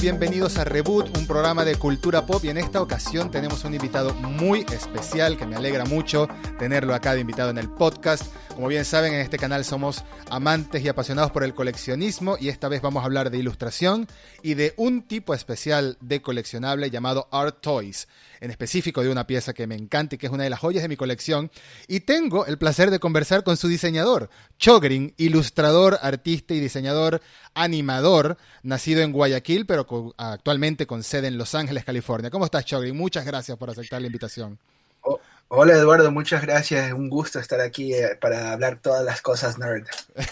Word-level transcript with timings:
bienvenidos 0.00 0.56
a 0.56 0.64
Reboot, 0.64 1.14
un 1.18 1.26
programa 1.26 1.62
de 1.62 1.74
cultura 1.76 2.24
pop 2.24 2.42
y 2.42 2.48
en 2.48 2.56
esta 2.56 2.80
ocasión 2.80 3.30
tenemos 3.30 3.64
un 3.64 3.74
invitado 3.74 4.14
muy 4.14 4.64
especial 4.72 5.36
que 5.36 5.44
me 5.44 5.56
alegra 5.56 5.84
mucho 5.84 6.26
tenerlo 6.58 6.94
acá 6.94 7.12
de 7.12 7.20
invitado 7.20 7.50
en 7.50 7.58
el 7.58 7.68
podcast. 7.68 8.24
Como 8.60 8.68
bien 8.68 8.84
saben, 8.84 9.14
en 9.14 9.20
este 9.20 9.38
canal 9.38 9.64
somos 9.64 10.04
amantes 10.28 10.84
y 10.84 10.88
apasionados 10.88 11.30
por 11.30 11.44
el 11.44 11.54
coleccionismo 11.54 12.36
y 12.38 12.50
esta 12.50 12.68
vez 12.68 12.82
vamos 12.82 13.00
a 13.00 13.06
hablar 13.06 13.30
de 13.30 13.38
ilustración 13.38 14.06
y 14.42 14.52
de 14.52 14.74
un 14.76 15.00
tipo 15.00 15.32
especial 15.32 15.96
de 16.02 16.20
coleccionable 16.20 16.90
llamado 16.90 17.26
Art 17.32 17.62
Toys 17.62 18.06
en 18.38 18.50
específico 18.50 19.02
de 19.02 19.08
una 19.08 19.26
pieza 19.26 19.54
que 19.54 19.66
me 19.66 19.76
encanta 19.76 20.14
y 20.14 20.18
que 20.18 20.26
es 20.26 20.32
una 20.32 20.44
de 20.44 20.50
las 20.50 20.60
joyas 20.60 20.82
de 20.82 20.90
mi 20.90 20.98
colección. 20.98 21.50
Y 21.88 22.00
tengo 22.00 22.44
el 22.44 22.58
placer 22.58 22.90
de 22.90 23.00
conversar 23.00 23.44
con 23.44 23.56
su 23.56 23.66
diseñador, 23.66 24.28
Chogrin, 24.58 25.14
ilustrador, 25.16 25.98
artista 26.02 26.52
y 26.52 26.60
diseñador 26.60 27.22
animador, 27.54 28.36
nacido 28.62 29.00
en 29.00 29.12
Guayaquil, 29.12 29.64
pero 29.64 29.86
actualmente 30.18 30.86
con 30.86 31.02
sede 31.02 31.28
en 31.28 31.38
Los 31.38 31.54
Ángeles, 31.54 31.86
California. 31.86 32.28
¿Cómo 32.28 32.44
estás, 32.44 32.66
Chogrin? 32.66 32.94
Muchas 32.94 33.24
gracias 33.24 33.56
por 33.56 33.70
aceptar 33.70 34.02
la 34.02 34.08
invitación. 34.08 34.58
Oh, 35.02 35.18
hola 35.52 35.74
Eduardo, 35.74 36.10
muchas 36.12 36.42
gracias. 36.42 36.92
Un 36.92 37.10
gusto 37.10 37.40
estar 37.40 37.60
aquí 37.60 37.92
eh, 37.92 38.16
para 38.20 38.52
hablar 38.52 38.80
todas 38.80 39.04
las 39.04 39.20
cosas 39.20 39.58
nerd. 39.58 39.86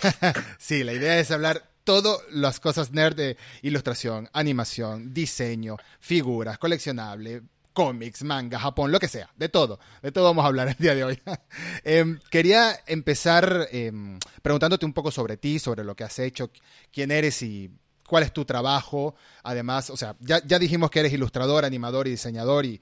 sí, 0.58 0.84
la 0.84 0.92
idea 0.92 1.18
es 1.18 1.30
hablar 1.30 1.64
todas 1.82 2.20
las 2.30 2.60
cosas 2.60 2.92
nerd 2.92 3.16
de 3.16 3.36
ilustración, 3.62 4.30
animación, 4.32 5.12
diseño, 5.12 5.76
figuras, 5.98 6.58
coleccionable, 6.58 7.42
cómics, 7.72 8.22
manga, 8.22 8.60
Japón, 8.60 8.92
lo 8.92 9.00
que 9.00 9.08
sea, 9.08 9.28
de 9.36 9.48
todo, 9.48 9.80
de 10.02 10.12
todo 10.12 10.24
vamos 10.24 10.44
a 10.44 10.48
hablar 10.48 10.68
el 10.68 10.76
día 10.78 10.94
de 10.94 11.04
hoy. 11.04 11.20
Em, 11.84 12.20
quería 12.30 12.78
empezar 12.86 13.68
em, 13.72 14.18
preguntándote 14.40 14.86
un 14.86 14.92
poco 14.92 15.10
sobre 15.10 15.36
ti, 15.36 15.58
sobre 15.58 15.82
lo 15.82 15.96
que 15.96 16.04
has 16.04 16.18
hecho, 16.20 16.50
quién 16.92 17.10
eres 17.10 17.42
y 17.42 17.70
cuál 18.06 18.22
es 18.22 18.32
tu 18.32 18.44
trabajo. 18.44 19.16
Además, 19.42 19.90
o 19.90 19.96
sea, 19.96 20.14
ya, 20.20 20.40
ya 20.46 20.60
dijimos 20.60 20.90
que 20.90 21.00
eres 21.00 21.12
ilustrador, 21.12 21.64
animador 21.64 22.06
y 22.06 22.10
diseñador, 22.10 22.66
y, 22.66 22.80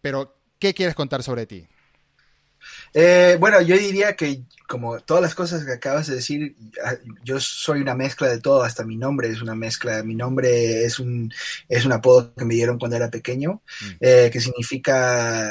pero 0.00 0.37
¿qué 0.58 0.74
quieres 0.74 0.94
contar 0.94 1.22
sobre 1.22 1.46
ti? 1.46 1.66
Eh, 2.94 3.36
bueno, 3.38 3.60
yo 3.60 3.76
diría 3.76 4.16
que 4.16 4.42
como 4.66 5.00
todas 5.00 5.22
las 5.22 5.34
cosas 5.34 5.64
que 5.64 5.72
acabas 5.72 6.06
de 6.06 6.16
decir, 6.16 6.56
ah, 6.84 6.94
yo 7.24 7.40
soy 7.40 7.80
una 7.80 7.94
mezcla 7.94 8.28
de 8.28 8.40
todo, 8.40 8.62
hasta 8.62 8.84
mi 8.84 8.96
nombre 8.96 9.28
es 9.28 9.40
una 9.40 9.54
mezcla. 9.54 10.02
Mi 10.02 10.14
nombre 10.14 10.84
es 10.84 10.98
un, 10.98 11.32
es 11.68 11.84
un 11.84 11.92
apodo 11.92 12.34
que 12.34 12.44
me 12.44 12.54
dieron 12.54 12.78
cuando 12.78 12.96
era 12.96 13.10
pequeño, 13.10 13.62
mm. 13.80 13.90
eh, 14.00 14.30
que 14.32 14.40
significa 14.40 15.48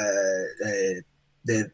eh, 0.64 1.02
de, 1.42 1.70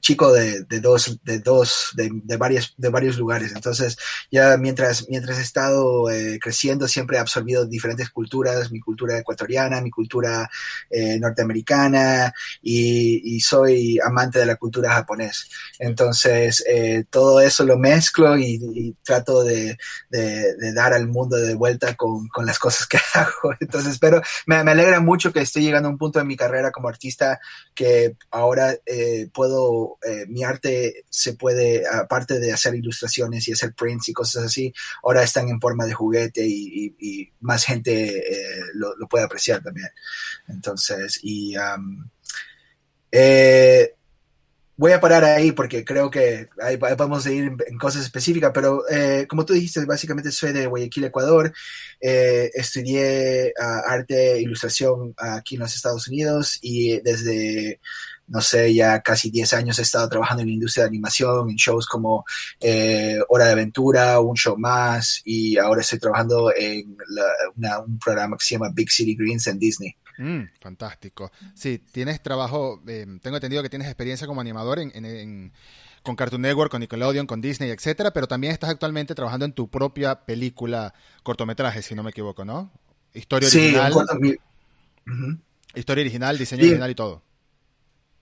chico 0.00 0.32
de, 0.32 0.64
dos, 0.80 1.18
de 1.22 1.38
dos, 1.38 1.90
de, 1.94 2.10
de, 2.12 2.36
varios, 2.36 2.74
de 2.76 2.88
varios 2.88 3.16
lugares. 3.18 3.52
Entonces, 3.54 3.96
ya 4.30 4.56
mientras, 4.56 5.08
mientras 5.08 5.38
he 5.38 5.42
estado 5.42 6.10
eh, 6.10 6.38
creciendo, 6.40 6.88
siempre 6.88 7.16
he 7.16 7.20
absorbido 7.20 7.66
diferentes 7.66 8.10
culturas, 8.10 8.70
mi 8.70 8.80
cultura 8.80 9.18
ecuatoriana, 9.18 9.80
mi 9.80 9.90
cultura 9.90 10.48
eh, 10.88 11.18
norteamericana, 11.18 12.32
y, 12.62 13.40
soy 13.40 13.98
amante 14.04 14.38
de 14.38 14.46
la 14.46 14.56
cultura 14.56 14.92
japonés. 14.92 15.48
Entonces, 15.78 16.62
eh, 16.68 17.04
todo 17.08 17.40
eso 17.40 17.64
lo 17.64 17.78
mezclo 17.78 18.38
y, 18.38 18.94
trato 19.02 19.42
de, 19.42 19.76
de, 20.10 20.72
dar 20.74 20.92
al 20.92 21.08
mundo 21.08 21.36
de 21.36 21.54
vuelta 21.54 21.94
con, 21.96 22.28
con, 22.28 22.46
las 22.46 22.58
cosas 22.58 22.86
que 22.86 22.98
hago. 23.14 23.54
Entonces, 23.60 23.98
pero 23.98 24.20
me, 24.46 24.62
me 24.62 24.72
alegra 24.72 25.00
mucho 25.00 25.32
que 25.32 25.40
estoy 25.40 25.62
llegando 25.62 25.88
a 25.88 25.92
un 25.92 25.98
punto 25.98 26.18
de 26.18 26.24
mi 26.24 26.36
carrera 26.36 26.70
como 26.70 26.88
artista 26.88 27.40
que 27.74 28.16
ahora 28.30 28.76
puedo 29.32 29.49
eh, 30.02 30.26
mi 30.28 30.44
arte 30.44 31.04
se 31.08 31.34
puede, 31.34 31.84
aparte 31.86 32.38
de 32.38 32.52
hacer 32.52 32.74
ilustraciones 32.74 33.46
y 33.48 33.52
hacer 33.52 33.74
prints 33.74 34.08
y 34.08 34.12
cosas 34.12 34.44
así, 34.44 34.72
ahora 35.02 35.22
están 35.22 35.48
en 35.48 35.60
forma 35.60 35.86
de 35.86 35.94
juguete 35.94 36.46
y, 36.46 37.32
más 37.40 37.64
gente 37.64 38.18
eh, 38.18 38.62
lo, 38.74 38.94
puede 39.08 39.24
apreciar 39.24 39.62
también. 39.62 39.88
Entonces, 40.48 41.18
y 41.22 41.54
eh, 43.10 43.94
voy 44.76 44.92
a 44.92 45.00
parar 45.00 45.24
ahí 45.24 45.52
porque 45.52 45.84
creo 45.84 46.10
que 46.10 46.48
ahí 46.60 46.76
podemos 46.76 47.26
ir 47.26 47.52
en, 47.66 47.78
cosas 47.78 48.04
específicas, 48.04 48.52
pero 48.54 48.82
como 49.28 49.44
tú 49.44 49.54
dijiste, 49.54 49.84
básicamente 49.84 50.30
soy 50.32 50.52
de 50.52 50.66
Guayaquil, 50.66 51.04
Ecuador. 51.04 51.52
estudié 52.00 53.52
ah, 53.60 53.82
arte 53.86 54.34
e 54.34 54.42
ilustración 54.42 55.14
aquí 55.16 55.56
en 55.56 55.62
los 55.62 55.74
Estados 55.74 56.08
Unidos 56.08 56.58
y 56.62 57.00
desde 57.00 57.80
no 58.30 58.40
sé, 58.40 58.72
ya 58.72 59.00
casi 59.00 59.28
10 59.28 59.52
años 59.54 59.78
he 59.80 59.82
estado 59.82 60.08
trabajando 60.08 60.42
en 60.42 60.48
la 60.48 60.54
industria 60.54 60.84
de 60.84 60.88
animación, 60.88 61.50
en 61.50 61.56
shows 61.56 61.86
como 61.86 62.24
eh, 62.60 63.18
Hora 63.28 63.46
de 63.46 63.52
Aventura, 63.52 64.20
Un 64.20 64.36
Show 64.36 64.56
Más, 64.56 65.20
y 65.24 65.58
ahora 65.58 65.80
estoy 65.80 65.98
trabajando 65.98 66.52
en 66.56 66.96
un 67.86 67.98
programa 67.98 68.36
que 68.36 68.44
se 68.44 68.54
llama 68.54 68.70
Big 68.72 68.88
City 68.90 69.16
Greens 69.16 69.48
en 69.48 69.58
Disney. 69.58 69.96
Mm, 70.18 70.42
fantástico. 70.60 71.32
Sí, 71.54 71.82
tienes 71.90 72.22
trabajo, 72.22 72.80
eh, 72.86 73.04
tengo 73.20 73.36
entendido 73.36 73.64
que 73.64 73.70
tienes 73.70 73.88
experiencia 73.88 74.28
como 74.28 74.40
animador 74.40 74.78
en, 74.78 75.52
con 76.04 76.14
Cartoon 76.14 76.42
Network, 76.42 76.70
con 76.70 76.80
Nickelodeon, 76.80 77.26
con 77.26 77.40
Disney, 77.40 77.70
etcétera, 77.70 78.12
pero 78.12 78.28
también 78.28 78.52
estás 78.52 78.70
actualmente 78.70 79.16
trabajando 79.16 79.44
en 79.44 79.52
tu 79.52 79.68
propia 79.68 80.24
película 80.24 80.94
cortometraje, 81.24 81.82
si 81.82 81.96
no 81.96 82.04
me 82.04 82.10
equivoco, 82.10 82.44
¿no? 82.44 82.70
Historia 83.12 83.48
original. 83.48 83.92
Sí, 84.22 84.38
Historia 85.74 86.02
original, 86.02 86.38
diseño 86.38 86.62
original 86.62 86.90
y 86.90 86.94
todo. 86.94 87.22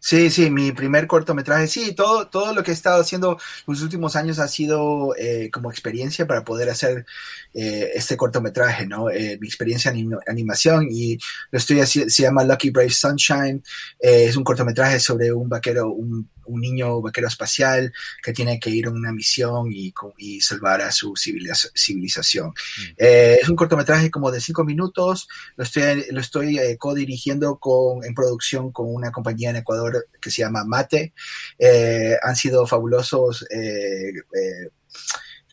Sí, 0.00 0.30
sí, 0.30 0.48
mi 0.48 0.70
primer 0.72 1.06
cortometraje, 1.08 1.66
sí, 1.66 1.92
todo, 1.92 2.28
todo 2.28 2.54
lo 2.54 2.62
que 2.62 2.70
he 2.70 2.74
estado 2.74 3.00
haciendo 3.00 3.36
los 3.66 3.82
últimos 3.82 4.14
años 4.14 4.38
ha 4.38 4.46
sido 4.46 5.14
eh, 5.16 5.50
como 5.52 5.70
experiencia 5.70 6.26
para 6.26 6.44
poder 6.44 6.70
hacer 6.70 7.04
eh, 7.52 7.90
este 7.94 8.16
cortometraje, 8.16 8.86
¿no? 8.86 9.10
Eh, 9.10 9.38
mi 9.40 9.48
experiencia 9.48 9.90
en 9.90 10.16
animación 10.28 10.86
y 10.90 11.18
lo 11.50 11.58
estoy 11.58 11.80
haciendo, 11.80 12.10
se 12.10 12.22
llama 12.22 12.44
Lucky 12.44 12.70
Brave 12.70 12.90
Sunshine, 12.90 13.62
es 13.98 14.36
un 14.36 14.44
cortometraje 14.44 15.00
sobre 15.00 15.32
un 15.32 15.48
vaquero, 15.48 15.90
un 15.90 16.30
un 16.48 16.60
niño 16.60 17.00
vaquero 17.00 17.28
espacial 17.28 17.92
que 18.22 18.32
tiene 18.32 18.58
que 18.58 18.70
ir 18.70 18.86
a 18.86 18.90
una 18.90 19.12
misión 19.12 19.70
y, 19.70 19.92
salvar 20.40 20.82
a 20.82 20.92
su 20.92 21.14
civilización. 21.16 22.48
Mm. 22.48 22.82
Eh, 22.96 23.38
es 23.42 23.48
un 23.48 23.56
cortometraje 23.56 24.10
como 24.10 24.30
de 24.30 24.40
cinco 24.40 24.64
minutos, 24.64 25.28
lo 25.56 25.64
estoy, 25.64 26.06
lo 26.10 26.20
estoy 26.20 26.58
eh, 26.58 26.76
co-dirigiendo 26.76 27.58
con, 27.58 28.04
en 28.04 28.14
producción 28.14 28.72
con 28.72 28.92
una 28.94 29.10
compañía 29.10 29.50
en 29.50 29.56
Ecuador 29.56 30.08
que 30.20 30.30
se 30.30 30.42
llama 30.42 30.64
Mate. 30.64 31.12
Eh, 31.58 32.16
han 32.22 32.36
sido 32.36 32.66
fabulosos, 32.66 33.46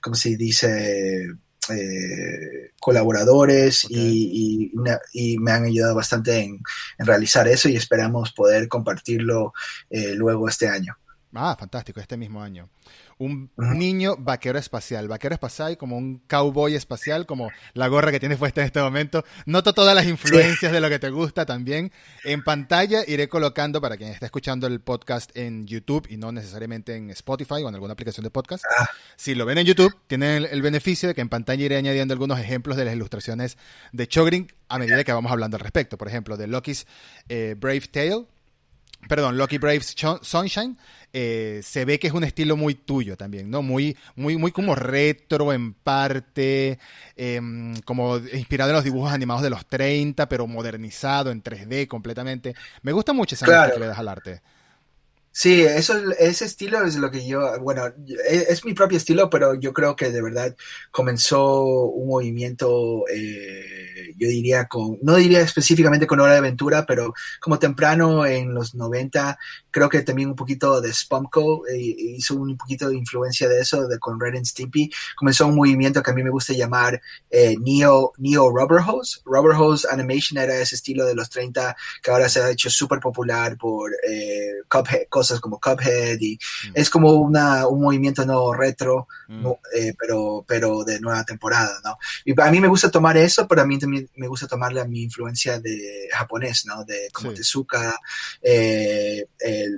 ¿cómo 0.02 0.16
se 0.16 0.36
dice? 0.36 1.36
Colaboradores 2.80 3.86
y, 3.90 4.72
me 5.40 5.52
han 5.52 5.66
ayudado 5.66 5.96
bastante 5.96 6.40
en, 6.40 6.60
realizar 7.00 7.48
eso 7.48 7.70
y 7.70 7.76
esperamos 7.76 8.32
poder 8.32 8.68
compartirlo 8.68 9.54
luego 9.90 10.50
este 10.50 10.68
año. 10.68 10.98
Ah, 11.38 11.56
fantástico, 11.60 12.00
este 12.00 12.18
mismo 12.18 12.42
año. 12.42 12.70
Un 13.18 13.50
niño 13.58 14.16
vaquero 14.18 14.60
espacial, 14.60 15.08
vaquero 15.08 15.34
espacial 15.34 15.78
como 15.78 15.98
un 15.98 16.22
cowboy 16.28 16.76
espacial, 16.76 17.26
como 17.26 17.50
la 17.74 17.88
gorra 17.88 18.12
que 18.12 18.20
tienes 18.20 18.38
puesta 18.38 18.62
en 18.62 18.68
este 18.68 18.82
momento. 18.82 19.24
Noto 19.46 19.74
todas 19.74 19.96
las 19.96 20.06
influencias 20.06 20.72
de 20.72 20.82
lo 20.82 20.90
que 20.90 21.00
te 21.00 21.10
gusta 21.10 21.46
también. 21.46 21.92
En 22.24 22.44
pantalla 22.44 23.04
iré 23.08 23.30
colocando, 23.30 23.82
para 23.82 23.98
quien 23.98 24.10
esté 24.10 24.26
escuchando 24.26 24.68
el 24.68 24.82
podcast 24.82 25.36
en 25.36 25.66
YouTube 25.68 26.08
y 26.10 26.18
no 26.18 26.32
necesariamente 26.32 26.96
en 26.96 27.10
Spotify 27.12 27.64
o 27.64 27.70
en 27.70 27.76
alguna 27.76 27.94
aplicación 27.94 28.24
de 28.24 28.32
podcast, 28.32 28.64
ah. 28.78 28.90
si 29.16 29.36
lo 29.36 29.46
ven 29.46 29.58
en 29.58 29.66
YouTube, 29.66 29.96
tienen 30.08 30.48
el, 30.50 30.62
beneficio 30.62 31.08
de 31.08 31.16
que 31.16 31.22
en 31.22 31.30
pantalla 31.30 31.64
iré 31.64 31.78
añadiendo 31.78 32.14
algunos 32.14 32.40
ejemplos 32.40 32.76
de 32.78 32.86
las 32.86 32.96
ilustraciones 32.96 33.58
de 33.92 34.08
Chogrin 34.08 34.52
a 34.68 34.80
medida 34.80 35.04
que 35.04 35.14
vamos 35.14 35.32
hablando 35.32 35.58
al 35.58 35.62
respecto. 35.62 35.98
Por 35.98 36.08
ejemplo, 36.08 36.38
de 36.38 36.48
Loki's 36.48 36.88
eh, 37.30 37.56
Brave 37.58 37.82
Tale, 37.82 38.26
perdón, 39.08 39.38
Lucky 39.38 39.58
Braves 39.58 39.96
Sunshine, 40.22 40.78
eh, 41.14 41.62
se 41.64 41.86
ve 41.86 41.98
que 41.98 42.08
es 42.08 42.14
un 42.14 42.24
estilo 42.24 42.58
muy 42.58 42.76
tuyo 42.76 43.16
también, 43.16 43.50
¿no? 43.50 43.62
Muy, 43.62 43.98
muy, 44.16 44.38
muy 44.38 44.52
como 44.52 44.76
retro 44.76 45.54
en 45.54 45.74
parte, 45.74 46.78
em, 47.16 47.76
como 47.82 48.18
inspirado 48.18 48.72
en 48.72 48.76
los 48.76 48.84
dibujos 48.84 49.14
animados 49.14 49.42
de 49.42 49.50
los 49.50 49.66
30, 49.66 50.28
pero 50.28 50.46
modernizado 50.48 51.32
en 51.32 51.42
3D 51.42 51.88
completamente. 51.88 52.54
Me 52.82 52.92
gusta 52.92 53.14
mucho 53.14 53.36
esa 53.36 53.46
claro. 53.46 53.74
que 53.74 53.80
le 53.80 53.88
das 53.88 54.00
al 54.00 54.10
arte. 54.10 54.42
Sí, 55.38 55.64
eso, 55.64 55.96
ese 56.18 56.46
estilo 56.46 56.86
es 56.86 56.96
lo 56.96 57.12
que 57.12 57.28
yo, 57.28 57.60
bueno, 57.60 57.88
e, 57.88 58.46
es, 58.48 58.64
mi 58.64 58.74
propio 58.74 58.98
estilo, 58.98 59.30
pero 59.30 59.54
yo 59.54 59.74
creo 59.74 59.94
que 59.94 60.10
de 60.10 60.22
verdad 60.22 60.56
comenzó 60.92 61.62
un 61.64 62.08
movimiento, 62.08 63.04
eh, 63.14 63.85
yo 64.18 64.28
diría 64.28 64.66
con, 64.66 64.98
no 65.02 65.16
diría 65.16 65.42
específicamente 65.42 66.08
con 66.08 66.20
Hora 66.20 66.34
de 66.34 66.40
Aventura, 66.40 66.86
pero 66.86 67.14
como 67.40 67.60
temprano 67.60 68.26
en 68.26 68.54
los 68.54 68.76
90 68.76 69.38
creo 69.76 69.90
que 69.90 70.04
también 70.04 70.30
un 70.30 70.38
poquito 70.38 70.80
de 70.80 70.94
Spumco 70.94 71.68
eh, 71.68 71.78
hizo 71.78 72.36
un 72.36 72.56
poquito 72.56 72.88
de 72.88 72.96
influencia 72.96 73.50
de 73.50 73.60
eso, 73.60 73.90
de 73.90 74.00
con 74.00 74.18
Red 74.18 74.38
and 74.38 74.46
Stimpy. 74.46 74.90
Comenzó 75.18 75.48
un 75.48 75.56
movimiento 75.56 76.02
que 76.02 76.12
a 76.12 76.14
mí 76.14 76.24
me 76.24 76.30
gusta 76.30 76.54
llamar 76.54 77.02
eh, 77.30 77.58
Neo, 77.60 78.14
Neo 78.18 78.50
Rubber 78.52 78.82
Hose. 78.88 79.20
Rubber 79.26 79.54
Hose 79.54 79.86
Animation 79.92 80.42
era 80.42 80.56
ese 80.56 80.76
estilo 80.76 81.06
de 81.06 81.14
los 81.14 81.30
30 81.30 81.76
que 82.02 82.10
ahora 82.10 82.30
se 82.30 82.40
ha 82.40 82.50
hecho 82.52 82.70
súper 82.70 83.02
popular 83.02 83.58
por 83.58 83.92
eh, 84.08 84.64
cosas 85.10 85.42
como 85.42 85.60
Cuphead 85.60 86.22
y 86.22 86.36
mm. 86.70 86.72
es 86.74 86.90
como 86.90 87.12
una, 87.12 87.68
un 87.68 87.82
movimiento 87.82 88.26
no 88.26 88.54
retro, 88.54 89.10
mm. 89.28 89.46
eh, 89.76 89.94
pero, 90.00 90.46
pero 90.48 90.86
de 90.86 91.02
nueva 91.02 91.26
temporada, 91.26 91.82
¿no? 91.84 91.98
Y 92.24 92.40
a 92.40 92.50
mí 92.50 92.62
me 92.62 92.70
gusta 92.70 92.90
tomar 92.90 93.18
eso, 93.18 93.46
pero 93.46 93.64
a 93.64 93.66
mí 93.66 93.78
también 93.78 94.10
me 94.16 94.30
gusta 94.30 94.48
tomarle 94.48 94.80
a 94.80 94.86
mi 94.86 95.04
influencia 95.04 95.60
de 95.60 96.08
japonés, 96.14 96.66
¿no? 96.66 96.86
De 96.86 97.10
como 97.12 97.34
Tezuka, 97.34 98.00
eh, 98.42 99.26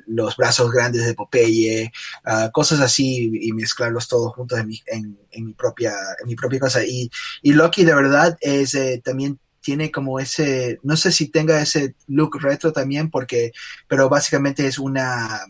los 0.07 0.35
brazos 0.37 0.71
grandes 0.71 1.05
de 1.05 1.13
Popeye, 1.13 1.91
uh, 2.25 2.51
cosas 2.51 2.79
así 2.79 3.31
y 3.41 3.51
mezclarlos 3.53 4.07
todos 4.07 4.33
juntos 4.33 4.59
en 4.59 4.67
mi, 4.67 5.53
propia, 5.53 5.93
en 6.21 6.27
mi 6.27 6.35
propia 6.35 6.59
cosa. 6.59 6.85
Y, 6.85 7.09
y 7.41 7.53
Loki 7.53 7.83
de 7.83 7.95
verdad 7.95 8.37
es 8.41 8.73
eh, 8.73 9.01
también 9.03 9.39
tiene 9.61 9.91
como 9.91 10.19
ese, 10.19 10.79
no 10.83 10.95
sé 10.95 11.11
si 11.11 11.27
tenga 11.27 11.61
ese 11.61 11.95
look 12.07 12.39
retro 12.41 12.71
también, 12.71 13.09
porque, 13.09 13.51
pero 13.87 14.07
básicamente 14.07 14.65
es 14.65 14.79
una, 14.79 15.41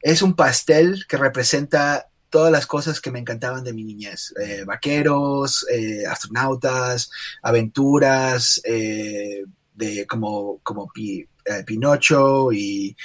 es 0.00 0.22
un 0.22 0.34
pastel 0.34 1.04
que 1.06 1.18
representa 1.18 2.08
todas 2.34 2.50
las 2.50 2.66
cosas 2.66 3.00
que 3.00 3.10
me 3.10 3.20
encantaban 3.20 3.62
de 3.62 3.72
mi 3.72 3.84
niñez. 3.84 4.34
Eh, 4.42 4.64
vaqueros, 4.64 5.64
eh, 5.70 6.04
astronautas, 6.04 7.08
aventuras, 7.42 8.60
eh, 8.64 9.44
de 9.74 10.06
como, 10.06 10.60
como 10.62 10.90
Pinocho 11.66 12.52
y 12.52 12.96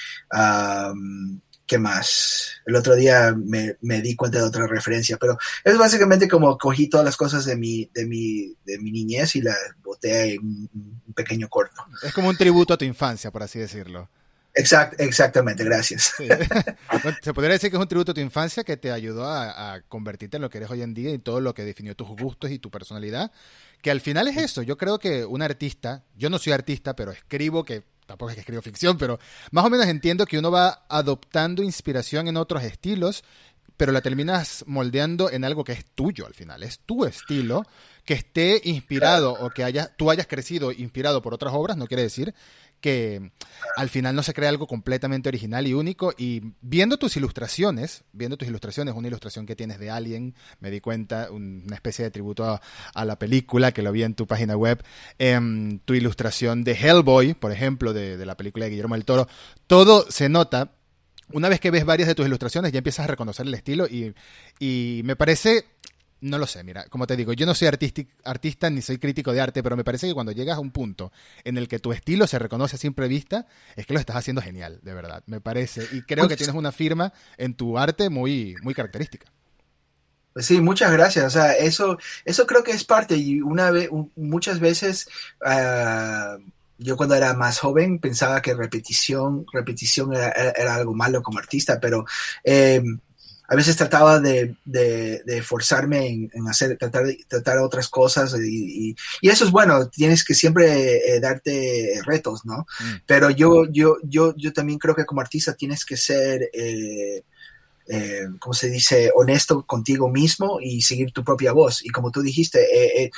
¿Qué 1.69 1.77
más? 1.77 2.63
El 2.65 2.75
otro 2.75 2.95
día 2.95 3.31
me, 3.37 4.01
di 4.01 4.15
cuenta 4.15 4.39
de 4.39 4.43
otra 4.43 4.65
referencia, 4.65 5.17
pero 5.17 5.37
es 5.63 5.77
básicamente 5.77 6.27
como 6.27 6.57
cogí 6.57 6.89
todas 6.89 7.05
las 7.05 7.15
cosas 7.15 7.45
de 7.45 7.55
mi, 7.55 7.87
de 7.93 8.07
mi, 8.07 8.55
de 8.65 8.79
mi 8.79 8.91
niñez 8.91 9.35
y 9.35 9.43
las 9.43 9.55
boté 9.83 10.33
en 10.33 10.41
un 10.41 11.13
pequeño 11.13 11.47
corto. 11.47 11.85
Es 12.01 12.11
como 12.11 12.29
un 12.29 12.35
tributo 12.35 12.73
a 12.73 12.77
tu 12.77 12.85
infancia, 12.85 13.29
por 13.29 13.43
así 13.43 13.59
decirlo. 13.59 14.09
Exact, 14.55 14.99
exactamente, 14.99 15.63
gracias. 15.63 16.15
se 17.21 17.33
podría 17.35 17.53
decir 17.53 17.69
que 17.69 17.77
es 17.77 17.81
un 17.83 17.87
tributo 17.87 18.13
a 18.13 18.15
tu 18.15 18.21
infancia 18.21 18.63
que 18.63 18.75
te 18.75 18.91
ayudó 18.91 19.25
a, 19.25 19.75
a, 19.75 19.81
convertirte 19.81 20.37
en 20.37 20.41
lo 20.41 20.49
que 20.49 20.57
eres 20.57 20.71
hoy 20.71 20.81
en 20.81 20.95
día 20.95 21.11
y 21.11 21.19
todo 21.19 21.39
lo 21.39 21.53
que 21.53 21.63
definió 21.65 21.95
tus 21.95 22.07
gustos 22.07 22.49
y 22.49 22.57
tu 22.57 22.71
personalidad. 22.71 23.31
Que 23.81 23.91
al 23.91 24.01
final 24.01 24.27
es 24.27 24.37
eso. 24.37 24.61
Yo 24.61 24.77
creo 24.77 24.99
que 24.99 25.25
un 25.25 25.41
artista, 25.41 26.03
yo 26.15 26.29
no 26.29 26.37
soy 26.37 26.53
artista, 26.53 26.95
pero 26.95 27.11
escribo 27.11 27.63
que 27.63 27.83
tampoco 28.05 28.31
es 28.31 28.35
que 28.35 28.41
escribo 28.41 28.61
ficción, 28.61 28.97
pero 28.97 29.19
más 29.51 29.63
o 29.63 29.69
menos 29.69 29.85
entiendo 29.85 30.25
que 30.25 30.39
uno 30.39 30.49
va 30.49 30.85
adoptando 30.89 31.61
inspiración 31.61 32.27
en 32.27 32.37
otros 32.37 32.63
estilos, 32.63 33.23
pero 33.77 33.91
la 33.91 34.01
terminas 34.01 34.65
moldeando 34.67 35.29
en 35.29 35.45
algo 35.45 35.63
que 35.63 35.73
es 35.73 35.85
tuyo 35.95 36.25
al 36.25 36.33
final, 36.33 36.63
es 36.63 36.79
tu 36.79 37.05
estilo, 37.05 37.63
que 38.03 38.15
esté 38.15 38.61
inspirado 38.63 39.33
o 39.33 39.51
que 39.51 39.63
haya, 39.63 39.95
tú 39.95 40.09
hayas 40.09 40.25
crecido 40.25 40.71
inspirado 40.71 41.21
por 41.21 41.33
otras 41.33 41.53
obras, 41.53 41.77
no 41.77 41.87
quiere 41.87 42.03
decir 42.03 42.33
que 42.79 43.31
al 43.75 43.89
final 43.89 44.15
no 44.15 44.23
se 44.23 44.33
crea 44.33 44.49
algo 44.49 44.67
completamente 44.67 45.29
original 45.29 45.67
y 45.67 45.73
único. 45.73 46.13
Y 46.17 46.53
viendo 46.61 46.97
tus 46.97 47.17
ilustraciones, 47.17 48.03
viendo 48.11 48.37
tus 48.37 48.47
ilustraciones, 48.47 48.93
una 48.95 49.07
ilustración 49.07 49.45
que 49.45 49.55
tienes 49.55 49.79
de 49.79 49.89
Alien, 49.89 50.35
me 50.59 50.71
di 50.71 50.81
cuenta, 50.81 51.29
una 51.31 51.75
especie 51.75 52.05
de 52.05 52.11
tributo 52.11 52.59
a, 52.93 53.05
la 53.05 53.17
película, 53.17 53.71
que 53.71 53.81
lo 53.81 53.91
vi 53.91 54.03
en 54.03 54.15
tu 54.15 54.27
página 54.27 54.55
web, 54.55 54.83
em, 55.17 55.79
tu 55.79 55.93
ilustración 55.93 56.63
de 56.63 56.73
Hellboy, 56.73 57.33
por 57.33 57.51
ejemplo, 57.51 57.93
de, 57.93 58.25
la 58.25 58.37
película 58.37 58.65
de 58.65 58.71
Guillermo 58.71 58.95
del 58.95 59.05
Toro, 59.05 59.27
todo 59.67 60.05
se 60.09 60.29
nota. 60.29 60.73
Una 61.31 61.49
vez 61.49 61.59
que 61.59 61.71
ves 61.71 61.85
varias 61.85 62.07
de 62.07 62.15
tus 62.15 62.25
ilustraciones, 62.25 62.71
ya 62.71 62.79
empiezas 62.79 63.05
a 63.05 63.07
reconocer 63.07 63.45
el 63.45 63.53
estilo 63.53 63.87
y 63.87 65.01
me 65.03 65.15
parece 65.15 65.65
no 66.21 66.37
lo 66.37 66.47
sé, 66.47 66.63
mira, 66.63 66.85
como 66.89 67.07
te 67.07 67.15
digo, 67.15 67.33
yo 67.33 67.45
no 67.45 67.55
soy 67.55 67.69
artista 68.23 68.69
ni 68.69 68.81
soy 68.81 68.97
crítico 68.97 69.31
de 69.31 69.41
arte, 69.41 69.63
pero 69.63 69.77
me 69.77 69.83
parece 69.83 70.07
que 70.07 70.13
cuando 70.13 70.31
llegas 70.31 70.57
a 70.57 70.61
un 70.61 70.71
punto 70.71 71.11
en 71.43 71.57
el 71.57 71.67
que 71.67 71.79
tu 71.79 71.93
estilo 71.93 72.27
se 72.27 72.39
reconoce 72.39 72.75
a 72.75 72.79
simple 72.79 73.07
vista, 73.07 73.47
es 73.75 73.85
que 73.85 73.93
lo 73.93 73.99
estás 73.99 74.17
haciendo 74.17 74.41
genial, 74.41 74.79
de 74.81 74.93
verdad, 74.93 75.23
me 75.27 75.39
parece. 75.41 75.87
Y 75.93 76.01
creo 76.01 76.27
que 76.27 76.35
tienes 76.35 76.55
una 76.55 76.71
firma 76.71 77.13
en 77.37 77.53
tu 77.53 77.77
arte 77.77 78.09
muy, 78.09 78.55
muy 78.61 78.73
característica. 78.73 79.27
Pues 80.33 80.45
sí, 80.45 80.61
muchas 80.61 80.91
gracias. 80.91 81.25
O 81.25 81.29
sea, 81.29 81.53
eso, 81.53 81.97
eso 82.25 82.45
creo 82.45 82.63
que 82.63 82.71
es 82.71 82.83
parte. 82.83 83.17
Y 83.17 83.41
una 83.41 83.71
vez, 83.71 83.89
muchas 84.15 84.59
veces, 84.59 85.07
uh, 85.41 86.41
yo 86.77 86.95
cuando 86.95 87.15
era 87.15 87.33
más 87.33 87.59
joven 87.59 87.99
pensaba 87.99 88.41
que 88.41 88.53
repetición, 88.53 89.45
repetición 89.51 90.13
era, 90.13 90.29
era 90.29 90.75
algo 90.75 90.93
malo 90.93 91.21
como 91.21 91.39
artista, 91.39 91.79
pero 91.79 92.05
eh, 92.43 92.81
a 93.49 93.55
veces 93.55 93.75
trataba 93.75 94.19
de, 94.19 94.55
de, 94.63 95.41
forzarme 95.41 96.29
en, 96.31 96.47
hacer, 96.47 96.77
tratar, 96.77 97.05
tratar 97.27 97.57
otras 97.57 97.89
cosas 97.89 98.35
y, 98.39 98.95
y, 99.21 99.29
eso 99.29 99.43
es 99.43 99.51
bueno, 99.51 99.87
tienes 99.89 100.23
que 100.23 100.35
siempre 100.35 101.15
eh, 101.15 101.19
darte 101.19 101.99
retos, 102.05 102.45
¿no? 102.45 102.67
Mm. 102.79 102.95
Pero 103.07 103.31
yo, 103.31 103.65
yo, 103.71 103.97
yo, 104.03 104.35
yo 104.37 104.53
también 104.53 104.77
creo 104.77 104.93
que 104.95 105.05
como 105.05 105.21
artista 105.21 105.55
tienes 105.55 105.83
que 105.83 105.97
ser, 105.97 106.47
eh, 106.53 107.23
eh, 107.87 108.27
¿cómo 108.37 108.53
se 108.53 108.69
dice?, 108.69 109.11
honesto 109.15 109.65
contigo 109.65 110.09
mismo 110.09 110.59
y 110.61 110.83
seguir 110.83 111.11
tu 111.11 111.23
propia 111.23 111.51
voz. 111.51 111.83
Y 111.83 111.89
como 111.89 112.11
tú 112.11 112.21
dijiste, 112.21 113.03
eh, 113.03 113.09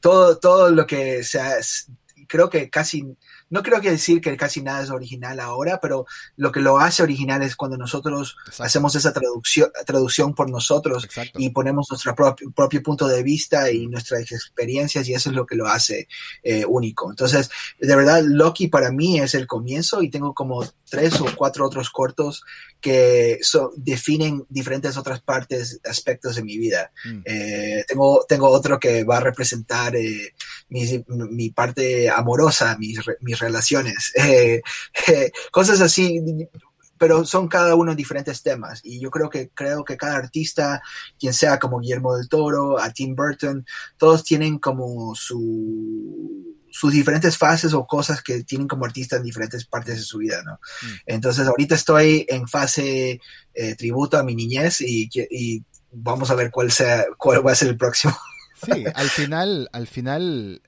todo, 0.00 0.38
todo 0.38 0.70
lo 0.70 0.86
que 0.86 1.22
sea, 1.24 1.58
creo 2.26 2.48
que 2.48 2.70
casi 2.70 3.04
no 3.50 3.62
creo 3.62 3.80
que 3.80 3.90
decir 3.90 4.20
que 4.20 4.36
casi 4.36 4.62
nada 4.62 4.82
es 4.82 4.90
original 4.90 5.38
ahora, 5.40 5.80
pero 5.80 6.06
lo 6.36 6.50
que 6.52 6.60
lo 6.60 6.78
hace 6.78 7.02
original 7.02 7.42
es 7.42 7.56
cuando 7.56 7.76
nosotros 7.76 8.36
hacemos 8.58 8.94
esa 8.94 9.12
traducción, 9.12 9.70
traducción 9.86 10.34
por 10.34 10.50
nosotros 10.50 11.08
y 11.36 11.50
ponemos 11.50 11.86
nuestro 11.90 12.14
propio, 12.14 12.50
propio, 12.50 12.82
punto 12.82 13.06
de 13.06 13.22
vista 13.22 13.70
y 13.70 13.86
nuestras 13.86 14.32
experiencias 14.32 15.08
y 15.08 15.14
eso 15.14 15.30
es 15.30 15.36
lo 15.36 15.46
que 15.46 15.56
lo 15.56 15.68
hace 15.68 16.08
eh, 16.42 16.64
único. 16.66 17.10
Entonces, 17.10 17.50
de 17.78 17.96
verdad, 17.96 18.22
Loki 18.24 18.68
para 18.68 18.90
mí 18.90 19.20
es 19.20 19.34
el 19.34 19.46
comienzo 19.46 20.02
y 20.02 20.10
tengo 20.10 20.34
como 20.34 20.64
tres 20.94 21.20
o 21.20 21.26
cuatro 21.36 21.66
otros 21.66 21.90
cortos 21.90 22.44
que 22.80 23.40
definen 23.76 24.44
diferentes 24.48 24.96
otras 24.96 25.20
partes, 25.20 25.80
aspectos 25.84 26.36
de 26.36 26.44
mi 26.44 26.56
vida. 26.56 26.92
Mm. 27.04 27.22
Eh, 27.24 27.84
tengo, 27.88 28.24
tengo 28.28 28.48
otro 28.48 28.78
que 28.78 29.02
va 29.02 29.16
a 29.16 29.20
representar 29.20 29.96
eh, 29.96 30.34
mi, 30.68 31.04
mi, 31.08 31.50
parte 31.50 32.08
amorosa, 32.08 32.76
mis, 32.78 33.00
mis 33.20 33.38
relaciones, 33.38 34.12
eh, 34.16 34.62
cosas 35.50 35.80
así, 35.80 36.22
pero 36.96 37.24
son 37.24 37.48
cada 37.48 37.74
uno 37.74 37.94
diferentes 37.94 38.42
temas. 38.42 38.80
Y 38.84 39.00
yo 39.00 39.10
creo 39.10 39.28
que, 39.28 39.50
creo 39.50 39.84
que 39.84 39.96
cada 39.96 40.16
artista, 40.16 40.80
quien 41.18 41.34
sea 41.34 41.58
como 41.58 41.80
Guillermo 41.80 42.16
del 42.16 42.28
Toro, 42.28 42.78
a 42.78 42.92
Tim 42.92 43.16
Burton, 43.16 43.66
todos 43.96 44.22
tienen 44.22 44.58
como 44.58 45.14
su 45.16 46.54
sus 46.74 46.92
diferentes 46.92 47.38
fases 47.38 47.72
o 47.72 47.86
cosas 47.86 48.20
que 48.20 48.42
tienen 48.42 48.66
como 48.66 48.84
artista 48.84 49.14
en 49.14 49.22
diferentes 49.22 49.64
partes 49.64 49.94
de 49.94 50.02
su 50.02 50.18
vida, 50.18 50.42
¿no? 50.44 50.54
Mm. 50.54 50.94
Entonces 51.06 51.46
ahorita 51.46 51.76
estoy 51.76 52.26
en 52.28 52.48
fase 52.48 53.20
eh, 53.54 53.76
tributo 53.76 54.18
a 54.18 54.24
mi 54.24 54.34
niñez 54.34 54.80
y, 54.80 55.08
y, 55.30 55.62
vamos 55.92 56.32
a 56.32 56.34
ver 56.34 56.50
cuál 56.50 56.72
sea 56.72 57.04
cuál 57.16 57.46
va 57.46 57.52
a 57.52 57.54
ser 57.54 57.68
el 57.68 57.76
próximo. 57.76 58.16
Sí, 58.64 58.84
al 58.94 59.08
final, 59.08 59.68
al 59.72 59.86
final 59.86 60.62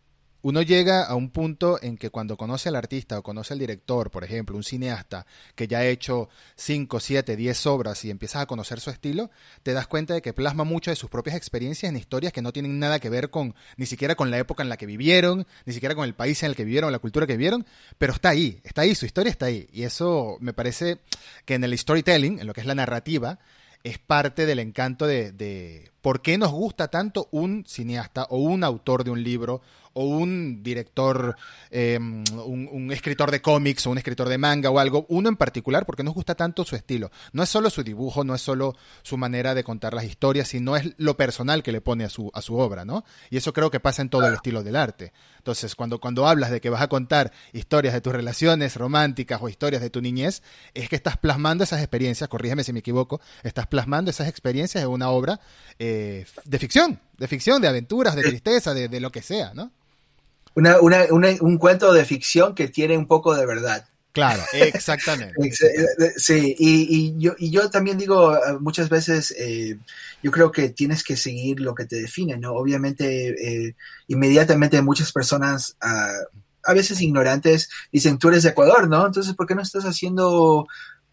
uno 0.47 0.63
llega 0.63 1.03
a 1.03 1.17
un 1.17 1.31
punto 1.31 1.77
en 1.83 1.97
que 1.97 2.11
cuando 2.11 2.37
conoce 2.37 2.69
al 2.69 2.77
artista 2.77 3.19
o 3.19 3.23
conoce 3.25 3.53
al 3.53 3.59
director, 3.59 4.13
por 4.13 4.23
ejemplo, 4.23 4.57
un 4.57 4.63
cineasta 4.63 5.27
que 5.57 5.67
ya 5.67 5.79
ha 5.79 5.87
hecho 5.87 6.29
5, 6.55 7.01
7, 7.01 7.35
10 7.35 7.67
obras 7.67 8.05
y 8.05 8.11
empiezas 8.11 8.43
a 8.43 8.47
conocer 8.47 8.79
su 8.79 8.91
estilo, 8.91 9.29
te 9.65 9.73
das 9.73 9.89
cuenta 9.89 10.15
de 10.15 10.23
que 10.23 10.33
plasma 10.33 10.63
mucho 10.63 10.93
de 10.93 10.95
sus 10.95 11.11
propias 11.11 11.35
experiencias 11.35 11.91
en 11.91 11.97
historias 11.97 12.33
que 12.33 12.43
no 12.43 12.53
tienen 12.53 12.79
nada 12.79 13.01
que 13.01 13.11
ver 13.11 13.29
con 13.31 13.57
ni 13.77 13.87
siquiera 13.87 14.15
con 14.15 14.31
la 14.31 14.39
época 14.39 14.63
en 14.63 14.69
la 14.69 14.77
que 14.77 14.87
vivieron, 14.87 15.49
ni 15.65 15.73
siquiera 15.73 15.97
con 15.97 16.05
el 16.05 16.15
país 16.15 16.41
en 16.45 16.51
el 16.51 16.55
que 16.55 16.65
vivieron, 16.65 16.93
la 16.93 17.01
cultura 17.01 17.27
que 17.27 17.33
vivieron, 17.33 17.67
pero 17.99 18.13
está 18.13 18.29
ahí, 18.29 18.61
está 18.63 18.83
ahí, 18.83 18.95
su 18.95 19.05
historia 19.05 19.33
está 19.33 19.47
ahí. 19.47 19.69
Y 19.73 19.83
eso 19.83 20.37
me 20.39 20.53
parece 20.53 20.99
que 21.45 21.55
en 21.55 21.65
el 21.65 21.77
storytelling, 21.77 22.39
en 22.39 22.47
lo 22.47 22.55
que 22.55 22.61
es 22.61 22.69
la 22.69 22.77
narrativa, 22.77 23.41
es 23.83 23.99
parte 23.99 24.47
del 24.47 24.61
encanto 24.61 25.09
de, 25.09 25.33
de 25.33 25.91
por 26.03 26.23
qué 26.23 26.39
nos 26.39 26.53
gusta 26.53 26.87
tanto 26.87 27.29
un 27.33 27.65
cineasta 27.67 28.29
o 28.31 28.39
un 28.39 28.63
autor 28.63 29.03
de 29.03 29.11
un 29.11 29.25
libro 29.25 29.61
o 29.99 30.05
un 30.05 30.63
director, 30.63 31.37
em, 31.71 32.23
un, 32.45 32.93
escritor 32.93 33.31
de 33.31 33.41
cómics 33.41 33.87
o 33.87 33.91
un 33.91 33.97
escritor 33.97 34.29
de 34.29 34.37
manga 34.37 34.69
o 34.71 34.79
algo, 34.79 35.07
uno 35.09 35.31
en 35.31 35.37
particular, 35.37 35.87
porque 35.87 36.03
nos 36.03 36.13
gusta 36.13 36.35
tanto 36.35 36.65
su 36.65 36.77
estilo. 36.77 37.11
No 37.33 37.43
es 37.43 37.49
solo 37.49 37.71
su 37.71 37.83
dibujo, 37.83 38.23
no 38.23 38.35
es 38.35 38.43
solo 38.43 38.77
su 39.03 39.17
manera 39.17 39.55
de 39.55 39.65
contar 39.65 39.95
las 39.95 40.05
historias, 40.05 40.49
sino 40.49 40.77
es 40.77 40.93
lo 40.99 41.17
personal 41.17 41.63
que 41.63 41.73
le 41.73 41.81
pone 41.81 42.05
a 42.05 42.11
su, 42.11 42.31
a 42.35 42.43
su 42.43 42.59
obra, 42.59 42.85
¿no? 42.85 43.05
Y 43.31 43.39
eso 43.39 43.55
creo 43.55 43.71
que 43.71 43.81
pasa 43.81 44.03
en 44.03 44.11
todo 44.11 44.29
el 44.29 44.35
estilo 44.35 44.63
del 44.63 44.77
arte. 44.77 45.15
Entonces, 45.39 45.75
cuando, 45.75 45.99
cuando 45.99 46.27
hablas 46.27 46.51
de 46.51 46.61
que 46.61 46.69
vas 46.69 46.83
a 46.83 46.89
contar 46.89 47.33
historias 47.55 47.95
de 47.95 48.03
tus 48.03 48.13
relaciones 48.13 48.77
románticas 48.77 49.41
o 49.41 49.49
historias 49.49 49.81
de 49.81 49.89
tu 49.89 50.03
niñez, 50.03 50.43
es 50.75 50.91
que 50.91 50.97
estás 50.97 51.17
plasmando 51.17 51.65
esas 51.65 51.81
experiencias, 51.81 52.29
corrígeme 52.29 52.65
si 52.65 52.75
me 52.75 52.81
equivoco, 52.81 53.23
estás 53.45 53.67
plasmando 53.67 54.11
esas 54.11 54.29
experiencias 54.29 54.85
en 54.85 54.91
una 54.91 55.09
obra 55.09 55.41
eh, 55.79 56.27
de 56.45 56.59
ficción, 56.59 57.01
de 57.17 57.29
ficción, 57.29 57.63
de 57.63 57.69
aventuras, 57.69 58.15
de 58.15 58.25
tristeza, 58.25 58.75
de, 58.75 58.89
de 58.89 59.01
lo 59.01 59.11
que 59.11 59.23
sea, 59.23 59.55
¿no? 59.55 59.73
Una, 60.57 60.81
una, 60.81 61.29
un 61.41 61.59
cuento 61.59 61.93
de 61.93 62.05
ficción 62.05 62.55
que 62.55 62.69
tiene 62.69 62.97
un 62.97 63.07
poco 63.07 63.35
de 63.35 63.47
verdad. 63.47 63.87
Claro, 64.17 64.43
exactamente. 64.55 65.35
sí, 66.17 66.57
y, 66.59 66.87
y, 66.89 67.19
yo, 67.19 67.35
y 67.39 67.51
yo 67.51 67.69
también 67.69 67.99
digo 67.99 68.35
eh, 68.35 68.59
muchas 68.61 68.89
veces, 68.89 69.35
eh, 69.39 69.79
yo 70.23 70.31
creo 70.31 70.51
que 70.51 70.71
tienes 70.71 71.05
que 71.05 71.19
seguir 71.19 71.61
lo 71.61 71.75
que 71.75 71.85
te 71.85 71.97
define, 71.97 72.39
¿no? 72.39 72.55
Obviamente, 72.55 73.67
eh, 73.67 73.77
inmediatamente 74.09 74.81
muchas 74.81 75.13
personas, 75.13 75.77
uh, 75.83 76.39
a 76.65 76.73
veces 76.73 77.03
ignorantes, 77.03 77.69
dicen, 77.93 78.19
tú 78.19 78.29
eres 78.29 78.43
de 78.43 78.51
Ecuador, 78.51 78.89
¿no? 78.89 79.05
Entonces, 79.05 79.35
¿por 79.35 79.47
qué 79.47 79.55
no 79.55 79.61
estás 79.61 79.85
haciendo 79.85 80.67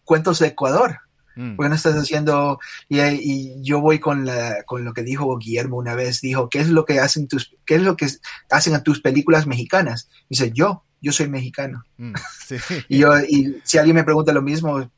cuentos 0.04 0.38
de 0.38 0.48
Ecuador? 0.48 1.00
Mm. 1.36 1.56
¿Por 1.56 1.64
qué 1.64 1.68
no 1.68 1.74
estás 1.74 1.94
haciendo? 1.94 2.58
Y, 2.88 3.00
y, 3.00 3.62
yo 3.62 3.80
voy 3.80 3.98
con, 3.98 4.24
la, 4.24 4.62
con 4.64 4.84
lo 4.84 4.92
que 4.92 5.02
dijo 5.02 5.36
Guillermo 5.38 5.76
una 5.76 5.94
vez, 5.94 6.20
dijo, 6.20 6.48
¿qué 6.48 6.60
es 6.60 6.68
lo 6.68 6.84
que 6.84 7.00
hacen 7.00 7.28
tus, 7.28 7.54
qué 7.64 7.76
es 7.76 7.82
lo 7.82 7.96
que 7.96 8.08
hacen 8.50 8.74
a 8.74 8.82
tus 8.82 9.00
películas 9.00 9.46
mexicanas? 9.46 10.08
Dice, 10.28 10.50
yo, 10.52 10.84
yo 11.00 11.12
soy 11.12 11.28
mexicano. 11.28 11.84
Mm, 11.98 12.14
y, 12.88 12.98
yo, 12.98 13.18
y 13.20 13.60
si 13.62 13.78
alguien 13.78 13.96
me 13.96 14.04
pregunta 14.04 14.32
lo 14.32 14.42
mismo, 14.42 14.90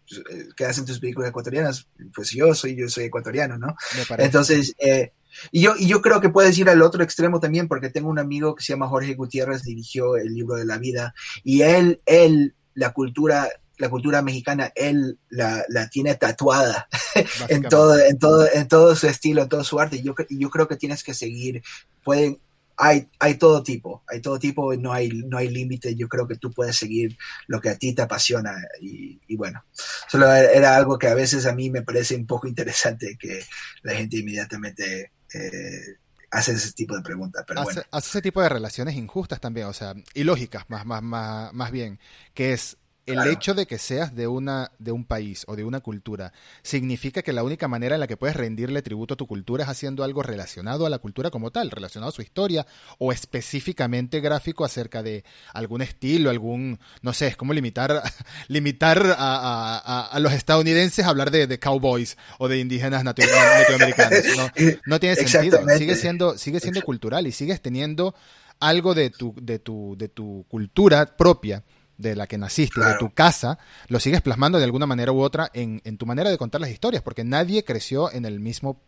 ¿qué 0.57 0.65
hacen 0.65 0.87
tus 0.87 1.01
películas 1.01 1.31
ecuatorianas? 1.31 1.89
Pues 2.15 2.31
yo 2.31 2.55
soy, 2.55 2.77
yo 2.77 2.89
soy 2.89 3.05
ecuatoriano, 3.05 3.59
¿no? 3.59 3.77
Entonces, 4.19 4.75
eh, 4.79 5.13
y 5.51 5.63
yo, 5.63 5.75
y 5.77 5.89
yo 5.89 6.01
creo 6.01 6.21
que 6.21 6.29
puedes 6.29 6.57
ir 6.59 6.69
al 6.69 6.83
otro 6.83 7.03
extremo 7.03 7.41
también, 7.41 7.69
porque 7.69 7.91
tengo 7.91 8.09
un 8.09 8.19
amigo 8.19 8.55
que 8.55 8.65
se 8.65 8.73
llama 8.73 8.89
Jorge 8.89 9.15
Gutiérrez, 9.15 9.65
dirigió 9.65 10.17
el 10.17 10.33
libro 10.33 10.55
de 10.57 10.65
la 10.65 10.79
vida, 10.79 11.15
y 11.45 11.63
él, 11.63 12.01
él, 12.07 12.55
la 12.75 12.93
cultura, 12.93 13.49
la 13.79 13.89
cultura 13.89 14.23
mexicana, 14.23 14.73
él 14.75 15.19
la, 15.29 15.65
la 15.69 15.89
tiene 15.89 16.15
tatuada 16.15 16.89
en 17.49 17.63
todo, 17.63 17.99
en 17.99 18.19
todo, 18.19 18.49
en 18.53 18.69
todo 18.69 18.97
su 18.97 19.07
estilo, 19.07 19.43
en 19.43 19.49
todo 19.49 19.65
su 19.65 19.79
arte. 19.79 20.03
Yo, 20.03 20.15
yo 20.31 20.51
creo 20.51 20.69
que 20.69 20.77
tienes 20.77 21.03
que 21.03 21.15
seguir, 21.15 21.63
pueden, 22.03 22.41
hay, 22.77 23.09
hay 23.19 23.35
todo 23.35 23.63
tipo, 23.63 24.03
hay 24.07 24.21
todo 24.21 24.39
tipo, 24.39 24.75
no 24.77 24.93
hay, 24.93 25.09
no 25.09 25.39
hay 25.39 25.49
límite. 25.49 25.95
Yo 25.95 26.09
creo 26.09 26.27
que 26.27 26.37
tú 26.37 26.53
puedes 26.53 26.77
seguir 26.77 27.17
lo 27.47 27.61
que 27.61 27.71
a 27.71 27.77
ti 27.77 27.95
te 27.95 28.03
apasiona. 28.03 28.55
Y, 28.81 29.21
y, 29.27 29.37
bueno, 29.37 29.65
solo 30.09 30.33
era 30.33 30.77
algo 30.77 30.99
que 30.99 31.09
a 31.09 31.15
veces 31.15 31.47
a 31.47 31.55
mí 31.55 31.71
me 31.71 31.83
parece 31.83 32.17
un 32.17 32.27
poco 32.27 32.47
interesante 32.47 33.17
que 33.19 33.41
la 33.83 33.95
gente 33.95 34.19
inmediatamente 34.19 35.13
eh, 35.33 35.97
hace 36.31 36.53
ese 36.53 36.73
tipo 36.73 36.95
de 36.97 37.03
preguntas. 37.03 37.45
Pero 37.47 37.61
hace, 37.61 37.73
bueno. 37.75 37.89
hace 37.91 38.09
ese 38.09 38.23
tipo 38.23 38.43
de 38.43 38.49
relaciones 38.49 38.95
injustas 38.95 39.41
también, 39.41 39.67
o 39.67 39.73
sea, 39.73 39.95
ilógicas 40.15 40.69
más, 40.69 40.85
más, 40.85 41.03
más, 41.03 41.53
más 41.53 41.71
bien, 41.71 41.99
que 42.35 42.53
es 42.53 42.77
el 43.07 43.15
claro. 43.15 43.31
hecho 43.31 43.55
de 43.55 43.67
que 43.67 43.79
seas 43.79 44.15
de 44.15 44.27
una 44.27 44.73
de 44.79 44.91
un 44.91 45.05
país 45.05 45.45
o 45.47 45.55
de 45.55 45.65
una 45.65 45.81
cultura 45.81 46.33
significa 46.63 47.23
que 47.23 47.33
la 47.33 47.45
única 47.45 47.69
manera 47.69 47.95
en 47.95 48.01
la 48.01 48.09
que 48.09 48.17
puedes 48.17 48.37
rendirle 48.37 48.83
tributo 48.83 49.15
a 49.15 49.17
tu 49.17 49.27
cultura 49.27 49.63
es 49.63 49.71
haciendo 49.71 50.03
algo 50.03 50.23
relacionado 50.23 50.87
a 50.87 50.91
la 50.91 50.99
cultura 50.99 51.31
como 51.31 51.53
tal, 51.53 51.71
relacionado 51.71 52.11
a 52.11 52.13
su 52.13 52.23
historia 52.23 52.67
o 52.99 53.13
específicamente 53.13 54.21
gráfico 54.21 54.65
acerca 54.65 55.05
de 55.05 55.25
algún 55.55 55.83
estilo, 55.83 56.31
algún 56.31 56.81
no 57.03 57.13
sé, 57.13 57.29
es 57.29 57.37
como 57.37 57.53
limitar 57.53 58.03
limitar 58.49 59.15
a, 59.17 59.79
a, 59.79 60.07
a 60.07 60.21
los 60.21 60.33
estadounidenses 60.33 61.05
a 61.05 61.09
hablar 61.09 61.31
de, 61.31 61.47
de, 61.47 61.59
cowboys 61.61 62.17
o 62.39 62.49
de 62.49 62.59
indígenas 62.59 63.05
latinoamericanos. 63.05 64.17
No, 64.37 64.51
no 64.87 65.01
tiene 65.01 65.17
sentido. 65.17 65.61
Sigue 65.79 65.95
siendo 65.95 66.37
sigue 66.37 66.61
siendo 66.61 66.83
cultural 66.83 67.27
y 67.27 67.33
sigues 67.33 67.61
teniendo 67.61 68.15
algo 68.61 68.95
de 68.95 69.11
tu 69.11 69.35
de 69.41 69.59
tu 69.59 69.95
de 69.97 70.09
tu 70.09 70.45
cultura 70.49 71.17
propia 71.17 71.63
de 71.99 72.17
la 72.17 72.27
que 72.27 72.39
naciste, 72.39 72.75
claro. 72.75 72.93
de 72.93 72.99
tu 72.99 73.11
casa, 73.13 73.59
lo 73.89 74.01
sigues 74.01 74.23
plasmando 74.23 74.59
de 74.59 74.65
alguna 74.65 74.87
manera 74.87 75.13
u 75.13 75.21
otra 75.21 75.51
en, 75.55 75.81
en, 75.85 75.97
tu 75.97 76.07
manera 76.07 76.31
de 76.31 76.39
contar 76.39 76.61
las 76.61 76.71
historias, 76.71 77.03
porque 77.03 77.25
nadie 77.25 77.65
creció 77.65 78.13
en 78.13 78.25
el 78.25 78.41
mismo 78.41 78.81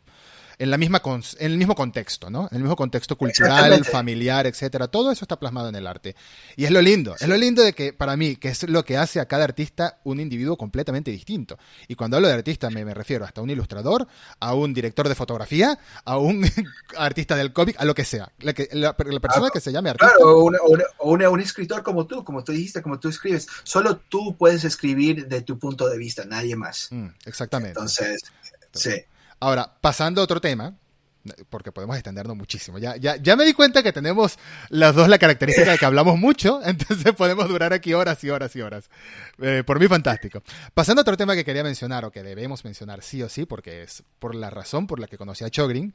en 0.59 0.71
la 0.71 0.77
misma 0.77 1.01
en 1.05 1.53
el 1.53 1.57
mismo 1.57 1.75
contexto, 1.75 2.31
¿no? 2.31 2.49
En 2.51 2.57
el 2.57 2.63
mismo 2.63 2.77
contexto 2.77 3.17
cultural, 3.17 3.85
familiar, 3.85 4.47
etcétera. 4.47 4.89
Todo 4.89 5.13
eso 5.13 5.25
está 5.25 5.39
plasmado 5.39 5.69
en 5.69 5.77
el 5.77 5.87
arte. 5.87 6.17
Y 6.57 6.65
es 6.65 6.71
lo 6.71 6.83
lindo, 6.83 7.15
sí. 7.17 7.25
es 7.25 7.31
lo 7.31 7.37
lindo 7.37 7.63
de 7.63 7.73
que 7.73 7.93
para 7.93 8.17
mí, 8.17 8.37
que 8.37 8.49
es 8.49 8.69
lo 8.69 8.85
que 8.85 8.97
hace 8.97 9.21
a 9.21 9.27
cada 9.27 9.45
artista 9.45 10.01
un 10.05 10.21
individuo 10.21 10.57
completamente 10.57 11.11
distinto. 11.11 11.59
Y 11.87 11.95
cuando 11.95 12.17
hablo 12.17 12.29
de 12.29 12.35
artista 12.35 12.71
me, 12.71 12.85
me 12.85 12.95
refiero 12.95 13.25
hasta 13.25 13.41
a 13.41 13.45
un 13.45 13.51
ilustrador, 13.51 14.07
a 14.41 14.55
un 14.55 14.75
director 14.75 15.09
de 15.09 15.15
fotografía, 15.15 15.79
a 16.05 16.19
un 16.19 16.45
artista 16.97 17.37
del 17.37 17.53
cómic, 17.53 17.77
a 17.79 17.85
lo 17.85 17.95
que 17.95 18.05
sea. 18.05 18.33
La, 18.41 18.53
que, 18.53 18.69
la, 18.73 18.97
la 18.99 19.21
persona 19.21 19.47
ah, 19.49 19.51
que 19.53 19.61
se 19.61 19.71
llame 19.71 19.91
artista. 19.91 20.15
Claro, 20.17 20.39
o, 20.39 20.45
una, 20.45 20.59
o, 20.99 21.11
una, 21.13 21.31
un 21.31 21.41
escritor 21.41 21.83
como 21.83 22.07
tú, 22.07 22.25
como 22.25 22.43
tú 22.43 22.53
dijiste, 22.53 22.83
como 22.83 22.99
tú 22.99 23.09
escribes. 23.09 23.47
Solo 23.63 23.99
tú 23.99 24.37
puedes 24.37 24.65
escribir 24.65 25.29
de 25.29 25.43
tu 25.43 25.59
punto 25.59 25.89
de 25.89 25.99
vista, 25.99 26.25
nadie 26.25 26.57
más. 26.57 26.89
Mm, 26.91 27.09
exactamente. 27.27 27.79
Entonces, 27.79 28.23
sí. 28.73 29.05
Ahora, 29.41 29.79
pasando 29.81 30.21
a 30.21 30.25
otro 30.25 30.41
tema, 30.41 30.75
porque 31.51 31.73
podemos 31.73 31.97
extendernos 31.97 32.37
muchísimo. 32.37 32.79
Ya, 32.79 32.97
ya, 32.97 33.17
ya 33.17 33.37
me 33.37 33.45
di 33.45 33.53
cuenta 33.53 33.83
que 33.83 33.93
tenemos 33.93 34.39
las 34.69 34.95
dos 34.95 35.09
la 35.09 35.19
característica 35.19 35.73
de 35.73 35.79
que 35.79 35.85
hablamos 35.85 36.19
mucho, 36.19 36.61
entonces 36.65 37.13
podemos 37.15 37.49
durar 37.49 37.73
aquí 37.73 37.93
horas 37.95 38.23
y 38.25 38.31
horas 38.31 38.55
y 38.57 38.61
horas. 38.61 38.91
Eh, 39.41 39.63
por 39.67 39.81
mí 39.81 39.89
fantástico. 39.89 40.43
Pasando 40.75 41.01
a 41.01 41.03
otro 41.03 41.17
tema 41.17 41.35
que 41.35 41.45
quería 41.45 41.63
mencionar, 41.63 42.05
o 42.05 42.11
que 42.11 42.23
debemos 42.23 42.65
mencionar 42.65 43.03
sí 43.03 43.23
o 43.23 43.29
sí, 43.29 43.45
porque 43.45 43.83
es 43.83 44.03
por 44.19 44.35
la 44.35 44.51
razón 44.51 44.87
por 44.87 45.01
la 45.01 45.07
que 45.07 45.19
conocí 45.19 45.45
a 45.45 45.51
Chogrin, 45.51 45.95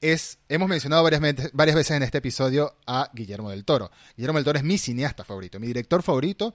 es, 0.00 0.38
hemos 0.48 0.68
mencionado 0.68 1.02
varias, 1.02 1.22
varias 1.52 1.76
veces 1.76 1.96
en 1.96 2.02
este 2.02 2.18
episodio 2.18 2.76
a 2.86 3.10
Guillermo 3.14 3.50
del 3.50 3.64
Toro. 3.64 3.90
Guillermo 4.16 4.38
del 4.38 4.44
Toro 4.44 4.58
es 4.58 4.64
mi 4.64 4.78
cineasta 4.78 5.24
favorito, 5.24 5.60
mi 5.60 5.66
director 5.66 6.02
favorito. 6.02 6.54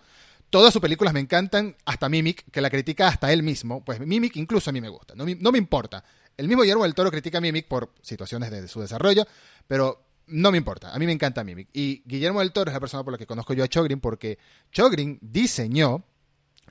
Todas 0.49 0.73
sus 0.73 0.81
películas 0.81 1.13
me 1.13 1.19
encantan, 1.19 1.75
hasta 1.85 2.09
Mimic, 2.09 2.49
que 2.51 2.59
la 2.59 2.71
critica 2.71 3.07
hasta 3.07 3.31
él 3.31 3.43
mismo. 3.43 3.83
Pues 3.85 3.99
Mimic 3.99 4.35
incluso 4.35 4.71
a 4.71 4.73
mí 4.73 4.81
me 4.81 4.89
gusta, 4.89 5.13
no, 5.15 5.25
no 5.25 5.51
me 5.51 5.57
importa. 5.57 6.03
El 6.39 6.47
mismo 6.47 6.63
Guillermo 6.63 6.83
del 6.83 6.95
Toro 6.95 7.11
critica 7.11 7.39
a 7.39 7.41
Mimic 7.41 7.67
por 7.67 7.91
situaciones 8.01 8.49
de 8.49 8.65
su 8.69 8.79
desarrollo, 8.79 9.27
pero 9.67 10.05
no 10.27 10.51
me 10.51 10.57
importa. 10.57 10.93
A 10.93 10.97
mí 10.97 11.05
me 11.05 11.11
encanta 11.11 11.43
Mimic. 11.43 11.67
Y 11.73 12.01
Guillermo 12.05 12.39
del 12.39 12.53
Toro 12.53 12.71
es 12.71 12.73
la 12.73 12.79
persona 12.79 13.03
por 13.03 13.11
la 13.11 13.17
que 13.17 13.27
conozco 13.27 13.53
yo 13.53 13.65
a 13.65 13.67
Chogrin, 13.67 13.99
porque 13.99 14.39
Chogrin 14.71 15.19
diseñó 15.21 16.05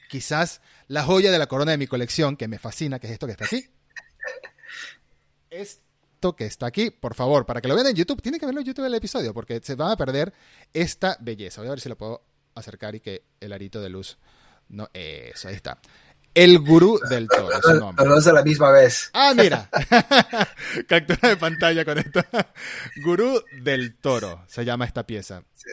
quizás 0.09 0.63
la 0.87 1.05
joya 1.05 1.31
de 1.31 1.39
la 1.39 1.49
corona 1.49 1.73
de 1.73 1.77
mi 1.77 1.87
colección, 1.87 2.35
que 2.35 2.49
me 2.49 2.59
fascina, 2.59 2.99
que 2.99 3.09
es 3.09 3.13
esto 3.13 3.27
que 3.27 3.33
está 3.33 3.45
aquí. 3.45 3.69
Esto 5.51 6.35
que 6.35 6.47
está 6.47 6.65
aquí, 6.65 6.91
por 6.91 7.15
favor, 7.15 7.45
para 7.45 7.61
que 7.61 7.69
lo 7.69 7.75
vean 7.75 7.89
en 7.89 7.95
YouTube, 7.95 8.23
tienen 8.23 8.41
que 8.41 8.47
verlo 8.47 8.63
en 8.63 8.67
YouTube 8.67 8.87
el 8.87 8.95
episodio, 8.95 9.35
porque 9.35 9.61
se 9.63 9.75
van 9.75 9.93
a 9.93 9.97
perder 9.99 10.33
esta 10.73 11.19
belleza. 11.21 11.61
Voy 11.61 11.69
a 11.69 11.73
ver 11.73 11.81
si 11.81 11.91
lo 11.91 11.99
puedo 11.99 12.23
acercar 12.55 12.95
y 12.95 13.01
que 13.01 13.25
el 13.39 13.53
arito 13.53 13.83
de 13.83 13.91
luz. 13.91 14.17
No, 14.69 14.89
eso, 14.95 15.49
ahí 15.49 15.55
está. 15.55 15.79
El 16.39 16.61
gurú 16.61 17.01
del 17.11 17.27
toro, 17.27 17.49
su 17.61 17.75
nombre. 17.75 18.07
Los 18.07 18.15
dos 18.15 18.27
a 18.29 18.33
la 18.33 18.45
misma 18.45 18.71
vez. 18.71 19.11
Ah, 19.13 19.33
mira. 19.35 19.69
Captura 20.89 21.31
de 21.31 21.37
pantalla 21.37 21.85
con 21.85 21.99
esto. 21.99 22.25
Gurú 23.03 23.43
del 23.61 23.97
toro 23.97 24.45
se 24.47 24.65
llama 24.65 24.85
esta 24.85 25.05
pieza. 25.05 25.43
Sí. 25.55 25.71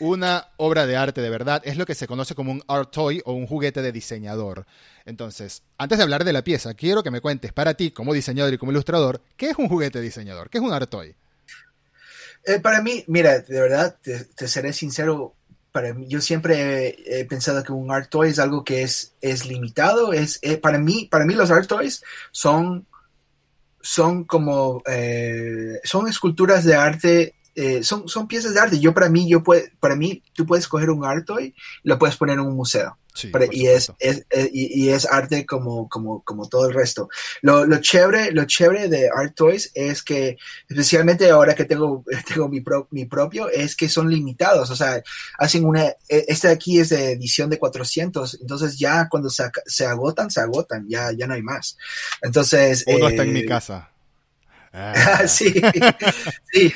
Una 0.00 0.48
obra 0.56 0.84
de 0.84 0.96
arte 0.96 1.20
de 1.20 1.30
verdad 1.30 1.62
es 1.64 1.76
lo 1.76 1.86
que 1.86 1.94
se 1.94 2.08
conoce 2.08 2.34
como 2.34 2.50
un 2.50 2.62
art 2.66 2.90
toy 2.90 3.22
o 3.24 3.34
un 3.34 3.46
juguete 3.46 3.80
de 3.80 3.92
diseñador. 3.92 4.66
Entonces, 5.04 5.62
antes 5.76 5.98
de 5.98 6.02
hablar 6.02 6.24
de 6.24 6.32
la 6.32 6.42
pieza, 6.42 6.74
quiero 6.74 7.04
que 7.04 7.12
me 7.12 7.20
cuentes 7.20 7.52
para 7.52 7.74
ti, 7.74 7.92
como 7.92 8.14
diseñador 8.14 8.52
y 8.52 8.58
como 8.58 8.72
ilustrador, 8.72 9.22
¿qué 9.36 9.50
es 9.50 9.58
un 9.58 9.68
juguete 9.68 9.98
de 9.98 10.04
diseñador? 10.04 10.50
¿Qué 10.50 10.58
es 10.58 10.64
un 10.64 10.72
art 10.72 10.90
toy? 10.90 11.14
Eh, 12.44 12.58
para 12.60 12.82
mí, 12.82 13.04
mira, 13.06 13.38
de 13.40 13.60
verdad, 13.60 13.96
te, 14.00 14.24
te 14.24 14.48
seré 14.48 14.72
sincero, 14.72 15.34
para 15.72 15.94
mí, 15.94 16.06
yo 16.08 16.20
siempre 16.20 16.96
he, 17.06 17.24
pensado 17.24 17.62
que 17.62 17.72
un 17.72 17.90
art 17.90 18.08
toy 18.10 18.30
es 18.30 18.38
algo 18.38 18.64
que 18.64 18.82
es, 18.82 19.14
es 19.20 19.46
limitado. 19.46 20.12
Es, 20.12 20.38
eh, 20.42 20.56
para, 20.56 20.78
mí, 20.78 21.08
para 21.10 21.24
mí 21.24 21.34
los 21.34 21.50
art 21.50 21.66
toys 21.66 22.02
son, 22.30 22.86
son 23.80 24.24
como, 24.24 24.82
eh, 24.86 25.80
son 25.84 26.08
esculturas 26.08 26.64
de 26.64 26.74
arte, 26.74 27.34
eh, 27.54 27.82
son, 27.82 28.08
son 28.08 28.28
piezas 28.28 28.54
de 28.54 28.60
arte. 28.60 28.78
Yo 28.78 28.94
para 28.94 29.08
mí, 29.08 29.28
yo 29.28 29.42
puede, 29.42 29.72
para 29.80 29.96
mí, 29.96 30.22
tú 30.32 30.46
puedes 30.46 30.68
coger 30.68 30.90
un 30.90 31.04
art 31.04 31.26
toy 31.26 31.54
y 31.82 31.88
lo 31.88 31.98
puedes 31.98 32.16
poner 32.16 32.34
en 32.34 32.46
un 32.46 32.54
museo. 32.54 32.96
Sí, 33.14 33.32
y, 33.50 33.66
es, 33.66 33.90
es, 33.98 34.24
es 34.30 34.48
y, 34.52 34.84
y, 34.84 34.90
es, 34.90 35.04
arte 35.04 35.44
como, 35.44 35.88
como, 35.88 36.22
como 36.22 36.48
todo 36.48 36.68
el 36.68 36.74
resto. 36.74 37.08
Lo, 37.42 37.66
lo, 37.66 37.80
chévere, 37.80 38.30
lo 38.30 38.44
chévere 38.44 38.88
de 38.88 39.08
Art 39.12 39.34
Toys 39.34 39.72
es 39.74 40.04
que, 40.04 40.36
especialmente 40.68 41.28
ahora 41.28 41.56
que 41.56 41.64
tengo, 41.64 42.04
tengo 42.28 42.48
mi, 42.48 42.60
pro, 42.60 42.86
mi 42.92 43.06
propio, 43.06 43.48
es 43.50 43.74
que 43.74 43.88
son 43.88 44.08
limitados. 44.08 44.70
O 44.70 44.76
sea, 44.76 45.02
hacen 45.36 45.64
una, 45.64 45.92
este 46.08 46.46
de 46.46 46.54
aquí 46.54 46.78
es 46.78 46.90
de 46.90 47.12
edición 47.12 47.50
de 47.50 47.58
400, 47.58 48.38
entonces 48.40 48.78
ya 48.78 49.08
cuando 49.08 49.30
se, 49.30 49.50
se 49.66 49.84
agotan, 49.84 50.30
se 50.30 50.40
agotan, 50.40 50.86
ya, 50.88 51.10
ya 51.10 51.26
no 51.26 51.34
hay 51.34 51.42
más. 51.42 51.76
Entonces... 52.22 52.84
Uno 52.86 53.08
eh, 53.08 53.10
está 53.10 53.24
en 53.24 53.32
mi 53.32 53.44
casa. 53.44 53.90
Ah. 54.80 55.26
sí, 55.26 55.52
sí, 56.52 56.72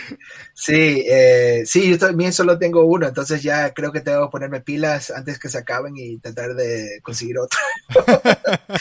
sí, 0.54 1.04
eh, 1.06 1.62
sí, 1.64 1.90
yo 1.90 1.98
también 1.98 2.32
solo 2.32 2.58
tengo 2.58 2.84
uno, 2.84 3.06
entonces 3.06 3.40
ya 3.42 3.72
creo 3.72 3.92
que 3.92 4.00
tengo 4.00 4.26
que 4.26 4.32
ponerme 4.32 4.60
pilas 4.60 5.12
antes 5.12 5.38
que 5.38 5.48
se 5.48 5.58
acaben 5.58 5.96
y 5.96 6.18
tratar 6.18 6.54
de 6.54 6.98
conseguir 7.02 7.38
otro. 7.38 7.60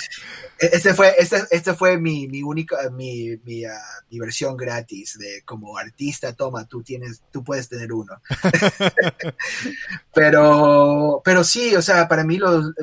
este 0.57 0.95
fue, 0.95 1.13
este, 1.19 1.43
este 1.51 1.75
fue 1.75 1.99
mi, 1.99 2.27
mi 2.27 2.41
única, 2.41 2.77
mi, 2.89 3.37
mi, 3.43 3.63
uh, 3.63 3.69
mi, 4.09 4.19
versión 4.19 4.57
gratis 4.57 5.19
de 5.19 5.43
como 5.45 5.77
artista, 5.77 6.33
toma, 6.33 6.65
tú 6.65 6.81
tienes, 6.81 7.21
tú 7.31 7.43
puedes 7.43 7.69
tener 7.69 7.93
uno. 7.93 8.19
pero, 10.15 11.21
pero 11.23 11.43
sí, 11.43 11.75
o 11.75 11.81
sea, 11.83 12.07
para 12.07 12.23
mí 12.23 12.37
los, 12.37 12.73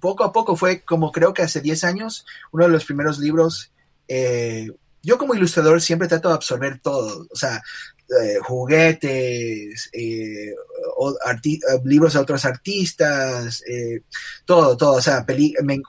poco 0.00 0.24
a 0.24 0.32
poco 0.32 0.56
fue 0.56 0.80
como 0.82 1.12
creo 1.12 1.32
que 1.32 1.42
hace 1.42 1.60
10 1.60 1.84
años, 1.84 2.26
uno 2.50 2.64
de 2.64 2.70
los 2.70 2.84
primeros 2.84 3.20
libros 3.20 3.70
eh, 4.08 4.68
yo 5.02 5.18
como 5.18 5.34
ilustrador 5.34 5.80
siempre 5.80 6.08
trato 6.08 6.28
de 6.28 6.34
absorber 6.34 6.80
todo, 6.80 7.26
o 7.30 7.36
sea, 7.36 7.62
eh, 8.22 8.38
juguetes, 8.42 9.88
eh, 9.92 10.52
libros 11.84 12.14
de 12.14 12.18
otros 12.18 12.44
artistas, 12.44 13.62
todo, 14.44 14.76
todo. 14.76 14.94
O 14.94 15.00
sea, 15.00 15.24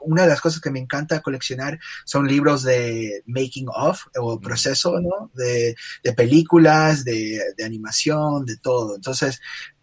una 0.01 0.21
de 0.21 0.27
las 0.27 0.39
cosas 0.39 0.61
que 0.61 0.69
me 0.69 0.79
encanta 0.79 1.21
coleccionar 1.21 1.79
son 2.05 2.27
libros 2.27 2.61
de 2.61 3.23
making 3.25 3.67
of 3.73 4.03
o 4.17 4.39
proceso, 4.39 4.99
¿no? 4.99 5.31
De, 5.33 5.75
películas, 6.15 7.03
de, 7.03 7.41
de 7.57 7.63
animación, 7.63 8.45
de 8.45 8.57
todo. 8.57 8.95
Entonces, 8.95 9.41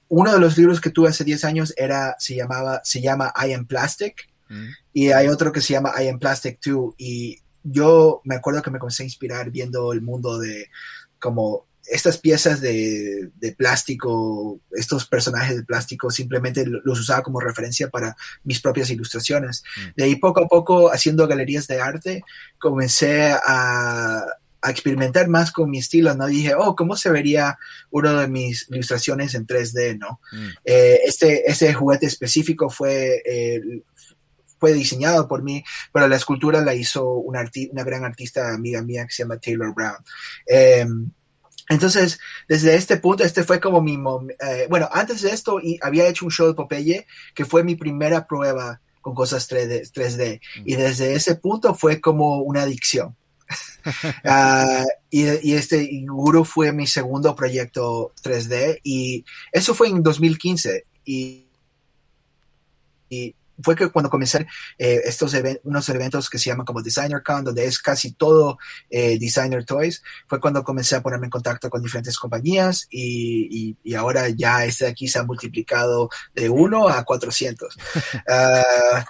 uno 0.08 0.32
de 0.32 0.40
los 0.40 0.56
libros 0.56 0.80
que 0.80 0.90
tuve 0.90 1.08
hace 1.08 1.24
10 1.24 1.44
años 1.44 1.74
era, 1.76 2.16
se 2.18 2.34
llamaba, 2.34 2.80
se 2.84 3.00
llama 3.00 3.32
I 3.36 3.52
Am 3.52 3.66
Plastic. 3.66 4.28
Mm. 4.48 4.68
Y 4.92 5.10
hay 5.10 5.28
otro 5.28 5.52
que 5.52 5.60
se 5.60 5.74
llama 5.74 5.92
I 6.00 6.08
Am 6.08 6.18
Plastic 6.18 6.60
2. 6.64 6.94
Y 6.98 7.38
yo 7.62 8.20
me 8.24 8.36
acuerdo 8.36 8.62
que 8.62 8.70
me 8.70 8.78
comencé 8.78 9.02
a 9.02 9.06
inspirar 9.06 9.50
viendo 9.50 9.92
el 9.92 10.02
mundo 10.02 10.38
de 10.38 10.70
como 11.18 11.68
estas 11.90 12.18
piezas 12.18 12.60
de, 12.60 13.30
plástico, 13.56 14.60
estos 14.72 15.06
personajes 15.06 15.56
de 15.56 15.64
plástico, 15.64 16.10
simplemente 16.10 16.64
los 16.66 17.00
usaba 17.00 17.22
como 17.22 17.40
referencia 17.40 17.88
para 17.88 18.16
mis 18.44 18.60
propias 18.60 18.90
ilustraciones. 18.90 19.64
Mm. 19.76 19.88
De 19.96 20.04
ahí 20.04 20.16
poco 20.16 20.42
a 20.42 20.48
poco, 20.48 20.92
haciendo 20.92 21.26
galerías 21.26 21.66
de 21.66 21.80
arte, 21.80 22.22
comencé 22.58 23.32
a, 23.32 24.24
experimentar 24.68 25.28
más 25.28 25.52
con 25.52 25.70
mi 25.70 25.78
estilo, 25.78 26.14
¿no? 26.14 26.26
dije, 26.26 26.52
oh, 26.54 26.74
¿cómo 26.74 26.96
se 26.96 27.12
vería 27.12 27.56
uno 27.90 28.12
de 28.18 28.26
mis 28.26 28.66
ilustraciones 28.68 29.34
en 29.36 29.46
3D, 29.46 29.96
¿no? 29.96 30.20
Mm. 30.32 30.48
Eh, 30.64 31.00
este, 31.06 31.48
este 31.48 31.72
juguete 31.72 32.06
específico 32.06 32.68
fue, 32.68 33.22
eh, 33.24 33.62
fue 34.58 34.72
diseñado 34.72 35.28
por 35.28 35.42
mí, 35.42 35.64
pero 35.92 36.08
la 36.08 36.16
escultura 36.16 36.60
la 36.60 36.74
hizo 36.74 37.08
una, 37.12 37.48
una 37.72 37.84
gran 37.84 38.04
artista 38.04 38.52
amiga 38.52 38.82
mía 38.82 39.06
que 39.06 39.12
se 39.12 39.22
llama 39.22 39.38
Taylor 39.38 39.74
Brown. 39.74 40.04
Em, 40.46 41.10
entonces, 41.68 42.18
desde 42.48 42.74
este 42.74 42.96
punto, 42.96 43.24
este 43.24 43.44
fue 43.44 43.60
como 43.60 43.80
mi... 43.82 43.98
Eh, 44.40 44.66
bueno, 44.70 44.88
antes 44.90 45.22
de 45.22 45.30
esto 45.30 45.60
y 45.60 45.78
había 45.82 46.08
hecho 46.08 46.24
un 46.24 46.30
show 46.30 46.46
de 46.46 46.54
Popeye, 46.54 47.06
que 47.34 47.44
fue 47.44 47.62
mi 47.62 47.76
primera 47.76 48.26
prueba 48.26 48.80
con 49.02 49.14
cosas 49.14 49.48
3D. 49.50 49.92
3D 49.92 50.40
y 50.64 50.76
desde 50.76 51.14
ese 51.14 51.34
punto 51.36 51.74
fue 51.74 52.00
como 52.00 52.38
una 52.38 52.62
adicción. 52.62 53.16
Ah, 54.24 54.84
y, 55.08 55.22
y, 55.48 55.54
este 55.54 55.88
Guru 56.04 56.44
fue 56.44 56.72
mi 56.72 56.86
segundo 56.86 57.34
proyecto 57.34 58.12
3D 58.22 58.80
y 58.82 59.24
eso 59.50 59.72
fue 59.72 59.88
en 59.88 60.02
2015. 60.02 60.84
Y, 61.06 61.48
y 63.08 63.34
fue 63.62 63.74
que 63.76 63.88
cuando 63.88 64.10
comencé 64.10 64.46
eh, 64.78 65.00
estos 65.04 65.34
unos 65.64 65.88
eventos 65.88 66.30
que 66.30 66.38
se 66.38 66.50
llaman 66.50 66.66
como 66.66 66.82
Designer 66.82 67.22
Con, 67.22 67.44
donde 67.44 67.64
es 67.64 67.78
casi 67.78 68.12
todo 68.12 68.58
eh, 68.90 69.18
Designer 69.18 69.64
Toys, 69.64 70.02
fue 70.26 70.40
cuando 70.40 70.62
comencé 70.64 70.96
a 70.96 71.02
ponerme 71.02 71.26
en 71.26 71.30
contacto 71.30 71.70
con 71.70 71.82
diferentes 71.82 72.18
compañías 72.18 72.86
y, 72.90 73.76
y, 73.82 73.94
ahora 73.94 74.28
ya 74.28 74.64
este 74.64 74.84
de 74.84 74.90
aquí 74.92 75.08
se 75.08 75.18
ha 75.18 75.24
multiplicado 75.24 76.08
de 76.34 76.48
1 76.48 76.88
a 76.88 77.04
400. 77.04 77.76
Ah, 78.30 79.04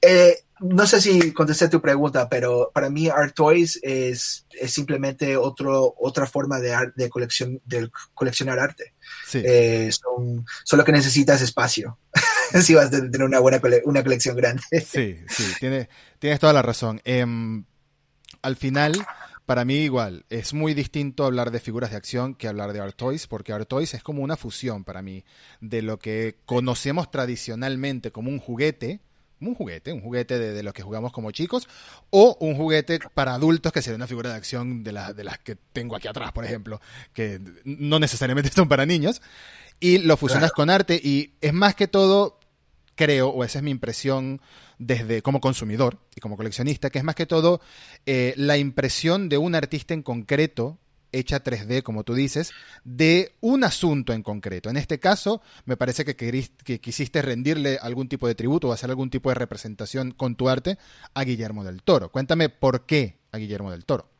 eh, 0.00 0.38
no 0.60 0.86
sé 0.86 1.00
si 1.00 1.32
contesté 1.32 1.68
tu 1.68 1.80
pregunta, 1.80 2.28
pero 2.28 2.70
para 2.72 2.88
mí 2.88 3.08
Art 3.08 3.34
Toys 3.34 3.78
es, 3.82 4.46
es 4.50 4.72
simplemente 4.72 5.36
otro, 5.36 5.94
otra 5.98 6.26
forma 6.26 6.58
de, 6.60 6.74
de, 6.94 7.10
colección, 7.10 7.60
de 7.64 7.90
coleccionar 8.14 8.58
arte. 8.58 8.94
Sí. 9.26 9.42
son, 9.90 10.44
solo 10.64 10.84
que 10.84 10.92
necesitas 10.92 11.42
espacio. 11.42 11.98
si 12.62 12.74
vas 12.74 12.86
a 12.86 12.90
tener 12.90 13.22
una 13.22 13.40
buena 13.40 13.60
una 13.84 14.02
colección 14.02 14.36
grande. 14.36 14.62
Sí, 14.70 15.18
sí, 15.28 15.44
tienes, 15.60 15.88
tienes 16.18 16.38
toda 16.40 16.52
la 16.52 16.62
razón. 16.62 17.00
Em, 17.04 17.64
al 18.42 18.56
final, 18.56 18.92
para 19.46 19.64
mí 19.64 19.76
igual, 19.76 20.24
es 20.30 20.54
muy 20.54 20.74
distinto 20.74 21.24
hablar 21.24 21.50
de 21.50 21.60
figuras 21.60 21.90
de 21.90 21.96
acción 21.96 22.34
que 22.34 22.48
hablar 22.48 22.72
de 22.72 22.80
Art 22.80 22.96
Toys, 22.96 23.26
porque 23.26 23.52
Art 23.52 23.68
Toys 23.68 23.94
es 23.94 24.02
como 24.02 24.22
una 24.22 24.36
fusión 24.36 24.84
para 24.84 25.02
mí 25.02 25.24
de 25.60 25.82
lo 25.82 25.98
que 25.98 26.36
conocemos 26.46 27.10
tradicionalmente 27.10 28.10
como 28.10 28.30
un 28.30 28.38
juguete, 28.38 29.00
un 29.40 29.54
juguete, 29.54 29.92
un 29.92 30.00
juguete 30.00 30.38
de, 30.38 30.62
los 30.62 30.72
que 30.72 30.82
jugamos 30.82 31.12
como 31.12 31.30
chicos, 31.30 31.68
o 32.10 32.36
un 32.40 32.56
juguete 32.56 32.98
para 33.12 33.34
adultos 33.34 33.72
que 33.72 33.82
sería 33.82 33.96
una 33.96 34.06
figura 34.06 34.30
de 34.30 34.36
acción 34.36 34.82
de, 34.82 34.92
de 35.14 35.24
las 35.24 35.38
que 35.38 35.56
tengo 35.72 35.96
aquí 35.96 36.08
atrás, 36.08 36.32
por 36.32 36.44
ejemplo, 36.44 36.80
que 37.12 37.40
no 37.64 37.98
necesariamente 37.98 38.50
son 38.54 38.68
para 38.68 38.86
niños, 38.86 39.20
y 39.80 39.98
lo 39.98 40.16
fusionas 40.16 40.52
con 40.52 40.70
arte 40.70 41.00
y 41.02 41.34
es 41.40 41.52
más 41.52 41.74
que 41.74 41.88
todo 41.88 42.38
creo, 42.94 43.28
o 43.28 43.44
esa 43.44 43.58
es 43.58 43.62
mi 43.64 43.70
impresión 43.70 44.40
desde 44.78 45.22
como 45.22 45.40
consumidor 45.40 45.98
y 46.14 46.20
como 46.20 46.36
coleccionista, 46.36 46.90
que 46.90 46.98
es 46.98 47.04
más 47.04 47.14
que 47.14 47.26
todo 47.26 47.60
eh, 48.06 48.34
la 48.36 48.58
impresión 48.58 49.28
de 49.28 49.38
un 49.38 49.54
artista 49.54 49.94
en 49.94 50.02
concreto 50.02 50.78
hecha 51.14 51.42
3D, 51.42 51.82
como 51.82 52.04
tú 52.04 52.14
dices, 52.14 52.52
de 52.82 53.34
un 53.40 53.64
asunto 53.64 54.12
en 54.12 54.22
concreto. 54.22 54.68
En 54.68 54.76
este 54.76 54.98
caso, 54.98 55.40
me 55.64 55.76
parece 55.76 56.04
que, 56.04 56.16
que 56.16 56.80
quisiste 56.80 57.22
rendirle 57.22 57.78
algún 57.80 58.08
tipo 58.08 58.26
de 58.26 58.34
tributo 58.34 58.68
o 58.68 58.72
hacer 58.72 58.90
algún 58.90 59.10
tipo 59.10 59.28
de 59.28 59.36
representación 59.36 60.10
con 60.10 60.34
tu 60.34 60.48
arte 60.48 60.76
a 61.14 61.24
Guillermo 61.24 61.64
del 61.64 61.82
Toro. 61.82 62.10
Cuéntame 62.10 62.48
por 62.48 62.84
qué 62.84 63.20
a 63.32 63.38
Guillermo 63.38 63.70
del 63.70 63.84
Toro. 63.84 64.13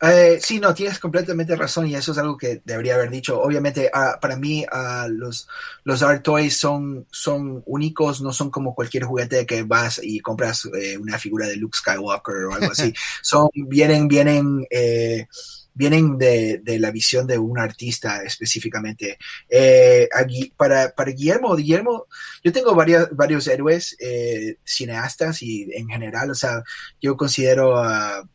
Eh, 0.00 0.38
sí, 0.42 0.58
no, 0.58 0.74
tienes 0.74 0.98
completamente 0.98 1.54
razón 1.56 1.86
y 1.86 1.94
eso 1.94 2.12
es 2.12 2.18
algo 2.18 2.36
que 2.36 2.62
debería 2.64 2.94
haber 2.94 3.10
dicho. 3.10 3.40
Obviamente, 3.40 3.90
ah, 3.92 4.18
para 4.20 4.36
mí, 4.36 4.64
ah, 4.70 5.06
los, 5.08 5.48
los 5.84 6.02
art 6.02 6.22
toys 6.22 6.56
son, 6.56 7.06
son 7.10 7.62
únicos, 7.66 8.20
no 8.20 8.32
son 8.32 8.50
como 8.50 8.74
cualquier 8.74 9.04
juguete 9.04 9.46
que 9.46 9.62
vas 9.62 10.00
y 10.02 10.20
compras 10.20 10.68
eh, 10.74 10.98
una 10.98 11.18
figura 11.18 11.46
de 11.46 11.56
Luke 11.56 11.78
Skywalker 11.78 12.44
o 12.46 12.54
algo 12.54 12.72
así. 12.72 12.92
son, 13.22 13.48
vienen, 13.54 14.08
vienen, 14.08 14.66
eh, 14.70 15.26
vienen 15.74 16.18
de, 16.18 16.60
de, 16.62 16.78
la 16.78 16.90
visión 16.90 17.26
de 17.26 17.38
un 17.38 17.58
artista 17.58 18.22
específicamente. 18.22 19.18
Eh, 19.48 20.08
para, 20.56 20.90
para 20.90 21.12
Guillermo, 21.12 21.56
Guillermo, 21.56 22.06
yo 22.42 22.52
tengo 22.52 22.74
varias, 22.74 23.08
varios 23.12 23.46
héroes 23.46 23.96
eh, 23.98 24.56
cineastas 24.64 25.42
y 25.42 25.68
en 25.72 25.88
general, 25.88 26.30
o 26.30 26.34
sea, 26.34 26.62
yo 27.00 27.16
considero 27.16 27.78
a 27.78 28.28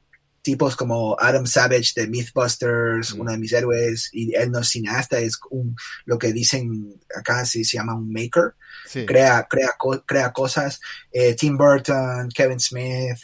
tipos 0.47 0.77
como 0.77 1.17
Adam 1.19 1.45
Savage 1.45 1.91
de 1.93 2.07
Mythbusters, 2.07 3.11
uno 3.11 3.33
de 3.33 3.37
mis 3.37 3.51
héroes, 3.51 4.09
y 4.13 4.33
él 4.33 4.49
no 4.49 4.59
es 4.59 4.69
cineasta, 4.69 5.19
es 5.19 5.37
un, 5.49 5.75
lo 6.05 6.17
que 6.17 6.31
dicen 6.31 6.95
acá 7.13 7.45
se, 7.45 7.65
se 7.65 7.75
llama 7.75 7.95
un 7.95 8.09
maker, 8.09 8.53
crea, 9.05 9.45
crea, 9.49 9.75
crea 10.05 10.31
cosas. 10.31 10.79
Eh, 11.11 11.35
Tim 11.35 11.57
Burton, 11.57 12.29
Kevin 12.33 12.61
Smith, 12.61 13.19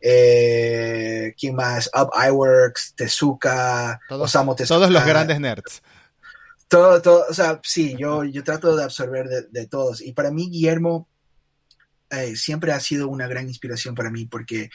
eh, 0.00 1.34
¿quién 1.36 1.56
más? 1.56 1.90
Up 1.92 2.10
Iworks, 2.28 2.94
Tezuka, 2.94 3.98
Osamu 4.08 4.54
Tezuka. 4.54 4.78
Todos 4.78 4.92
los 4.92 5.04
grandes 5.04 5.40
nerds. 5.40 5.82
Todo, 6.68 7.02
todo, 7.02 7.24
o 7.28 7.34
sea, 7.34 7.60
sí, 7.64 7.96
yo, 7.98 8.22
yo 8.22 8.44
trato 8.44 8.76
de 8.76 8.84
absorber 8.84 9.26
de, 9.50 9.66
todos. 9.66 10.00
Y 10.00 10.12
para 10.12 10.30
mí, 10.30 10.48
Guillermo 10.48 11.08
eh, 12.10 12.36
siempre 12.36 12.70
ha 12.70 12.78
sido 12.78 13.08
una 13.08 13.26
gran 13.26 13.48
inspiración 13.48 13.96
para 13.96 14.10
mí 14.10 14.26
porque 14.26 14.70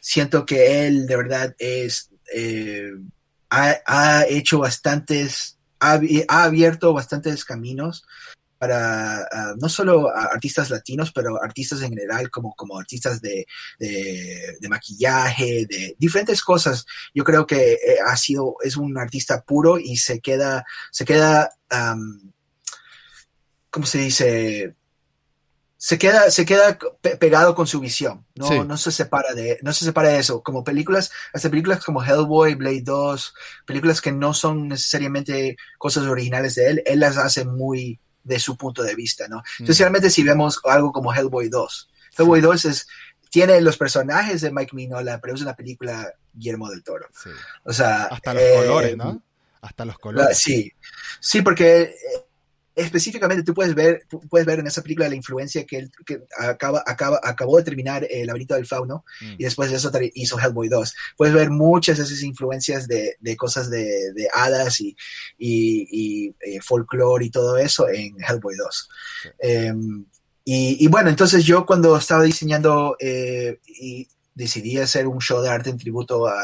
siento 0.00 0.46
que 0.46 0.86
él 0.86 1.06
de 1.06 1.16
verdad 1.16 1.54
es, 1.58 2.10
eh, 2.34 2.90
ha, 3.50 4.24
hecho 4.28 4.58
bastantes, 4.58 5.58
ha, 5.78 6.00
abierto 6.28 6.92
bastantes 6.92 7.44
caminos 7.44 8.04
para 8.58 9.22
ah, 9.22 9.54
no 9.58 9.68
solo 9.70 10.14
artistas 10.14 10.68
latinos, 10.68 11.12
pero 11.12 11.42
artistas 11.42 11.80
en 11.80 11.90
general, 11.90 12.30
como, 12.30 12.54
como 12.54 12.78
artistas 12.78 13.20
de, 13.22 13.46
de, 13.78 14.68
maquillaje, 14.68 15.66
de 15.66 15.96
diferentes 15.98 16.42
cosas. 16.42 16.84
Yo 17.14 17.24
creo 17.24 17.46
que 17.46 17.72
eh, 17.72 17.96
ha 18.06 18.16
sido, 18.16 18.56
es 18.62 18.76
un 18.76 18.98
artista 18.98 19.42
puro 19.42 19.78
y 19.78 19.96
se 19.96 20.20
queda, 20.20 20.64
se 20.90 21.06
queda, 21.06 21.50
¿cómo 23.70 23.86
se 23.86 23.98
dice? 23.98 24.74
Se 25.82 25.96
queda, 25.96 26.30
se 26.30 26.44
queda 26.44 26.78
pegado 27.18 27.54
con 27.54 27.66
su 27.66 27.80
visión, 27.80 28.26
no, 28.34 28.64
no 28.64 28.76
se 28.76 28.92
separa 28.92 29.32
de, 29.32 29.58
no 29.62 29.72
se 29.72 29.86
separa 29.86 30.10
de 30.10 30.18
eso. 30.18 30.42
Como 30.42 30.62
películas, 30.62 31.10
hasta 31.32 31.48
películas 31.48 31.82
como 31.82 32.04
Hellboy, 32.04 32.54
Blade 32.54 32.82
2, 32.82 33.34
películas 33.64 34.02
que 34.02 34.12
no 34.12 34.34
son 34.34 34.68
necesariamente 34.68 35.56
cosas 35.78 36.04
originales 36.04 36.56
de 36.56 36.66
él, 36.66 36.82
él 36.84 37.00
las 37.00 37.16
hace 37.16 37.46
muy 37.46 37.98
de 38.22 38.38
su 38.38 38.58
punto 38.58 38.82
de 38.82 38.94
vista, 38.94 39.26
¿no? 39.26 39.38
Mm. 39.38 39.62
Especialmente 39.62 40.10
si 40.10 40.22
vemos 40.22 40.60
algo 40.64 40.92
como 40.92 41.14
Hellboy 41.14 41.48
2. 41.48 41.90
Hellboy 42.18 42.42
2 42.42 42.64
es, 42.66 42.86
tiene 43.30 43.58
los 43.62 43.78
personajes 43.78 44.42
de 44.42 44.52
Mike 44.52 44.76
Mignola, 44.76 45.18
pero 45.18 45.34
es 45.34 45.40
una 45.40 45.56
película 45.56 46.12
Guillermo 46.34 46.68
del 46.68 46.82
Toro. 46.82 47.08
O 47.64 47.72
sea, 47.72 48.04
hasta 48.04 48.34
los 48.34 48.42
colores, 48.42 48.96
¿no? 48.98 49.12
Eh, 49.12 49.18
hasta 49.62 49.86
los 49.86 49.98
colores. 49.98 50.36
Sí, 50.36 50.70
sí, 51.20 51.40
porque 51.40 51.80
eh, 51.80 51.94
específicamente 52.74 53.42
tú 53.42 53.52
puedes 53.52 53.74
ver, 53.74 54.06
puedes 54.28 54.46
ver 54.46 54.60
en 54.60 54.66
esa 54.66 54.82
película 54.82 55.08
la 55.08 55.14
influencia 55.14 55.64
que 55.64 55.78
él 55.78 55.90
que 56.06 56.22
acaba, 56.38 56.82
acaba, 56.86 57.20
acabó 57.22 57.56
de 57.56 57.64
terminar 57.64 58.06
El 58.08 58.26
laberinto 58.26 58.54
del 58.54 58.66
fauno 58.66 59.04
mm. 59.20 59.34
y 59.38 59.44
después 59.44 59.70
de 59.70 59.76
eso 59.76 59.90
hizo 60.14 60.38
Hellboy 60.38 60.68
2. 60.68 60.94
Puedes 61.16 61.34
ver 61.34 61.50
muchas 61.50 61.98
de 61.98 62.04
esas 62.04 62.22
influencias 62.22 62.86
de, 62.86 63.16
de 63.20 63.36
cosas 63.36 63.70
de, 63.70 64.12
de, 64.14 64.28
hadas 64.32 64.80
y, 64.80 64.96
y, 65.38 65.86
y 65.90 66.36
eh, 66.40 66.60
folclore 66.60 67.26
y 67.26 67.30
todo 67.30 67.56
eso 67.58 67.88
en 67.88 68.16
Hellboy 68.22 68.56
2. 68.56 68.88
Em, 69.40 70.04
y, 70.44 70.84
y, 70.84 70.88
bueno, 70.88 71.10
entonces 71.10 71.44
yo 71.44 71.66
cuando 71.66 71.96
estaba 71.96 72.22
diseñando 72.22 72.96
eh, 72.98 73.60
y 73.66 74.08
decidí 74.34 74.78
hacer 74.78 75.06
un 75.06 75.20
show 75.20 75.42
de 75.42 75.50
arte 75.50 75.70
en 75.70 75.78
tributo 75.78 76.26
a, 76.26 76.42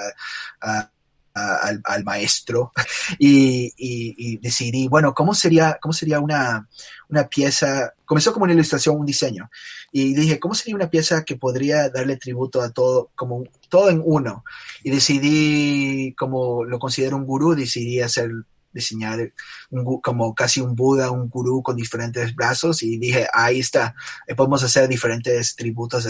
a 0.60 0.90
al, 1.36 2.04
maestro 2.04 2.72
y, 3.18 4.38
decidí, 4.38 4.88
bueno, 4.88 5.14
¿cómo 5.14 5.34
sería, 5.34 5.78
cómo 5.80 5.92
sería 5.92 6.20
una, 6.20 6.68
una 7.08 7.28
pieza? 7.28 7.92
Comenzó 8.04 8.32
como 8.32 8.44
una 8.44 8.54
ilustración, 8.54 8.96
un 8.96 9.06
diseño. 9.06 9.50
Y 9.92 10.14
dije, 10.14 10.38
¿cómo 10.38 10.54
sería 10.54 10.76
una 10.76 10.90
pieza 10.90 11.24
que 11.24 11.36
podría 11.36 11.88
darle 11.90 12.16
tributo 12.16 12.60
a 12.62 12.70
todo, 12.70 13.10
como 13.14 13.44
todo 13.68 13.90
en 13.90 14.02
uno? 14.04 14.44
Y 14.82 14.90
decidí, 14.90 16.14
como 16.14 16.64
lo 16.64 16.78
considero 16.78 17.16
un 17.16 17.24
gurú, 17.24 17.54
decidí 17.54 18.00
hacer 18.00 18.30
diseñar 18.72 19.32
un, 19.70 20.00
como 20.00 20.34
casi 20.34 20.60
un 20.60 20.76
Buda, 20.76 21.10
un 21.10 21.28
gurú 21.28 21.62
con 21.62 21.76
diferentes 21.76 22.34
brazos 22.34 22.82
y 22.82 22.98
dije, 22.98 23.26
ahí 23.32 23.60
está, 23.60 23.94
podemos 24.36 24.62
hacer 24.62 24.86
diferentes 24.86 25.56
tributos 25.56 26.04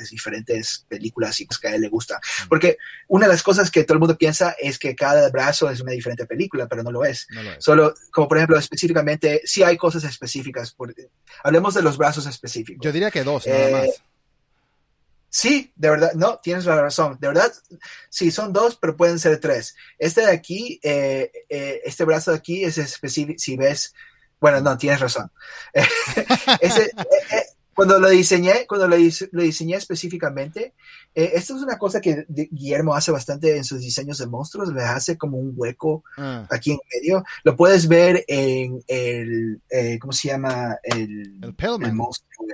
las 0.00 0.10
diferentes 0.10 0.84
películas 0.88 1.38
y 1.40 1.46
cosas 1.46 1.60
que 1.60 1.68
a 1.68 1.74
él 1.74 1.80
le 1.80 1.88
gusta. 1.88 2.16
Mm. 2.16 2.48
Porque 2.48 2.78
una 3.08 3.26
de 3.26 3.32
las 3.32 3.42
cosas 3.42 3.70
que 3.70 3.84
todo 3.84 3.94
el 3.94 4.00
mundo 4.00 4.16
piensa 4.16 4.54
es 4.60 4.78
que 4.78 4.94
cada 4.94 5.28
brazo 5.30 5.70
es 5.70 5.80
una 5.80 5.92
diferente 5.92 6.26
película, 6.26 6.66
pero 6.66 6.82
no 6.82 6.90
lo 6.90 7.04
es. 7.04 7.26
Solo, 7.58 7.94
como 8.10 8.28
por 8.28 8.38
ejemplo, 8.38 8.58
específicamente, 8.58 9.42
sí 9.44 9.62
hay 9.62 9.76
cosas 9.76 10.04
específicas. 10.04 10.74
hablemos 11.42 11.74
de 11.74 11.82
los 11.82 11.96
brazos 11.96 12.26
específicos. 12.26 12.84
Yo 12.84 12.92
diría 12.92 13.10
que 13.10 13.24
dos, 13.24 13.46
nada 13.46 13.68
eh, 13.68 13.72
más. 13.72 14.02
Sí, 15.34 15.72
de 15.76 15.88
verdad, 15.88 16.12
no, 16.12 16.38
tienes 16.42 16.66
la 16.66 16.80
razón. 16.80 17.16
De 17.18 17.28
verdad, 17.28 17.50
sí, 18.10 18.30
son 18.30 18.52
dos, 18.52 18.76
pero 18.76 18.98
pueden 18.98 19.18
ser 19.18 19.40
tres. 19.40 19.74
Este 19.98 20.20
de 20.20 20.30
aquí, 20.30 20.78
eh, 20.82 21.32
eh, 21.48 21.80
este 21.86 22.04
brazo 22.04 22.32
de 22.32 22.36
aquí 22.36 22.64
es 22.64 22.76
específico, 22.76 23.38
si 23.38 23.56
ves, 23.56 23.94
bueno, 24.38 24.60
no, 24.60 24.76
tienes 24.76 25.00
razón. 25.00 25.32
Ese, 26.60 26.90
cuando 27.74 27.98
lo 27.98 28.08
diseñé, 28.08 28.66
cuando 28.66 28.88
lo, 28.88 28.96
diseñé 28.96 29.76
específicamente, 29.76 30.74
eh, 31.14 31.32
esto 31.34 31.56
es 31.56 31.62
una 31.62 31.78
cosa 31.78 32.00
que 32.00 32.26
Guillermo 32.28 32.94
hace 32.94 33.10
bastante 33.10 33.56
en 33.56 33.64
sus 33.64 33.80
diseños 33.80 34.18
de 34.18 34.26
monstruos, 34.26 34.72
le 34.72 34.82
hace 34.82 35.16
como 35.16 35.38
un 35.38 35.52
hueco 35.56 36.04
ah. 36.18 36.46
aquí 36.50 36.72
en 36.72 36.78
medio. 36.94 37.24
Lo 37.44 37.56
puedes 37.56 37.88
ver 37.88 38.24
en 38.28 38.82
el, 38.86 39.60
eh, 39.70 39.98
¿cómo 39.98 40.12
se 40.12 40.28
llama? 40.28 40.76
El, 40.82 41.38
el, 41.42 41.92
monstruo. 41.92 42.46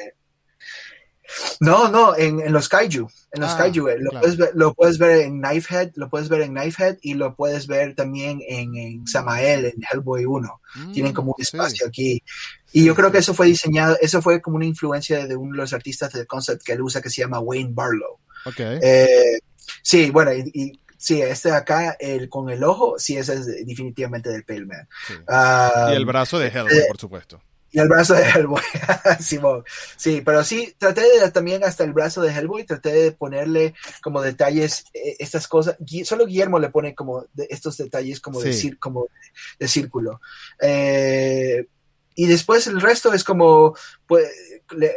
No, 1.61 1.88
no, 1.88 2.16
en, 2.16 2.52
los 2.52 2.68
kaiju, 2.68 3.07
en 3.33 3.40
los 3.40 3.50
ah, 3.50 3.59
kaiju, 3.59 3.88
eh, 3.88 3.96
lo, 3.98 4.11
puedes 4.18 4.37
ver, 4.37 4.50
lo, 4.54 4.74
puedes 4.74 4.98
ver, 4.98 5.20
en 5.22 5.40
Knifehead, 5.40 5.90
lo 5.96 6.09
puedes 6.09 6.28
ver 6.28 6.42
en 6.42 6.54
Knifehead 6.54 6.96
y 7.02 7.14
lo 7.14 7.35
puedes 7.35 7.66
ver 7.66 7.94
también 7.94 8.40
en, 8.48 9.07
Samael, 9.07 9.66
en 9.66 9.74
Hellboy 9.90 10.24
1. 10.24 10.61
Tienen 10.92 11.12
como 11.12 11.35
un 11.37 11.42
espacio 11.42 11.87
aquí. 11.87 12.22
Y 12.72 12.85
yo 12.85 12.94
creo 12.94 13.11
que 13.11 13.18
eso 13.18 13.35
fue 13.35 13.46
diseñado, 13.46 13.96
eso 14.00 14.20
fue 14.20 14.40
como 14.40 14.57
una 14.57 14.66
influencia 14.66 15.26
de 15.26 15.37
uno 15.37 15.52
de 15.52 15.59
los 15.59 15.72
artistas 15.72 16.12
de 16.12 16.26
concept 16.26 16.62
que 16.62 16.72
él 16.72 16.83
usa 16.83 17.00
que 17.00 17.11
se 17.11 17.22
llama 17.22 17.40
Wayne 17.40 17.70
Barlow. 17.72 18.18
Okay. 18.44 18.78
Eh, 18.83 19.40
sí, 19.83 20.11
bueno, 20.11 20.33
y, 20.33 20.78
sí, 20.96 21.22
este 21.22 21.50
de 21.50 21.57
acá, 21.57 21.96
el, 21.98 22.28
con 22.28 22.50
el 22.50 22.62
ojo, 22.64 22.98
sí, 22.98 23.16
ese 23.16 23.35
es 23.35 23.46
definitivamente 23.66 24.31
del 24.31 24.44
Pale 24.44 24.66
Man. 24.66 24.88
Ah, 25.26 25.88
y 25.92 25.96
el 25.96 26.04
brazo 26.04 26.38
de 26.38 26.48
Hellboy, 26.48 26.76
eh, 26.76 26.85
por 26.88 26.98
supuesto. 26.98 27.40
Y 27.70 27.81
el 27.81 27.88
brazo 27.88 28.14
de 28.14 28.22
Hellboy, 28.22 28.62
Simón. 29.20 29.62
Sí, 29.96 30.22
pero 30.24 30.42
sí, 30.42 30.74
traté 30.78 31.02
de 31.02 31.31
también 31.31 31.62
hasta 31.64 31.85
el 31.85 31.92
brazo 31.92 32.22
de 32.22 32.33
Hellboy, 32.33 32.64
traté 32.64 32.92
de 32.92 33.12
ponerle 33.12 33.74
como 34.02 34.22
detalles, 34.22 34.87
eh, 34.94 35.16
estas 35.18 35.46
cosas. 35.48 35.76
Solo 36.04 36.26
Guillermo 36.26 36.59
le 36.59 36.70
pone 36.70 36.94
como 36.94 37.26
estos 37.37 37.76
detalles 37.76 38.20
como, 38.20 38.40
de, 38.40 38.76
como 38.78 39.07
de 39.59 39.68
círculo. 39.68 40.20
Eh, 40.61 41.66
y 42.18 42.26
después 42.26 42.66
el 42.66 42.81
resto 42.81 43.12
es 43.12 43.22
como, 43.22 43.76
pues, 44.09 44.26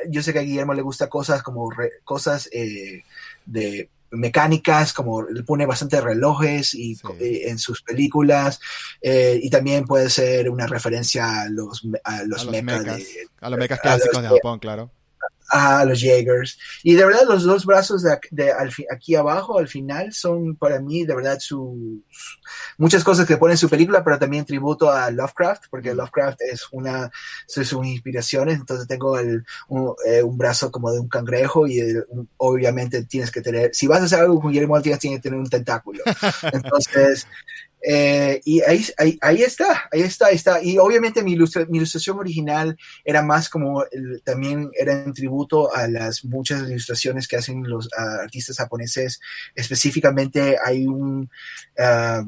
yo 0.09 0.23
sé 0.23 0.33
que 0.33 0.39
a 0.39 0.41
Guillermo 0.41 0.73
le 0.73 0.81
gusta 0.81 1.07
cosas 1.07 1.43
como 1.43 1.69
cosas 2.03 2.49
eh, 2.51 3.03
de 3.45 3.91
mecánicas, 4.09 4.91
como 4.91 5.21
le 5.21 5.43
pone 5.43 5.67
bastante 5.67 6.01
relojes 6.01 6.73
y, 6.73 6.97
eh, 7.19 7.43
en 7.45 7.59
sus 7.59 7.83
películas, 7.83 8.59
eh, 9.03 9.39
y 9.39 9.51
también 9.51 9.85
puede 9.85 10.09
ser 10.09 10.49
una 10.49 10.65
referencia 10.65 11.41
a 11.41 11.49
los, 11.49 11.83
a 12.03 12.23
los, 12.23 12.49
mechas, 12.49 13.03
a 13.39 13.49
los 13.51 13.59
mechas 13.59 13.79
clásicos 13.81 14.23
de 14.23 14.27
Japón, 14.27 14.57
claro 14.57 14.89
a 15.51 15.83
los 15.85 16.01
Jaegers. 16.01 16.57
Y 16.81 16.93
de 16.93 17.05
verdad, 17.05 17.23
los 17.27 17.43
dos 17.43 17.65
brazos 17.65 18.03
de, 18.03 18.53
aquí 18.89 19.15
abajo, 19.15 19.59
al 19.59 19.67
final, 19.67 20.13
son 20.13 20.55
para 20.55 20.79
mí, 20.79 21.03
de 21.03 21.13
verdad, 21.13 21.39
sus 21.39 22.01
muchas 22.77 23.03
cosas 23.03 23.27
que 23.27 23.37
pone 23.37 23.53
en 23.53 23.57
su 23.57 23.69
película, 23.69 24.03
pero 24.03 24.17
también 24.17 24.45
tributo 24.45 24.89
a 24.89 25.11
Lovecraft, 25.11 25.65
porque. 25.69 25.91
Lovecraft 25.91 26.39
es 26.41 26.67
una 26.71 27.11
de 27.53 27.65
sus 27.65 27.85
inspiraciones. 27.85 28.55
Entonces, 28.55 28.87
tengo 28.87 29.19
el, 29.19 29.43
eh, 30.05 30.23
un, 30.23 30.37
brazo 30.37 30.71
como 30.71 30.89
de 30.91 30.99
un 31.01 31.09
cangrejo 31.09 31.67
y 31.67 31.81
obviamente 32.37 33.03
tienes 33.03 33.29
que 33.29 33.41
tener, 33.41 33.71
si 33.73 33.87
vas 33.87 34.01
a 34.01 34.05
hacer 34.05 34.21
algo 34.21 34.39
con 34.39 34.51
Guillermo 34.51 34.81
tienes 34.81 34.99
que 34.99 35.19
tener 35.19 35.37
un 35.37 35.49
tentáculo. 35.49 36.01
Entonces, 36.53 37.27
eh, 37.83 38.39
y 38.45 38.61
ahí, 38.61 38.85
ahí, 39.21 39.41
está, 39.41 39.89
ahí 39.91 40.01
está, 40.01 40.27
ahí 40.27 40.35
está. 40.35 40.63
Y 40.63 40.77
obviamente 40.77 41.23
mi, 41.23 41.33
ilustración 41.33 42.19
original 42.19 42.77
era 43.03 43.21
más 43.21 43.49
como, 43.49 43.83
también 44.23 44.69
era 44.77 44.93
en 44.93 45.13
tributo 45.13 45.73
a 45.73 45.87
las 45.87 46.23
muchas 46.25 46.69
ilustraciones 46.69 47.27
que 47.27 47.37
hacen 47.37 47.63
los 47.67 47.89
artistas 47.93 48.57
japoneses. 48.57 49.19
Específicamente 49.55 50.57
hay 50.63 50.85
un... 50.85 51.29
Ah, 51.77 52.23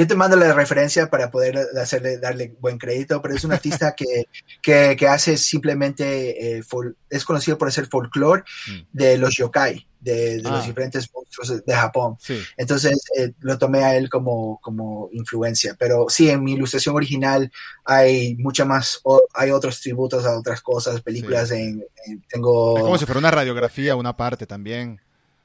yo 0.00 0.06
te 0.06 0.16
mando 0.16 0.36
la 0.36 0.52
referencia 0.54 1.10
para 1.10 1.30
poder 1.30 1.58
hacerle, 1.80 2.18
darle 2.18 2.54
buen 2.58 2.78
crédito, 2.78 3.20
pero 3.20 3.34
es 3.34 3.44
un 3.44 3.52
artista 3.52 3.94
que, 3.94 4.28
que, 4.96 5.08
hace 5.08 5.36
simplemente, 5.36 6.58
eh, 6.58 6.62
es 7.10 7.24
conocido 7.24 7.58
por 7.58 7.68
hacer 7.68 7.86
folclore 7.86 8.42
mm. 8.66 8.80
de 8.92 9.18
los 9.18 9.36
yokai 9.36 9.86
de, 10.00 10.40
los 10.42 10.52
ah. 10.52 10.66
diferentes 10.66 11.08
monstruos 11.12 11.64
de 11.64 11.74
Japón. 11.74 12.16
Entonces 12.56 12.98
eh, 13.18 13.32
lo 13.40 13.58
tomé 13.58 13.84
a 13.84 13.96
él 13.96 14.08
como, 14.08 14.58
como 14.62 15.10
influencia. 15.12 15.76
Pero 15.78 16.06
sí, 16.08 16.30
en 16.30 16.42
mi 16.42 16.54
ilustración 16.54 16.96
original 16.96 17.52
hay 17.84 18.36
mucha 18.36 18.64
más, 18.64 19.02
hay 19.34 19.50
otros 19.50 19.80
tributos 19.82 20.24
a 20.24 20.38
otras 20.38 20.62
cosas, 20.62 21.02
películas 21.02 21.50
en, 21.50 21.84
tengo... 22.28 22.78
Es 22.78 22.82
como 22.84 22.98
si 22.98 23.04
fuera 23.04 23.18
una 23.18 23.30
radiografía, 23.30 23.96
una 23.96 24.16
parte 24.16 24.46
también. 24.46 24.98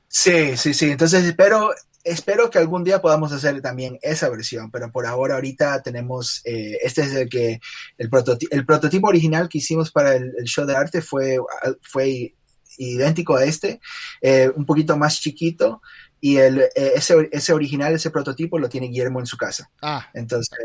Sí, 0.08 0.56
sí, 0.56 0.74
sí. 0.74 0.92
Entonces 0.92 1.26
espero, 1.26 1.72
espero 2.06 2.50
que 2.50 2.60
algún 2.60 2.84
día 2.84 3.02
podamos 3.02 3.34
hacer 3.34 3.62
también 3.62 4.00
esa 4.02 4.30
versión, 4.30 4.72
pero 4.72 4.92
por 4.92 5.06
ahora 5.06 5.36
ahorita 5.36 5.82
tenemos, 5.82 6.42
eh, 6.46 6.78
este 6.82 7.02
es 7.02 7.14
el 7.14 7.28
que, 7.28 7.60
el, 7.98 8.10
el 8.52 8.66
prototipo 8.66 9.08
original 9.08 9.50
que 9.50 9.58
hicimos 9.58 9.92
para 9.92 10.16
el, 10.16 10.32
el 10.38 10.46
show 10.46 10.66
de 10.66 10.76
arte 10.76 11.02
fue, 11.02 11.38
fue 11.82 12.36
idéntico 12.78 13.36
a 13.36 13.44
este, 13.44 13.82
eh, 14.22 14.50
un 14.56 14.66
poquito 14.66 14.96
más 14.96 15.20
chiquito, 15.20 15.82
y 16.22 16.38
el, 16.38 16.60
eh, 16.60 16.94
ese, 16.96 17.30
ese, 17.32 17.54
original, 17.54 17.94
ese 17.94 18.10
prototipo 18.10 18.58
lo 18.58 18.70
tiene 18.70 18.88
Guillermo 18.88 19.20
en 19.20 19.26
su 19.26 19.38
casa. 19.38 19.70
Ah. 19.82 20.10
Entonces. 20.14 20.58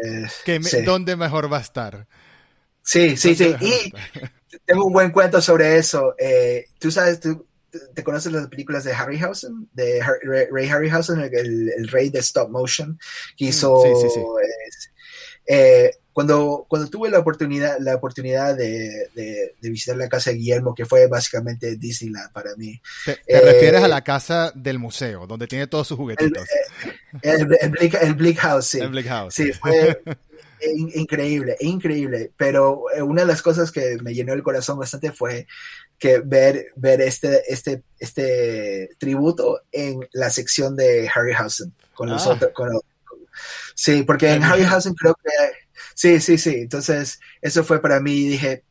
¿Dónde 0.85 1.17
mejor 1.17 1.53
va 1.53 1.59
a 1.59 1.63
estar? 1.63 2.07
Sí, 2.83 3.17
sí, 3.17 3.35
sí. 3.35 3.55
Y 3.61 3.93
tengo 4.65 4.87
un 4.87 4.93
buen 4.93 5.11
cuento 5.11 5.41
sobre 5.41 5.77
eso. 5.77 6.15
Eh, 6.19 6.67
tú 6.79 6.91
sabes, 6.91 7.21
tú, 7.21 7.47
¿Te 7.95 8.05
conoces 8.05 8.33
las 8.33 8.49
películas 8.49 8.85
de 8.85 8.93
Harryhausen? 8.93 9.69
De 9.73 10.01
Ray 10.51 10.69
Harryhausen, 10.69 11.21
el, 11.21 11.71
el, 11.71 11.89
rey 11.89 12.11
de 12.11 12.19
stop 12.21 12.51
motion, 12.51 12.99
que 13.37 13.47
mm, 13.47 13.49
hizo 13.49 13.83
sí, 13.83 13.91
sí, 14.01 14.09
sí. 14.15 14.21
Eh, 15.47 15.91
cuando, 16.13 16.67
cuando 16.69 16.89
tuve 16.89 17.09
la 17.09 17.19
oportunidad, 17.19 17.79
la 17.81 17.95
oportunidad 17.95 18.57
de, 18.57 19.09
de, 19.15 19.55
visitar 19.71 19.97
la 19.97 20.09
casa 20.09 20.31
de 20.31 20.37
Guillermo, 20.37 20.75
que 20.75 20.85
fue 20.85 21.07
básicamente 21.07 21.77
Disneyland 21.77 22.33
para 22.33 22.55
mí. 22.57 22.81
¿Te, 23.05 23.41
refieres 23.41 23.83
a 23.83 23.87
eh, 23.87 23.89
la 23.89 24.03
casa 24.03 24.53
del 24.55 24.79
museo, 24.79 25.27
donde 25.27 25.47
tiene 25.47 25.67
todos 25.67 25.89
sus 25.89 25.97
juguetitos? 25.97 26.47
El, 27.23 27.43
el, 27.61 27.97
el, 28.01 28.15
Bleak, 28.15 28.39
House, 28.39 28.67
sí. 28.67 28.81
El 28.81 29.03
House. 29.05 29.35
Sí, 29.35 29.53
fue 29.53 30.03
increíble, 30.95 31.57
increíble. 31.61 32.33
Pero 32.37 32.85
eh, 32.95 33.03
una 33.03 33.23
de 33.23 33.29
las 33.29 33.43
cosas 33.43 33.71
que 33.71 33.99
me 34.03 34.15
llenó 34.15 34.33
el 34.33 34.43
corazón 34.43 34.79
bastante 34.79 35.13
fue 35.13 35.47
que 35.99 36.21
ver, 36.21 36.67
ver 36.77 37.01
este, 37.03 37.43
este, 37.53 37.83
este 37.99 38.91
tributo 38.99 39.61
en 39.73 40.07
la 40.13 40.31
sección 40.31 40.77
de 40.77 41.11
Harryhausen. 41.15 41.73
Con 41.95 42.09
los 42.09 42.27
ah. 42.27 42.31
otros, 42.31 42.53
con, 42.53 42.69
sí, 43.75 44.03
porque 44.05 44.31
en 44.33 44.43
Harryhausen 44.43 44.95
creo 44.95 45.15
que 45.15 45.31
Sí, 46.01 46.19
sí, 46.19 46.39
sí. 46.39 46.55
Entonces, 46.61 47.21
eso 47.43 47.63
fue 47.63 47.83
para 47.83 48.01
mí, 48.01 48.25
dije, 48.25 48.65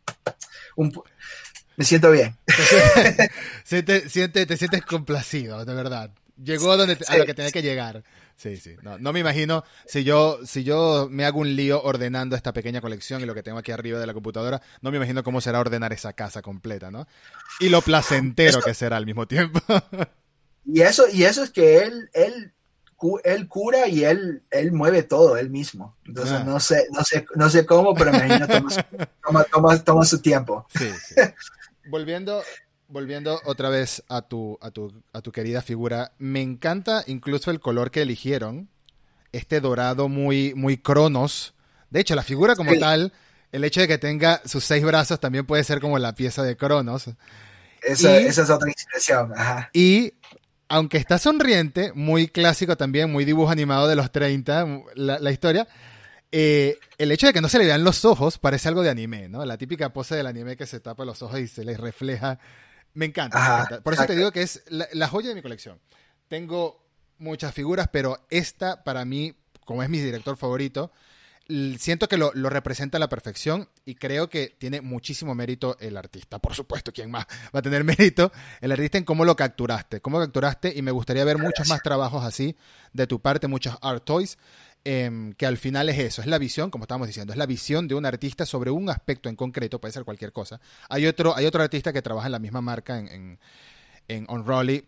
me 1.76 1.86
siento 1.86 2.10
bien. 2.10 2.36
te 3.70 4.10
sientes 4.10 4.82
complacido, 4.84 5.64
de 5.64 5.74
verdad. 5.76 6.10
Llegó 6.44 6.72
a, 6.72 6.78
donde, 6.78 6.98
a 7.08 7.18
lo 7.18 7.28
que 7.28 7.36
tenía 7.36 7.52
que 7.52 7.62
llegar. 7.62 8.04
Sí, 8.40 8.56
sí. 8.56 8.78
No, 8.82 9.12
me 9.12 9.20
imagino 9.20 9.66
si 9.86 10.06
yo, 10.06 10.40
si 10.46 10.64
yo 10.64 11.10
me 11.12 11.26
hago 11.26 11.40
un 11.40 11.58
lío 11.58 11.84
ordenando 11.84 12.38
esta 12.38 12.54
pequeña 12.54 12.80
colección 12.80 13.22
y 13.22 13.26
lo 13.26 13.36
que 13.36 13.44
tengo 13.44 13.58
aquí 13.58 13.74
arriba 13.74 14.00
de 14.00 14.08
la 14.08 14.14
computadora, 14.14 14.62
no 14.82 14.92
me 14.92 14.98
imagino 14.98 15.26
cómo 15.26 15.42
será 15.42 15.60
ordenar 15.60 15.92
esa 15.92 16.14
casa 16.14 16.42
completa, 16.42 16.90
¿no? 16.90 17.06
Y 17.60 17.68
lo 17.68 17.82
placentero 17.82 18.62
que 18.62 18.74
será 18.74 18.96
al 18.96 19.06
mismo 19.06 19.28
tiempo. 19.28 19.60
y 20.66 20.80
eso, 20.80 21.04
y 21.12 21.24
eso 21.24 21.44
es 21.44 21.50
que 21.50 21.80
él, 21.80 22.10
él 22.14 22.54
él 23.24 23.48
cura 23.48 23.88
y 23.88 24.04
él, 24.04 24.44
él 24.52 24.72
mueve 24.72 25.04
todo 25.04 25.38
él 25.38 25.50
mismo. 25.50 25.98
Entonces 26.06 26.38
ah. 26.40 26.44
no 26.46 26.60
sé, 26.60 26.88
no 26.92 27.04
sé, 27.04 27.26
no 27.36 27.50
sé 27.50 27.66
cómo, 27.66 27.94
pero 27.94 28.12
me 28.12 28.26
imagino 28.26 28.48
toma, 28.48 29.44
toma, 29.52 29.84
toma, 29.84 30.06
su 30.06 30.22
tiempo. 30.22 30.66
volviendo, 31.90 32.42
volviendo 32.90 33.40
otra 33.46 33.70
vez 33.70 34.04
a 34.10 34.24
tu, 34.24 34.58
a 34.62 34.72
tu, 34.72 34.92
a 35.14 35.22
tu 35.22 35.32
querida 35.32 35.62
figura, 35.62 36.12
me 36.18 36.42
encanta 36.42 37.04
incluso 37.08 37.52
el 37.52 37.60
color 37.60 37.92
que 37.92 38.02
eligieron. 38.02 38.70
este 39.32 39.62
dorado 39.62 40.10
muy, 40.10 40.54
muy 40.56 40.78
cronos. 40.78 41.54
De 41.90 42.00
hecho, 42.00 42.16
la 42.16 42.24
figura 42.24 42.56
como 42.56 42.76
tal, 42.78 43.14
el 43.52 43.64
hecho 43.64 43.82
de 43.82 43.88
que 43.88 43.98
tenga 43.98 44.42
sus 44.46 44.64
seis 44.64 44.84
brazos 44.84 45.20
también 45.20 45.46
puede 45.46 45.64
ser 45.64 45.80
como 45.80 45.98
la 46.00 46.16
pieza 46.16 46.44
de 46.44 46.58
Cronos. 46.58 47.10
Esa, 47.82 48.18
esa 48.18 48.44
es 48.44 48.50
otra 48.50 48.68
inspiración. 48.70 49.32
Ajá. 49.36 49.70
Y 49.74 50.14
aunque 50.68 50.98
está 50.98 51.18
sonriente, 51.18 51.92
muy 51.94 52.28
clásico 52.28 52.76
también, 52.76 53.12
muy 53.12 53.26
dibujo 53.26 53.52
animado 53.52 53.88
de 53.88 53.96
los 53.96 54.12
30, 54.12 54.84
la, 54.96 55.20
la 55.20 55.32
historia, 55.32 55.68
eh, 56.32 56.78
el 57.00 57.12
hecho 57.12 57.26
de 57.28 57.34
que 57.34 57.42
no 57.42 57.50
se 57.50 57.58
le 57.58 57.66
vean 57.66 57.84
los 57.84 58.06
ojos 58.06 58.38
parece 58.38 58.68
algo 58.68 58.84
de 58.84 58.90
anime, 58.90 59.30
¿no? 59.30 59.46
La 59.46 59.58
típica 59.58 59.92
pose 59.92 60.16
del 60.16 60.28
anime 60.28 60.58
que 60.58 60.68
se 60.68 60.80
tapa 60.80 61.06
los 61.06 61.24
ojos 61.24 61.40
y 61.40 61.48
se 61.48 61.64
les 61.64 61.80
refleja. 61.80 62.40
Me 63.00 63.06
encanta. 63.06 63.40
me 63.40 63.46
encanta. 63.46 63.82
Por 63.82 63.94
eso 63.94 64.06
te 64.06 64.14
digo 64.14 64.30
que 64.34 64.42
es 64.42 64.62
la, 64.68 64.86
la, 64.92 65.08
joya 65.08 65.30
de 65.30 65.36
mi 65.36 65.42
colección. 65.42 65.80
Tengo 66.28 66.86
muchas 67.18 67.54
figuras, 67.54 67.88
pero 67.88 68.26
esta 68.30 68.84
para 68.84 69.06
mí, 69.06 69.36
como 69.64 69.82
es 69.82 69.90
mi 69.90 70.00
director 70.00 70.36
favorito, 70.36 70.92
siento 71.78 72.10
que 72.10 72.18
lo, 72.18 72.32
lo, 72.36 72.50
representa 72.50 72.98
a 72.98 73.00
la 73.00 73.08
perfección 73.08 73.70
y 73.86 73.96
creo 73.96 74.30
que 74.30 74.54
tiene 74.60 74.82
muchísimo 74.82 75.34
mérito 75.34 75.78
el 75.80 75.96
artista. 75.96 76.40
Por 76.40 76.54
supuesto, 76.54 76.92
¿quién 76.92 77.10
más 77.10 77.26
va 77.56 77.60
a 77.60 77.62
tener 77.62 77.84
mérito? 77.86 78.34
El 78.60 78.74
artista 78.74 78.98
en 78.98 79.06
cómo 79.06 79.24
lo 79.24 79.38
capturaste, 79.38 80.02
cómo 80.02 80.20
capturaste 80.20 80.74
y 80.76 80.82
me 80.82 80.92
gustaría 80.92 81.24
ver 81.24 81.38
muchos 81.38 81.70
más 81.70 81.82
trabajos 81.82 82.26
así 82.26 82.58
de 82.92 83.08
tu 83.08 83.22
parte, 83.22 83.48
muchos 83.48 83.78
art 83.82 84.04
toys. 84.04 84.38
Eh, 84.86 85.34
que 85.38 85.46
al 85.46 85.58
final 85.58 85.90
es 85.90 86.00
eso, 86.00 86.22
es 86.22 86.28
la 86.28 86.38
visión, 86.38 86.72
como 86.72 86.86
estábamos 86.86 87.08
diciendo, 87.08 87.34
es 87.34 87.38
la 87.38 87.46
visión 87.46 87.88
de 87.88 87.96
un 87.96 88.06
artista 88.06 88.46
sobre 88.46 88.72
un 88.72 88.90
aspecto 88.90 89.28
en 89.28 89.36
concreto, 89.36 89.80
puede 89.80 89.92
ser 89.92 90.06
cualquier 90.06 90.32
cosa. 90.32 90.62
Hay 90.88 91.06
otro, 91.06 91.36
hay 91.36 91.46
otro 91.46 91.62
artista 91.62 91.92
que 91.92 92.02
trabaja 92.02 92.28
en 92.28 92.32
la 92.32 92.40
misma 92.40 92.62
marca 92.62 92.98
en, 92.98 93.08
en, 93.10 93.40
en 94.08 94.26
Unrolly, 94.30 94.86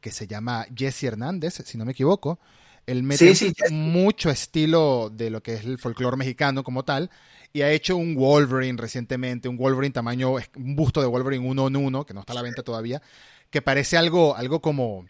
que 0.00 0.10
se 0.10 0.26
llama 0.26 0.66
Jesse 0.74 1.04
Hernández, 1.04 1.62
si 1.64 1.78
no 1.78 1.84
me 1.84 1.92
equivoco. 1.92 2.38
Él 2.86 3.02
mete 3.02 3.34
sí, 3.34 3.52
sí, 3.52 3.74
mucho 3.74 4.30
estilo 4.30 5.10
de 5.10 5.30
lo 5.30 5.42
que 5.42 5.54
es 5.54 5.64
el 5.64 5.78
folclore 5.78 6.16
mexicano 6.16 6.62
como 6.62 6.84
tal. 6.84 7.10
Y 7.52 7.62
ha 7.62 7.70
hecho 7.70 7.96
un 7.96 8.14
Wolverine 8.14 8.80
recientemente, 8.80 9.48
un 9.48 9.56
Wolverine 9.56 9.92
tamaño, 9.92 10.34
un 10.34 10.76
busto 10.76 11.00
de 11.00 11.06
Wolverine 11.06 11.48
uno 11.48 11.66
en 11.66 11.76
uno, 11.76 12.06
que 12.06 12.14
no 12.14 12.20
está 12.20 12.32
a 12.32 12.36
la 12.36 12.42
venta 12.42 12.62
todavía, 12.62 13.02
que 13.50 13.62
parece 13.62 13.96
algo, 13.96 14.36
algo 14.36 14.60
como, 14.60 15.06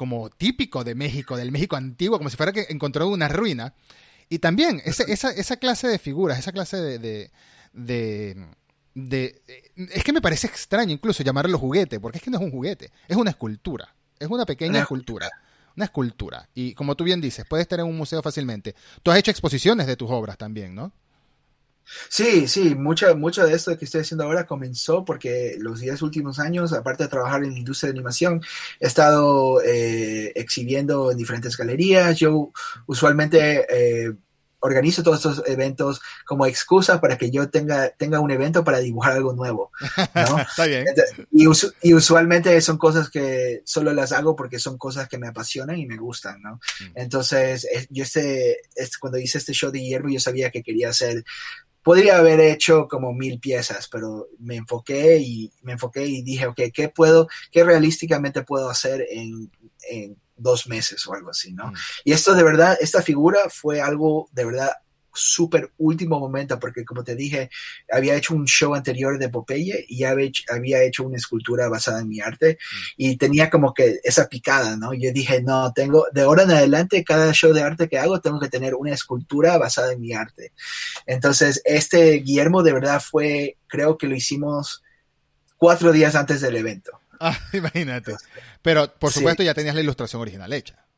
como 0.00 0.30
típico 0.30 0.82
de 0.82 0.94
México, 0.94 1.36
del 1.36 1.52
México 1.52 1.76
antiguo, 1.76 2.16
como 2.16 2.30
si 2.30 2.36
fuera 2.38 2.52
que 2.52 2.64
encontró 2.70 3.06
una 3.06 3.28
ruina. 3.28 3.74
Y 4.30 4.38
también 4.38 4.80
ese, 4.86 5.04
esa, 5.12 5.30
esa 5.30 5.58
clase 5.58 5.88
de 5.88 5.98
figuras, 5.98 6.38
esa 6.38 6.52
clase 6.52 6.78
de, 6.78 6.98
de, 6.98 7.30
de, 7.74 8.46
de, 8.94 9.42
Es 9.76 10.02
que 10.02 10.14
me 10.14 10.22
parece 10.22 10.46
extraño 10.46 10.90
incluso 10.94 11.22
llamarlo 11.22 11.58
juguete, 11.58 12.00
porque 12.00 12.16
es 12.16 12.24
que 12.24 12.30
no 12.30 12.38
es 12.38 12.44
un 12.44 12.50
juguete, 12.50 12.90
es 13.08 13.16
una 13.18 13.28
escultura, 13.28 13.94
es 14.18 14.26
una 14.26 14.46
pequeña 14.46 14.80
escultura. 14.80 15.28
Una 15.76 15.84
escultura. 15.84 16.48
Y 16.54 16.72
como 16.72 16.94
tú 16.94 17.04
bien 17.04 17.20
dices, 17.20 17.44
puedes 17.46 17.64
estar 17.64 17.78
en 17.80 17.84
un 17.84 17.98
museo 17.98 18.22
fácilmente. 18.22 18.74
Tú 19.02 19.10
has 19.10 19.18
hecho 19.18 19.30
exposiciones 19.30 19.86
de 19.86 19.96
tus 19.96 20.10
obras 20.10 20.38
también, 20.38 20.74
¿no? 20.74 20.94
Sí, 22.08 22.48
sí, 22.48 22.74
mucho, 22.74 23.14
mucho 23.16 23.44
de 23.44 23.54
esto 23.54 23.76
que 23.78 23.84
estoy 23.84 24.02
haciendo 24.02 24.24
ahora 24.24 24.46
comenzó 24.46 25.04
porque 25.04 25.56
los 25.58 25.80
10 25.80 26.02
últimos 26.02 26.38
años, 26.38 26.72
aparte 26.72 27.04
de 27.04 27.08
trabajar 27.08 27.44
en 27.44 27.52
la 27.52 27.58
industria 27.58 27.88
de 27.88 27.98
animación, 27.98 28.42
he 28.78 28.86
estado 28.86 29.60
eh, 29.62 30.32
exhibiendo 30.34 31.10
en 31.10 31.18
diferentes 31.18 31.56
galerías. 31.56 32.18
Yo 32.18 32.52
usualmente 32.86 33.66
eh, 33.68 34.12
organizo 34.60 35.02
todos 35.02 35.18
estos 35.18 35.42
eventos 35.46 36.00
como 36.26 36.46
excusa 36.46 37.00
para 37.00 37.16
que 37.16 37.30
yo 37.30 37.48
tenga, 37.48 37.90
tenga 37.90 38.20
un 38.20 38.30
evento 38.30 38.62
para 38.62 38.78
dibujar 38.78 39.12
algo 39.12 39.32
nuevo. 39.32 39.72
¿no? 40.14 40.38
Está 40.40 40.66
bien. 40.66 40.84
Y, 41.30 41.46
us 41.46 41.74
y, 41.82 41.94
usualmente 41.94 42.60
son 42.60 42.78
cosas 42.78 43.10
que 43.10 43.62
solo 43.64 43.92
las 43.92 44.12
hago 44.12 44.36
porque 44.36 44.58
son 44.58 44.78
cosas 44.78 45.08
que 45.08 45.18
me 45.18 45.28
apasionan 45.28 45.78
y 45.78 45.86
me 45.86 45.96
gustan, 45.96 46.40
¿no? 46.42 46.54
Mm. 46.54 46.92
Entonces, 46.94 47.66
yo 47.88 48.04
este, 48.04 48.58
este, 48.74 48.96
cuando 49.00 49.18
hice 49.18 49.38
este 49.38 49.54
show 49.54 49.70
de 49.70 49.80
hierro, 49.80 50.10
yo 50.10 50.20
sabía 50.20 50.50
que 50.50 50.62
quería 50.62 50.90
hacer 50.90 51.24
podría 51.82 52.18
haber 52.18 52.40
hecho 52.40 52.86
como 52.88 53.12
mil 53.12 53.40
piezas, 53.40 53.88
pero 53.88 54.28
me 54.38 54.56
enfoqué 54.56 55.18
y 55.18 55.52
me 55.62 55.72
enfoqué 55.72 56.06
y 56.06 56.22
dije, 56.22 56.46
ok, 56.46 56.60
¿qué 56.72 56.88
puedo, 56.88 57.28
qué 57.50 57.64
realísticamente 57.64 58.42
puedo 58.42 58.68
hacer 58.68 59.06
en, 59.10 59.50
en 59.88 60.16
dos 60.36 60.66
meses 60.66 61.06
o 61.06 61.14
algo 61.14 61.30
así, 61.30 61.52
¿no? 61.52 61.68
Mm. 61.68 61.74
Y 62.04 62.12
esto 62.12 62.34
de 62.34 62.42
verdad, 62.42 62.76
esta 62.80 63.02
figura 63.02 63.48
fue 63.50 63.80
algo 63.80 64.28
de 64.32 64.44
verdad 64.44 64.72
súper 65.12 65.72
último 65.78 66.18
momento, 66.18 66.58
porque 66.58 66.84
como 66.84 67.04
te 67.04 67.14
dije, 67.14 67.50
había 67.90 68.14
hecho 68.14 68.34
un 68.34 68.46
show 68.46 68.74
anterior 68.74 69.18
de 69.18 69.28
Popeye 69.28 69.84
y 69.88 69.98
ya 69.98 70.14
había 70.48 70.82
hecho 70.82 71.04
una 71.04 71.16
escultura 71.16 71.68
basada 71.68 72.00
en 72.00 72.08
mi 72.08 72.20
arte 72.20 72.58
mm. 72.60 72.76
y 72.96 73.16
tenía 73.16 73.50
como 73.50 73.74
que 73.74 74.00
esa 74.04 74.28
picada, 74.28 74.76
¿no? 74.76 74.94
Yo 74.94 75.12
dije, 75.12 75.42
no, 75.42 75.72
tengo, 75.72 76.06
de 76.12 76.22
ahora 76.22 76.44
en 76.44 76.52
adelante, 76.52 77.04
cada 77.04 77.32
show 77.32 77.52
de 77.52 77.62
arte 77.62 77.88
que 77.88 77.98
hago, 77.98 78.20
tengo 78.20 78.40
que 78.40 78.48
tener 78.48 78.74
una 78.74 78.92
escultura 78.92 79.58
basada 79.58 79.92
en 79.92 80.00
mi 80.00 80.12
arte. 80.12 80.52
Entonces, 81.06 81.62
este 81.64 82.12
Guillermo 82.14 82.62
de 82.62 82.72
verdad 82.72 83.00
fue, 83.00 83.56
creo 83.66 83.98
que 83.98 84.06
lo 84.06 84.14
hicimos 84.14 84.82
cuatro 85.56 85.92
días 85.92 86.14
antes 86.14 86.40
del 86.40 86.56
evento. 86.56 86.92
Ah, 87.18 87.38
imagínate. 87.52 88.16
Pero, 88.62 88.92
por 88.98 89.12
supuesto, 89.12 89.42
sí. 89.42 89.46
ya 89.46 89.54
tenías 89.54 89.74
la 89.74 89.82
ilustración 89.82 90.22
original 90.22 90.52
hecha 90.52 90.89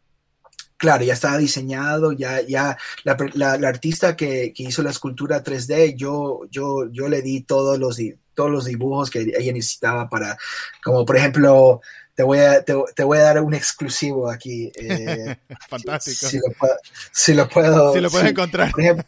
claro, 0.82 1.04
ya 1.04 1.12
estaba 1.12 1.38
diseñado, 1.38 2.10
ya, 2.10 2.40
ya 2.40 2.76
la, 3.04 3.16
la, 3.34 3.56
la 3.56 3.68
artista 3.68 4.16
que, 4.16 4.52
que, 4.52 4.64
hizo 4.64 4.82
la 4.82 4.90
escultura 4.90 5.44
3D, 5.44 5.94
yo, 5.94 6.40
yo, 6.50 6.90
yo 6.90 7.08
le 7.08 7.22
di 7.22 7.42
todos 7.42 7.78
los, 7.78 7.98
todos 8.34 8.50
los 8.50 8.64
dibujos 8.64 9.08
que 9.08 9.20
ella 9.20 9.52
necesitaba 9.52 10.08
para, 10.08 10.36
como 10.82 11.06
por 11.06 11.16
ejemplo, 11.16 11.82
te 12.16 12.24
voy 12.24 12.40
a, 12.40 12.64
te, 12.64 12.74
te 12.96 13.04
voy 13.04 13.18
a 13.18 13.22
dar 13.22 13.40
un 13.42 13.54
exclusivo 13.54 14.28
aquí. 14.28 14.72
Eh, 14.74 15.36
Fantástico. 15.68 16.26
Si, 16.26 16.30
si, 16.30 16.38
lo 16.38 16.52
puedo, 16.58 16.74
si, 17.12 17.34
lo 17.34 17.48
puedo. 17.48 17.92
Si 17.92 18.00
lo 18.00 18.10
puedes 18.10 18.26
si, 18.26 18.30
encontrar. 18.32 18.72
Ejemplo, 18.76 19.04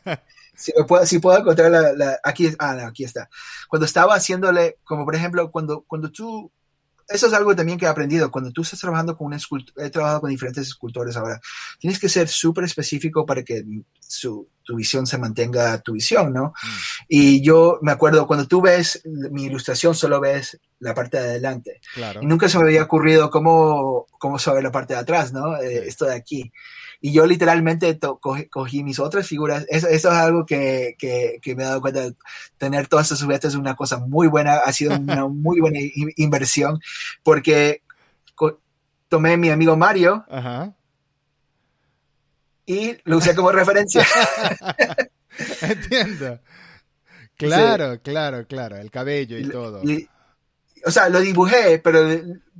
si, 0.54 0.72
lo 0.76 0.86
puedo, 0.86 1.06
si 1.06 1.18
puedo 1.18 1.38
encontrar 1.40 1.72
la, 1.72 1.92
la, 1.92 2.20
aquí, 2.22 2.54
ah, 2.60 2.74
no, 2.74 2.86
aquí 2.86 3.02
está. 3.02 3.28
Cuando 3.68 3.84
estaba 3.84 4.14
haciéndole, 4.14 4.78
como 4.84 5.04
por 5.04 5.16
ejemplo, 5.16 5.50
cuando, 5.50 5.82
cuando 5.88 6.12
tú 6.12 6.52
eso 7.08 7.26
es 7.26 7.32
algo 7.32 7.54
también 7.54 7.78
que 7.78 7.84
he 7.84 7.88
aprendido. 7.88 8.30
Cuando 8.30 8.50
tú 8.50 8.62
estás 8.62 8.80
trabajando 8.80 9.16
con 9.16 9.28
un 9.28 9.34
escultor, 9.34 9.84
he 9.84 9.90
trabajado 9.90 10.22
con 10.22 10.30
diferentes 10.30 10.66
escultores 10.66 11.16
ahora, 11.16 11.40
tienes 11.78 11.98
que 11.98 12.08
ser 12.08 12.28
súper 12.28 12.64
específico 12.64 13.26
para 13.26 13.42
que 13.42 13.64
su, 14.00 14.48
tu 14.62 14.76
visión 14.76 15.06
se 15.06 15.18
mantenga 15.18 15.78
tu 15.80 15.92
visión, 15.92 16.32
¿no? 16.32 16.46
Mm. 16.46 16.68
Y 17.08 17.42
yo 17.42 17.78
me 17.82 17.92
acuerdo, 17.92 18.26
cuando 18.26 18.46
tú 18.46 18.60
ves 18.60 19.02
mi 19.04 19.44
ilustración, 19.44 19.94
solo 19.94 20.20
ves 20.20 20.58
la 20.80 20.94
parte 20.94 21.18
de 21.18 21.24
adelante. 21.24 21.80
Claro. 21.94 22.22
Y 22.22 22.26
nunca 22.26 22.48
se 22.48 22.58
me 22.58 22.64
había 22.64 22.82
ocurrido 22.82 23.30
cómo, 23.30 24.06
cómo 24.18 24.36
ve 24.36 24.62
la 24.62 24.72
parte 24.72 24.94
de 24.94 25.00
atrás, 25.00 25.32
¿no? 25.32 25.56
Eh, 25.60 25.86
esto 25.86 26.06
de 26.06 26.14
aquí. 26.14 26.52
Y 27.04 27.12
yo 27.12 27.26
literalmente 27.26 27.98
cogí, 28.18 28.46
cogí, 28.46 28.82
mis 28.82 28.98
otras 28.98 29.28
figuras. 29.28 29.66
Eso, 29.68 29.88
eso 29.88 30.10
es 30.10 30.14
algo 30.14 30.46
que, 30.46 30.96
que, 30.98 31.38
que, 31.42 31.54
me 31.54 31.62
he 31.62 31.66
dado 31.66 31.82
cuenta. 31.82 32.00
De 32.00 32.14
tener 32.56 32.86
todas 32.86 33.04
estas 33.04 33.22
juguetes 33.22 33.50
es 33.50 33.56
una 33.56 33.76
cosa 33.76 33.98
muy 33.98 34.26
buena. 34.26 34.54
Ha 34.54 34.72
sido 34.72 34.96
una 34.98 35.28
muy 35.28 35.60
buena 35.60 35.80
inversión 36.16 36.80
porque 37.22 37.82
tomé 39.10 39.34
a 39.34 39.36
mi 39.36 39.50
amigo 39.50 39.76
Mario 39.76 40.24
Ajá. 40.30 40.72
y 42.64 42.96
lo 43.04 43.18
usé 43.18 43.34
como 43.34 43.52
referencia. 43.52 44.06
Entiendo. 45.60 46.40
Claro, 47.36 47.94
sí. 47.94 48.00
claro, 48.04 48.46
claro. 48.46 48.76
El 48.76 48.92
cabello 48.92 49.36
y, 49.36 49.42
y 49.42 49.48
todo. 49.48 49.82
Y, 49.82 50.08
o 50.86 50.90
sea, 50.92 51.08
lo 51.08 51.20
dibujé, 51.20 51.80
pero 51.80 52.08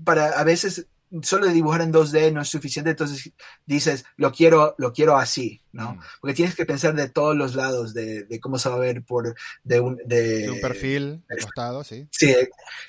para 0.03 0.31
a 0.31 0.43
veces 0.43 0.85
solo 1.23 1.47
de 1.47 1.53
dibujar 1.53 1.83
en 1.83 1.93
2D 1.93 2.33
no 2.33 2.41
es 2.41 2.49
suficiente, 2.49 2.91
entonces 2.91 3.33
dices, 3.67 4.05
lo 4.17 4.33
quiero, 4.33 4.75
lo 4.79 4.93
quiero 4.93 5.17
así, 5.17 5.61
¿no? 5.73 5.95
Mm. 5.95 6.01
Porque 6.21 6.35
tienes 6.35 6.55
que 6.55 6.67
pensar 6.67 6.95
de 6.95 7.09
todos 7.09 7.37
los 7.37 7.55
lados, 7.55 7.95
de, 7.95 8.25
de 8.25 8.41
cómo 8.41 8.59
se 8.59 8.69
va 8.69 8.77
a 8.77 8.81
ver 8.81 9.03
por, 9.05 9.35
de 9.63 9.81
un, 9.81 9.97
de, 10.05 10.39
de 10.41 10.51
un 10.51 10.61
perfil 10.61 11.23
de 11.29 11.39
costado, 11.43 11.85
sí. 11.85 12.09
Sí, 12.11 12.35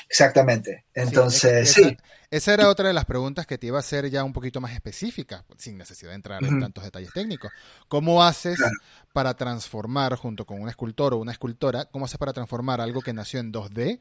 exactamente. 0.10 0.86
Entonces, 0.94 1.72
sí. 1.72 1.82
Esa, 1.82 1.98
esa, 2.32 2.54
era 2.54 2.70
otra 2.70 2.88
de 2.88 2.94
las 2.94 3.06
preguntas 3.06 3.46
que 3.46 3.58
te 3.58 3.68
iba 3.68 3.78
a 3.78 3.82
hacer 3.82 4.10
ya 4.10 4.24
un 4.24 4.34
poquito 4.34 4.62
más 4.62 4.74
específica, 4.74 5.46
sin 5.58 5.78
necesidad 5.78 6.12
de 6.12 6.16
entrar 6.16 6.44
en 6.44 6.60
tantos 6.60 6.84
detalles 6.84 7.12
técnicos. 7.14 7.52
¿Cómo 7.88 8.24
haces 8.24 8.58
claro. 8.58 8.74
para 9.14 9.36
transformar, 9.36 10.16
junto 10.16 10.46
con 10.46 10.62
un 10.62 10.70
escultor 10.70 11.14
o 11.14 11.18
una 11.18 11.32
escultora, 11.32 11.86
cómo 11.86 12.06
haces 12.06 12.18
para 12.18 12.34
transformar 12.34 12.82
algo 12.82 13.02
que 13.02 13.14
nació 13.14 13.40
en 13.40 13.52
2D 13.52 14.00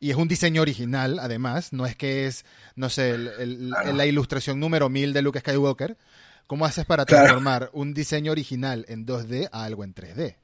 y 0.00 0.10
es 0.10 0.16
un 0.16 0.28
diseño 0.28 0.62
original, 0.62 1.18
además, 1.18 1.74
no 1.74 1.84
es 1.84 1.94
que 1.94 2.26
es, 2.26 2.46
no 2.74 2.88
sé, 2.88 3.10
el, 3.10 3.28
el, 3.38 3.68
claro. 3.68 3.92
la 3.92 4.06
ilustración 4.06 4.58
número 4.58 4.88
1000 4.88 5.12
de 5.12 5.22
Luke 5.22 5.40
Skywalker. 5.40 5.98
¿Cómo 6.46 6.64
haces 6.64 6.86
para 6.86 7.04
transformar 7.04 7.58
claro. 7.58 7.72
un 7.74 7.92
diseño 7.92 8.32
original 8.32 8.84
en 8.88 9.06
2D 9.06 9.50
a 9.52 9.62
algo 9.62 9.84
en 9.84 9.94
3D? 9.94 10.36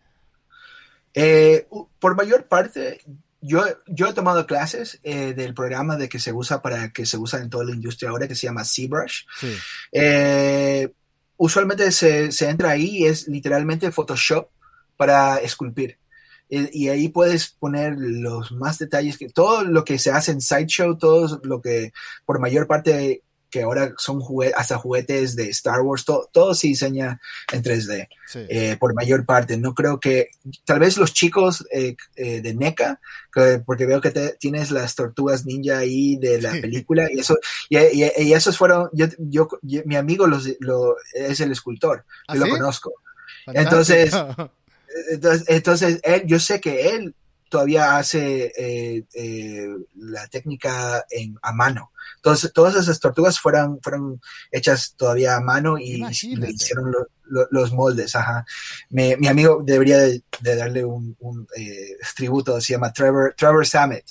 Eh, 1.14 1.66
por 1.98 2.14
mayor 2.14 2.46
parte, 2.46 3.00
yo, 3.40 3.64
yo 3.86 4.06
he 4.06 4.12
tomado 4.12 4.46
clases 4.46 5.00
eh, 5.02 5.32
del 5.32 5.54
programa 5.54 5.96
de 5.96 6.10
que 6.10 6.20
se 6.20 6.32
usa 6.32 6.60
para 6.60 6.92
que 6.92 7.06
se 7.06 7.16
usa 7.16 7.40
en 7.40 7.48
toda 7.48 7.64
la 7.64 7.74
industria 7.74 8.10
ahora, 8.10 8.28
que 8.28 8.34
se 8.34 8.46
llama 8.46 8.62
ZBrush. 8.62 9.22
Sí. 9.40 9.56
Eh, 9.90 10.92
usualmente 11.38 11.90
se, 11.90 12.30
se 12.30 12.50
entra 12.50 12.70
ahí 12.70 12.98
y 12.98 13.06
es 13.06 13.26
literalmente 13.26 13.90
Photoshop 13.90 14.50
para 14.98 15.38
esculpir 15.38 15.98
y 16.48 16.88
ahí 16.88 17.08
puedes 17.08 17.48
poner 17.48 17.94
los 17.96 18.52
más 18.52 18.78
detalles 18.78 19.18
que 19.18 19.28
todo 19.28 19.64
lo 19.64 19.84
que 19.84 19.98
se 19.98 20.10
hace 20.10 20.32
en 20.32 20.40
Sideshow, 20.40 20.96
todo 20.96 21.40
lo 21.42 21.60
que 21.60 21.92
por 22.24 22.38
mayor 22.38 22.66
parte 22.66 23.22
que 23.50 23.62
ahora 23.62 23.94
son 23.96 24.20
hasta 24.54 24.76
juguetes 24.76 25.36
de 25.36 25.48
Star 25.50 25.80
Wars, 25.80 26.04
todo 26.04 26.54
se 26.54 26.66
diseña 26.66 27.20
en 27.52 27.62
3D, 27.62 28.08
eh, 28.34 28.76
por 28.78 28.94
mayor 28.94 29.24
parte. 29.24 29.56
No 29.56 29.74
creo 29.74 30.00
que, 30.00 30.28
tal 30.64 30.80
vez 30.80 30.96
los 30.96 31.14
chicos 31.14 31.66
eh, 31.72 31.96
eh, 32.16 32.40
de 32.40 32.54
NECA, 32.54 33.00
porque 33.64 33.86
veo 33.86 34.00
que 34.00 34.10
tienes 34.38 34.70
las 34.70 34.94
tortugas 34.94 35.46
ninja 35.46 35.78
ahí 35.78 36.16
de 36.16 36.40
la 36.40 36.52
película, 36.52 37.08
y 37.10 37.20
eso, 37.20 37.38
y, 37.68 38.02
esos 38.32 38.58
fueron, 38.58 38.90
yo, 38.92 39.06
yo, 39.18 39.48
mi 39.62 39.96
amigo 39.96 40.26
los, 40.26 40.48
lo, 40.60 40.96
es 41.14 41.40
el 41.40 41.52
escultor, 41.52 42.04
¿Ah, 42.28 42.34
yo 42.34 42.44
lo 42.44 42.50
conozco. 42.50 42.92
Entonces, 43.46 44.12
entonces, 45.10 45.44
entonces 45.48 46.00
él, 46.02 46.22
yo 46.26 46.38
sé 46.38 46.60
que 46.60 46.90
él 46.90 47.14
todavía 47.48 47.96
hace 47.96 49.04
la 49.94 50.26
técnica 50.28 51.04
en, 51.10 51.38
a 51.42 51.52
mano. 51.52 51.92
Entonces, 52.16 52.52
todas 52.52 52.74
esas 52.74 52.98
tortugas 52.98 53.38
fueron, 53.38 53.80
fueron 53.80 54.20
hechas 54.50 54.94
todavía 54.96 55.36
a 55.36 55.40
mano 55.40 55.78
y 55.78 55.98
le 55.98 56.50
hicieron 56.50 56.92
los 57.28 57.72
moldes. 57.72 58.14
Ajá. 58.16 58.44
mi 58.90 59.28
amigo 59.28 59.62
debería 59.64 59.98
de, 59.98 60.22
darle 60.40 60.84
un, 60.84 61.16
eh, 61.56 61.96
tributo, 62.14 62.60
se 62.60 62.72
llama 62.72 62.92
Trevor, 62.92 63.34
Trevor 63.36 63.66
Samet. 63.66 64.04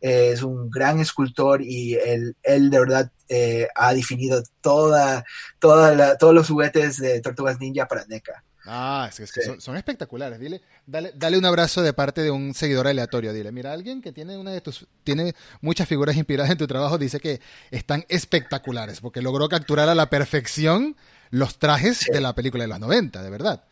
es 0.00 0.42
un 0.42 0.70
gran 0.70 1.00
escultor 1.00 1.62
y 1.62 1.94
él, 1.94 2.36
él 2.42 2.70
de 2.70 2.78
verdad 2.78 3.12
eh, 3.28 3.68
ha 3.74 3.92
definido 3.92 4.42
toda, 4.60 5.24
toda 5.58 6.16
todos 6.16 6.34
los 6.34 6.48
juguetes 6.48 6.98
de 6.98 7.20
Tortugas 7.20 7.60
Ninja 7.60 7.86
para 7.86 8.06
NECA. 8.06 8.44
Ah, 8.70 9.08
es 9.10 9.32
que, 9.32 9.42
son, 9.58 9.76
espectaculares. 9.76 10.38
Dile, 10.38 10.60
dale, 10.86 11.12
dale 11.14 11.38
un 11.38 11.44
abrazo 11.46 11.80
de 11.82 11.94
parte 11.94 12.22
de 12.22 12.30
un 12.30 12.52
seguidor 12.52 12.86
aleatorio. 12.86 13.32
Dile, 13.32 13.50
mira, 13.50 13.72
alguien 13.72 14.02
que 14.02 14.12
tiene 14.12 14.36
una 14.36 14.50
de 14.50 14.60
tus, 14.60 14.86
tiene 15.04 15.34
muchas 15.62 15.88
figuras 15.88 16.16
inspiradas 16.16 16.50
en 16.50 16.58
tu 16.58 16.66
trabajo, 16.66 16.98
dice 16.98 17.18
que 17.18 17.40
están 17.70 18.04
espectaculares, 18.08 19.00
porque 19.00 19.22
logró 19.22 19.48
capturar 19.48 19.88
a 19.88 19.94
la 19.94 20.10
perfección 20.10 20.96
los 21.30 21.58
trajes 21.58 22.06
de 22.12 22.20
la 22.20 22.34
película 22.34 22.64
de 22.64 22.68
los 22.68 22.80
90, 22.80 23.22
de 23.22 23.30
verdad. 23.30 23.64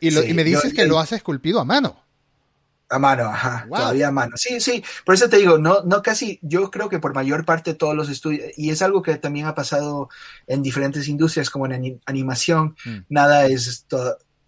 y, 0.00 0.10
me 0.34 0.44
dices 0.44 0.74
que 0.74 0.86
lo 0.86 0.98
has 0.98 1.12
esculpido 1.12 1.60
a 1.60 1.64
mano. 1.64 2.04
A 2.90 2.98
mano, 2.98 3.24
ajá, 3.24 3.66
todavía 3.68 4.08
a 4.08 4.12
mano. 4.12 4.36
Sí, 4.36 4.60
sí, 4.60 4.82
por 5.04 5.14
eso 5.14 5.28
te 5.28 5.36
digo, 5.36 5.58
no, 5.58 5.82
no 5.82 6.02
casi, 6.02 6.38
yo 6.40 6.70
creo 6.70 6.88
que 6.88 6.98
por 6.98 7.14
mayor 7.14 7.44
parte 7.44 7.74
todos 7.74 7.94
los 7.94 8.08
estudios, 8.08 8.50
y 8.56 8.70
es 8.70 8.80
algo 8.80 9.02
que 9.02 9.16
también 9.16 9.46
ha 9.46 9.54
pasado 9.54 10.08
en 10.46 10.62
diferentes 10.62 11.06
industrias 11.06 11.50
como 11.50 11.66
en 11.66 12.00
animación, 12.06 12.76
mm. 12.86 12.98
nada 13.10 13.44
es, 13.46 13.86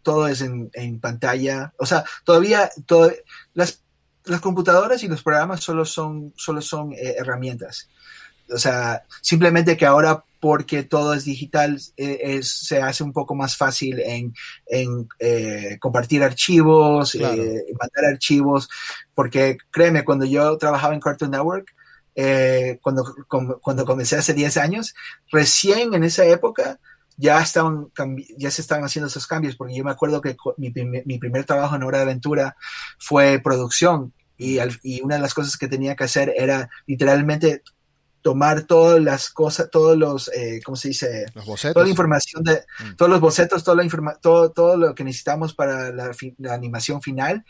todo, 0.03 0.27
es 0.27 0.41
en, 0.41 1.01
pantalla, 1.01 1.75
o 1.77 1.85
sea, 1.85 2.03
todavía, 2.25 2.71
las, 3.53 3.83
las 4.25 4.41
computadoras 4.41 5.03
y 5.03 5.09
los 5.09 5.23
programas 5.23 5.61
solo 5.61 5.85
son, 5.85 6.33
solo 6.35 6.63
son 6.63 6.95
eh, 6.95 7.17
herramientas. 7.19 7.91
O 8.53 8.59
sea, 8.59 9.05
simplemente 9.21 9.77
que 9.77 9.87
ahora 9.87 10.25
porque 10.41 10.83
todo 10.83 11.13
es 11.13 11.27
digital, 11.27 11.79
eh, 11.99 12.41
se 12.43 12.81
hace 12.81 13.05
un 13.05 13.13
poco 13.13 13.35
más 13.35 13.57
fácil 13.59 14.01
en, 14.01 14.33
eh, 15.19 15.77
compartir 15.79 16.23
archivos, 16.23 17.15
eh, 17.15 17.19
mandar 17.21 18.05
archivos, 18.11 18.69
porque 19.15 19.59
créeme, 19.71 20.03
cuando 20.03 20.25
yo 20.25 20.57
trabajaba 20.57 20.95
en 20.95 21.01
Cartoon 21.01 21.31
Network, 21.31 21.75
cuando, 22.81 23.15
cuando 23.61 23.85
comencé 23.85 24.17
hace 24.17 24.35
10 24.35 24.57
años, 24.57 24.95
recién 25.31 25.95
en 25.95 26.05
esa 26.05 26.25
época 26.25 26.79
ya, 27.17 27.41
estaban, 27.41 27.89
ya 28.37 28.51
se 28.51 28.63
estaban 28.63 28.85
haciendo 28.85 29.09
esos 29.09 29.27
cambios, 29.27 29.57
porque 29.57 29.75
yo 29.75 29.85
me 29.85 29.91
acuerdo 29.91 30.21
que 30.23 30.37
mi, 30.57 30.73
mi 31.05 31.19
primer 31.19 31.45
trabajo 31.45 31.77
en 31.77 31.83
Hora 31.83 31.99
de 31.99 32.05
Aventura 32.05 32.57
fue 32.99 33.41
producción. 33.43 34.13
Y, 34.39 34.59
y, 34.83 35.03
una 35.03 35.17
de 35.17 35.21
las 35.21 35.35
cosas 35.35 35.59
que 35.59 35.69
tenía 35.69 35.95
que 35.95 36.05
hacer 36.05 36.33
era 36.35 36.71
literalmente 36.87 37.63
tomar 38.23 38.63
todas 38.63 39.01
las 39.01 39.31
cosas, 39.31 39.71
todos 39.71 39.97
los, 39.97 40.31
eh, 40.35 40.61
¿cómo 40.65 40.77
se 40.77 40.89
dice? 40.89 41.27
Los 41.35 41.47
bocetos. 41.47 41.75
Toda 41.75 41.85
la 41.85 41.91
información 41.91 42.45
de, 42.45 42.65
mm. 42.81 42.97
todos 42.97 43.11
los 43.11 43.21
bocetos, 43.21 43.65
toda 43.65 43.77
la 43.77 43.85
informa 43.85 44.17
todo, 44.21 44.51
todo 44.53 44.77
lo 44.77 44.95
que 44.95 45.05
necesitamos 45.05 45.55
para 45.55 45.91
la, 45.91 46.11
animación 46.51 47.03
final, 47.03 47.45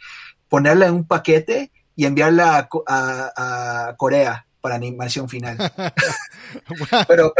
ponerla 0.48 0.86
en 0.86 0.94
un 0.94 1.06
paquete 1.06 1.72
y 1.96 2.06
enviarla 2.06 2.68
a, 2.86 3.94
Corea 3.96 4.46
para 4.60 4.76
animación 4.76 5.28
final. 5.28 5.56
pero, 7.08 7.32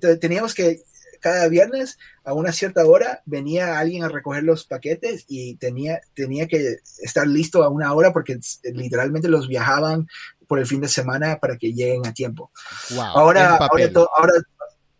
pero, 0.00 0.18
teníamos 0.18 0.54
que, 0.54 0.82
cada 1.20 1.48
viernes 1.48 1.98
a 2.24 2.32
una 2.32 2.52
cierta 2.52 2.84
hora 2.86 3.22
venía 3.26 3.78
alguien 3.78 4.04
a 4.04 4.08
recoger 4.08 4.44
los 4.44 4.64
paquetes 4.64 5.24
y 5.28 5.56
tenía, 5.56 6.00
tenía 6.14 6.46
que 6.46 6.76
estar 7.02 7.26
listo 7.26 7.62
a 7.62 7.68
una 7.68 7.92
hora 7.92 8.12
porque 8.12 8.38
literalmente 8.72 9.28
los 9.28 9.48
viajaban 9.48 10.06
por 10.48 10.58
el 10.58 10.66
fin 10.66 10.80
de 10.80 10.88
semana 10.88 11.38
para 11.38 11.56
que 11.56 11.72
lleguen 11.72 12.06
a 12.06 12.12
tiempo. 12.12 12.50
ahora, 12.98 13.56
ahora, 13.56 14.32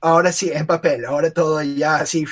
ahora, 0.00 0.30
sí, 0.30 0.50
en 0.52 0.66
papel, 0.66 1.06
ahora 1.06 1.32
todo 1.32 1.60
ya 1.62 1.96
así 1.96 2.24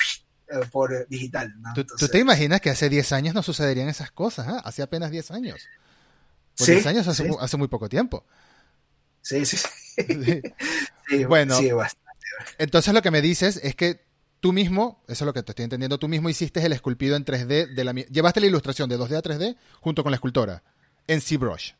eh, 0.48 0.61
por 0.70 1.09
digital. 1.09 1.52
¿Tú, 1.74 2.09
te 2.09 2.18
imaginas 2.18 2.61
que 2.61 2.70
hace 2.70 2.88
10 2.88 3.12
años 3.12 3.35
no 3.35 3.42
sucederían 3.42 3.88
esas 3.88 4.11
cosas? 4.11 4.46
¿eh? 4.46 4.61
Hace 4.62 4.83
apenas 4.83 5.11
10 5.11 5.31
años. 5.33 5.66
Por 6.57 6.66
10 6.68 6.87
años 6.87 7.09
hace, 7.09 7.29
hace, 7.40 7.57
muy 7.57 7.68
poco 7.68 7.88
tiempo. 7.88 8.24
Sí, 9.22 9.44
sí, 9.46 9.57
sí. 9.57 11.24
bueno, 11.29 11.59
entonces 12.59 12.92
lo 12.92 13.02
que 13.02 13.11
me 13.11 13.22
dices 13.22 13.59
es 13.62 13.74
que 13.74 14.05
tú 14.40 14.52
mismo, 14.52 15.02
eso 15.09 15.24
es 15.24 15.26
lo 15.26 15.33
que 15.33 15.42
te 15.42 15.52
estoy 15.52 15.64
entendiendo, 15.64 15.98
tú 15.98 16.07
mismo 16.07 16.29
hiciste 16.29 16.64
el 16.64 16.72
esculpido 16.72 17.16
en 17.16 17.24
3D 17.24 17.74
de 17.74 17.85
la 17.85 17.92
llevaste 17.92 18.40
la 18.40 18.46
ilustración 18.46 18.90
de 18.90 18.98
2D 18.98 19.16
a 19.16 19.22
3D 19.22 19.57
junto 19.81 20.02
con 20.02 20.12
la 20.12 20.16
escultora 20.16 20.62
en 21.07 21.20
ZBrush 21.20 21.72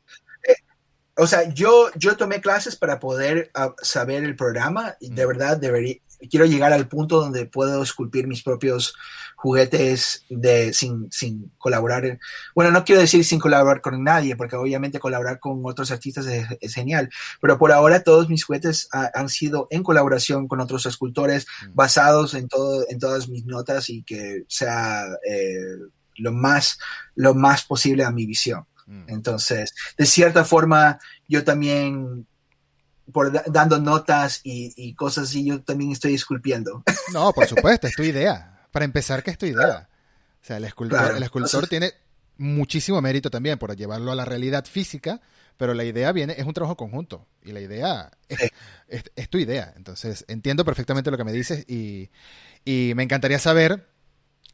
o 1.16 1.26
sea, 1.26 1.48
yo, 1.48 1.88
yo 1.96 2.16
tomé 2.16 2.40
clases 2.40 2.76
para 2.76 3.00
poder 3.00 3.50
ah, 3.55 3.74
saber 3.81 4.24
el 4.24 4.37
programa 4.37 4.96
y 5.00 5.11
de 5.11 5.26
verdad 5.26 5.57
debería, 5.57 5.96
quiero 6.31 6.46
llegar 6.46 6.72
al 6.72 6.88
punto 6.88 7.20
donde 7.20 7.46
puedo 7.46 7.83
esculpir 7.83 8.26
mis 8.26 8.42
propios 8.42 8.94
juguetes 9.37 10.24
de, 10.29 10.72
sin, 10.72 11.11
sin 11.11 11.52
colaborar. 11.59 12.18
Bueno, 12.55 12.70
no 12.70 12.85
quiero 12.85 13.00
decir 13.00 13.24
sin 13.24 13.38
colaborar 13.38 13.81
con 13.81 14.02
nadie, 14.02 14.37
porque 14.37 14.57
obviamente 14.57 14.98
colaborar 14.98 15.38
con 15.38 15.61
otros 15.64 15.90
artistas 15.90 16.26
es, 16.26 16.74
genial, 16.74 17.11
pero 17.40 17.59
por 17.59 17.72
ahora 17.72 18.02
todos 18.02 18.29
mis 18.29 18.44
juguetes 18.44 18.88
han 18.92 19.29
sido 19.29 19.68
en 19.70 19.83
colaboración 19.83 20.48
con 20.48 20.61
otros 20.61 20.85
escultores, 20.87 21.46
basados 21.72 22.35
en, 22.35 22.48
todo, 22.48 22.85
en 22.88 22.98
todas 22.98 23.29
mis 23.29 23.44
notas 23.44 23.88
y 23.88 24.02
que 24.02 24.44
sea 24.48 25.05
eh, 25.29 25.79
lo, 26.16 26.33
más, 26.33 26.79
lo 27.14 27.35
más 27.35 27.64
posible 27.64 28.05
a 28.05 28.11
mi 28.11 28.26
visión. 28.26 28.66
Mm. 28.87 29.05
Entonces, 29.09 29.75
de 29.96 30.07
cierta 30.07 30.44
forma, 30.44 30.99
yo 31.29 31.44
también, 31.44 32.27
por 33.12 33.33
dando 33.51 33.79
notas 33.79 34.40
y, 34.42 34.94
cosas 34.94 35.25
así, 35.25 35.44
yo 35.44 35.62
también 35.62 35.92
estoy 35.92 36.14
esculpiendo. 36.14 36.83
No, 37.12 37.33
por 37.33 37.46
supuesto, 37.46 37.87
es 37.87 37.94
tu 37.94 38.03
idea. 38.03 38.66
Para 38.72 38.85
empezar, 38.85 39.22
¿qué 39.22 39.31
es 39.31 39.38
tu 39.38 39.46
idea? 39.46 39.88
O 40.42 40.44
sea, 40.44 40.57
el 40.57 40.64
escultor, 40.64 41.16
el 41.16 41.22
escultor 41.22 41.68
tiene 41.68 41.92
muchísimo 42.38 43.01
mérito 43.01 43.31
también 43.31 43.59
por 43.59 43.75
llevarlo 43.77 44.12
a 44.12 44.14
la 44.14 44.25
realidad 44.25 44.64
física, 44.64 45.20
pero 45.57 45.75
la 45.75 45.85
idea 45.85 46.12
viene, 46.12 46.35
es 46.37 46.44
un 46.44 46.53
trabajo 46.53 46.77
conjunto 46.77 47.27
y 47.42 47.53
la 47.53 47.61
idea 47.61 48.11
es, 48.88 49.31
tu 49.31 49.38
idea. 49.38 49.72
Entonces, 49.77 50.25
entiendo 50.29 50.64
perfectamente 50.64 51.11
lo 51.11 51.16
que 51.16 51.25
me 51.25 51.33
dices 51.33 51.64
y, 51.68 52.11
y 52.64 52.92
me 52.94 53.03
encantaría 53.03 53.38
saber 53.38 53.88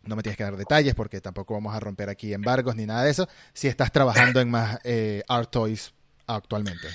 no 0.05 0.17
me 0.17 0.23
tienes 0.23 0.37
que 0.37 0.45
dar 0.45 0.57
detalles 0.57 0.95
porque 0.95 1.21
tampoco 1.21 1.55
vamos 1.55 1.75
a 1.75 1.81
romper 1.81 2.09
aquí 2.09 2.33
embargos 2.33 2.77
ni 2.77 2.87
nada 2.87 3.05
de 3.05 3.11
eso, 3.11 3.29
si 3.53 3.69
estás 3.69 3.93
trabajando 3.93 4.41
en 4.41 4.51
más 4.51 4.79
eh, 4.85 5.23
Art 5.29 5.51
Toys 5.51 5.93
actualmente. 6.27 6.89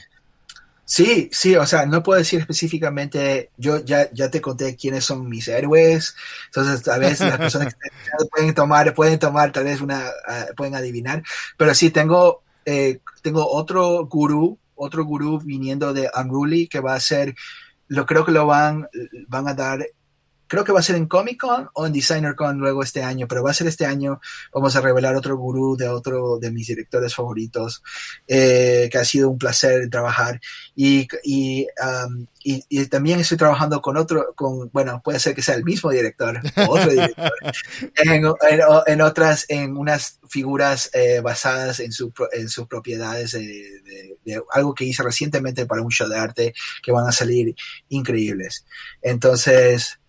Sí, 0.89 1.29
sí, 1.33 1.53
o 1.57 1.65
sea, 1.65 1.85
no 1.85 2.01
puedo 2.01 2.17
decir 2.17 2.39
específicamente, 2.39 3.51
yo 3.57 3.83
ya, 3.83 4.09
ya 4.13 4.31
te 4.31 4.39
conté 4.39 4.77
quiénes 4.77 5.03
son 5.03 5.27
mis 5.27 5.49
héroes, 5.49 6.15
entonces 6.45 6.81
tal 6.81 7.01
vez 7.01 7.19
las 7.19 7.37
personas 7.37 7.75
que 7.75 7.89
pueden 8.31 8.53
tomar, 8.53 8.93
pueden 8.93 9.19
tomar, 9.19 9.51
tal 9.51 9.65
vez 9.65 9.81
una, 9.81 10.05
ah, 10.25 10.45
pueden 10.55 10.75
adivinar, 10.75 11.23
pero 11.57 11.73
sí 11.73 11.89
tengo, 11.89 12.41
eh, 12.63 13.01
tengo 13.21 13.45
otro 13.51 14.05
gurú, 14.05 14.57
otro 14.75 15.03
gurú 15.03 15.41
viniendo 15.41 15.93
de 15.93 16.09
Unruly 16.15 16.69
que 16.69 16.79
va 16.79 16.93
a 16.93 17.01
ser, 17.01 17.35
lo 17.89 18.05
creo 18.05 18.25
que 18.25 18.31
lo 18.31 18.45
van, 18.45 18.87
van 19.27 19.49
a 19.49 19.53
dar 19.53 19.85
creo 20.47 20.63
que 20.63 20.71
va 20.71 20.79
a 20.79 20.83
ser 20.83 20.95
en 20.95 21.07
Comic 21.07 21.39
Con 21.39 21.69
o 21.73 21.85
en 21.85 21.93
Designer 21.93 22.35
Con 22.35 22.57
luego 22.57 22.83
este 22.83 23.03
año, 23.03 23.27
pero 23.27 23.43
va 23.43 23.51
a 23.51 23.53
ser 23.53 23.67
este 23.67 23.85
año. 23.85 24.19
Vamos 24.53 24.75
a 24.75 24.81
revelar 24.81 25.15
otro 25.15 25.37
gurú 25.37 25.75
de 25.77 25.87
otro 25.87 26.39
de 26.39 26.51
mis 26.51 26.67
directores 26.67 27.13
favoritos, 27.13 27.83
eh, 28.27 28.89
que 28.91 28.97
ha 28.97 29.05
sido 29.05 29.29
un 29.29 29.37
placer 29.37 29.89
trabajar. 29.89 30.39
Y, 30.75 31.07
y, 31.23 31.67
y, 32.49 32.85
también 32.85 33.19
estoy 33.19 33.37
trabajando 33.37 33.81
con 33.81 33.97
otro, 33.97 34.33
con, 34.33 34.69
bueno, 34.71 35.01
puede 35.03 35.19
ser 35.19 35.35
que 35.35 35.41
sea 35.41 35.55
el 35.55 35.65
mismo 35.65 35.91
director 35.91 36.39
o 36.55 36.71
otro 36.71 36.89
director, 36.89 37.31
en, 38.87 39.01
otras, 39.01 39.45
en 39.49 39.75
unas 39.75 40.19
figuras 40.29 40.89
eh, 40.93 41.19
basadas 41.19 41.81
en, 41.81 41.91
su, 41.91 42.13
en 42.31 42.47
sus 42.47 42.65
propiedades 42.67 43.33
de, 43.33 43.81
de, 44.23 44.41
algo 44.51 44.73
que 44.73 44.85
hice 44.85 45.03
recientemente 45.03 45.65
para 45.65 45.81
un 45.81 45.91
show 45.91 46.07
de 46.07 46.17
arte 46.17 46.53
que 46.81 46.93
van 46.93 47.07
a 47.07 47.11
salir 47.11 47.53
increíbles. 47.89 48.65
Entonces, 49.01 49.99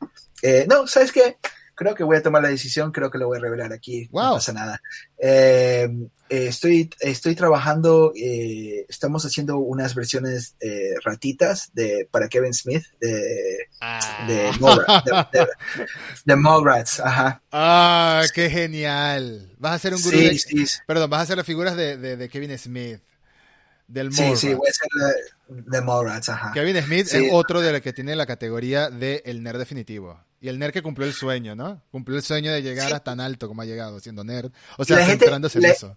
eh, 0.42 0.64
no, 0.68 0.86
¿sabes 0.86 1.10
qué? 1.10 1.38
Creo 1.78 1.94
que 1.94 2.02
voy 2.02 2.16
a 2.16 2.22
tomar 2.22 2.42
la 2.42 2.48
decisión, 2.48 2.90
creo 2.90 3.08
que 3.08 3.18
lo 3.18 3.28
voy 3.28 3.38
a 3.38 3.40
revelar 3.40 3.72
aquí, 3.72 4.08
Wow. 4.10 4.22
no 4.24 4.34
pasa 4.34 4.52
nada. 4.52 4.82
Eh, 5.16 5.88
eh, 6.28 6.46
estoy, 6.48 6.90
estoy 7.00 7.36
trabajando, 7.36 8.12
eh, 8.16 8.84
estamos 8.88 9.24
haciendo 9.24 9.58
unas 9.58 9.94
versiones 9.94 10.56
ratitas 11.04 11.70
de, 11.72 12.08
para 12.10 12.28
Kevin 12.28 12.52
Smith 12.52 12.84
de, 13.00 13.68
Ah. 13.80 14.24
de, 14.26 14.50
Mallrats, 14.60 15.04
de, 15.32 15.38
de- 15.38 15.46
de 16.24 16.36
Mallrats, 16.36 16.98
ajá. 17.00 17.40
Ah, 17.52 18.24
qué 18.34 18.50
genial. 18.50 19.54
Vas 19.58 19.72
a 19.72 19.74
hacer 19.76 19.94
un 19.94 20.02
gurú 20.02 20.18
Sí, 20.18 20.24
de... 20.24 20.38
sí, 20.38 20.66
sí. 20.66 20.78
Perdón, 20.86 21.08
vas 21.10 21.20
a 21.20 21.22
hacer 21.22 21.36
las 21.36 21.46
figuras 21.46 21.76
de, 21.76 22.28
Kevin 22.30 22.58
Smith. 22.58 23.00
Del 23.86 24.12
Sí, 24.12 24.20
Mallrats. 24.20 24.40
sí, 24.40 24.52
voy 24.54 24.66
a 24.66 24.70
hacer 24.70 24.88
la- 24.96 25.78
de 25.78 25.80
Mallrats, 25.80 26.28
ajá. 26.28 26.50
Kevin 26.52 26.82
Smith 26.82 27.06
Sí. 27.06 27.16
es 27.26 27.32
otro 27.32 27.60
de 27.62 27.72
los 27.72 27.80
que 27.80 27.92
tiene 27.94 28.14
la 28.16 28.26
categoría 28.26 28.90
de 28.90 29.22
el 29.24 29.42
nerd 29.42 29.58
definitivo. 29.58 30.20
Y 30.40 30.48
el 30.48 30.58
nerd 30.58 30.72
que 30.72 30.82
cumplió 30.82 31.06
el 31.06 31.14
sueño, 31.14 31.56
¿no? 31.56 31.82
Cumplió 31.90 32.16
el 32.16 32.22
sueño 32.22 32.52
de 32.52 32.62
llegar 32.62 32.88
Sí. 32.88 32.94
a 32.94 33.00
tan 33.00 33.20
alto 33.20 33.48
como 33.48 33.62
ha 33.62 33.64
llegado, 33.64 33.98
siendo 34.00 34.22
nerd. 34.24 34.52
O 34.76 34.84
sea, 34.84 34.98
La 34.98 35.06
gente- 35.06 35.24
centrándose 35.24 35.58
en 35.58 35.62
le- 35.62 35.70
eso. 35.70 35.96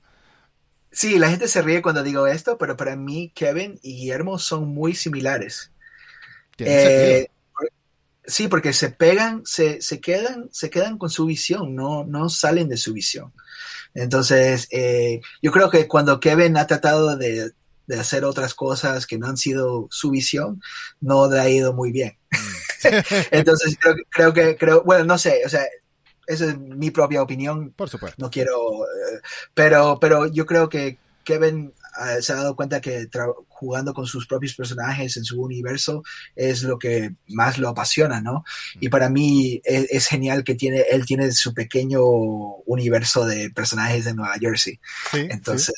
Sí, 0.92 1.20
la 1.20 1.30
gente 1.30 1.48
se 1.48 1.62
ríe 1.62 1.82
cuando 1.82 2.04
digo 2.04 2.28
esto, 2.28 2.58
pero 2.58 2.76
para 2.76 2.96
mí 2.96 3.32
Kevin 3.36 3.80
y 3.82 3.96
Guillermo 3.98 4.38
son 4.40 4.68
muy 4.68 4.94
similares. 4.96 5.72
Eh, 6.58 7.28
sí, 8.26 8.48
porque 8.48 8.74
se 8.74 8.90
pegan, 8.90 9.42
se, 9.46 9.82
se 9.82 10.02
quedan, 10.02 10.50
se 10.52 10.70
quedan 10.70 10.98
con 10.98 11.10
su 11.10 11.26
visión, 11.26 11.76
no, 11.76 12.04
no 12.04 12.28
salen 12.30 12.68
de 12.68 12.78
su 12.78 12.94
visión. 12.94 13.34
Entonces, 13.94 14.68
eh, 14.72 15.22
yo 15.42 15.52
creo 15.52 15.70
que 15.70 15.88
cuando 15.88 16.20
Kevin 16.20 16.58
ha 16.58 16.68
tratado 16.68 17.16
de, 17.16 17.52
de 17.88 18.00
hacer 18.00 18.26
otras 18.26 18.54
cosas 18.54 19.06
que 19.08 19.18
no 19.18 19.28
han 19.28 19.38
sido 19.38 19.88
su 19.92 20.12
visión, 20.12 20.62
no 21.00 21.30
le 21.30 21.40
ha 21.40 21.50
ido 21.50 21.74
muy 21.74 21.92
bien. 21.92 22.18
Entonces, 23.32 23.78
creo, 23.80 23.96
creo 24.10 24.34
que, 24.34 24.58
creo, 24.58 24.84
bueno, 24.84 25.06
no 25.06 25.18
sé, 25.18 25.42
o 25.46 25.50
sea, 25.50 25.66
esa 26.28 26.46
es 26.46 26.58
mi 26.58 26.92
propia 26.92 27.22
opinión, 27.22 27.72
Por 27.72 27.90
supuesto. 27.90 28.16
no 28.22 28.30
quiero, 28.30 28.84
eh, 28.84 29.22
pero, 29.54 29.98
pero 30.00 30.28
yo 30.28 30.46
creo 30.46 30.70
que 30.70 30.98
Kevin 31.24 31.74
eh, 32.00 32.22
se 32.22 32.34
ha 32.34 32.38
dado 32.38 32.56
cuenta 32.56 32.80
que 32.80 33.08
jugando 33.50 33.94
con 33.94 34.08
sus 34.08 34.26
propios 34.28 34.56
personajes 34.56 35.18
en 35.18 35.26
su 35.26 35.42
universo 35.42 36.04
es 36.36 36.64
lo 36.64 36.80
que 36.80 37.16
más 37.28 37.58
lo 37.58 37.70
apasiona, 37.70 38.22
¿no? 38.22 38.44
Y 38.80 38.90
para 38.90 39.10
mí 39.10 39.62
es, 39.64 39.88
es 39.92 40.08
genial 40.08 40.44
que 40.44 40.56
tiene, 40.56 40.86
él 40.90 41.06
tiene 41.06 41.32
su 41.32 41.54
pequeño 41.54 42.04
universo 42.66 43.26
de 43.26 43.50
personajes 43.50 44.06
de 44.06 44.14
Nueva 44.14 44.36
Jersey. 44.40 44.80
Sí, 45.12 45.28
Entonces, 45.30 45.76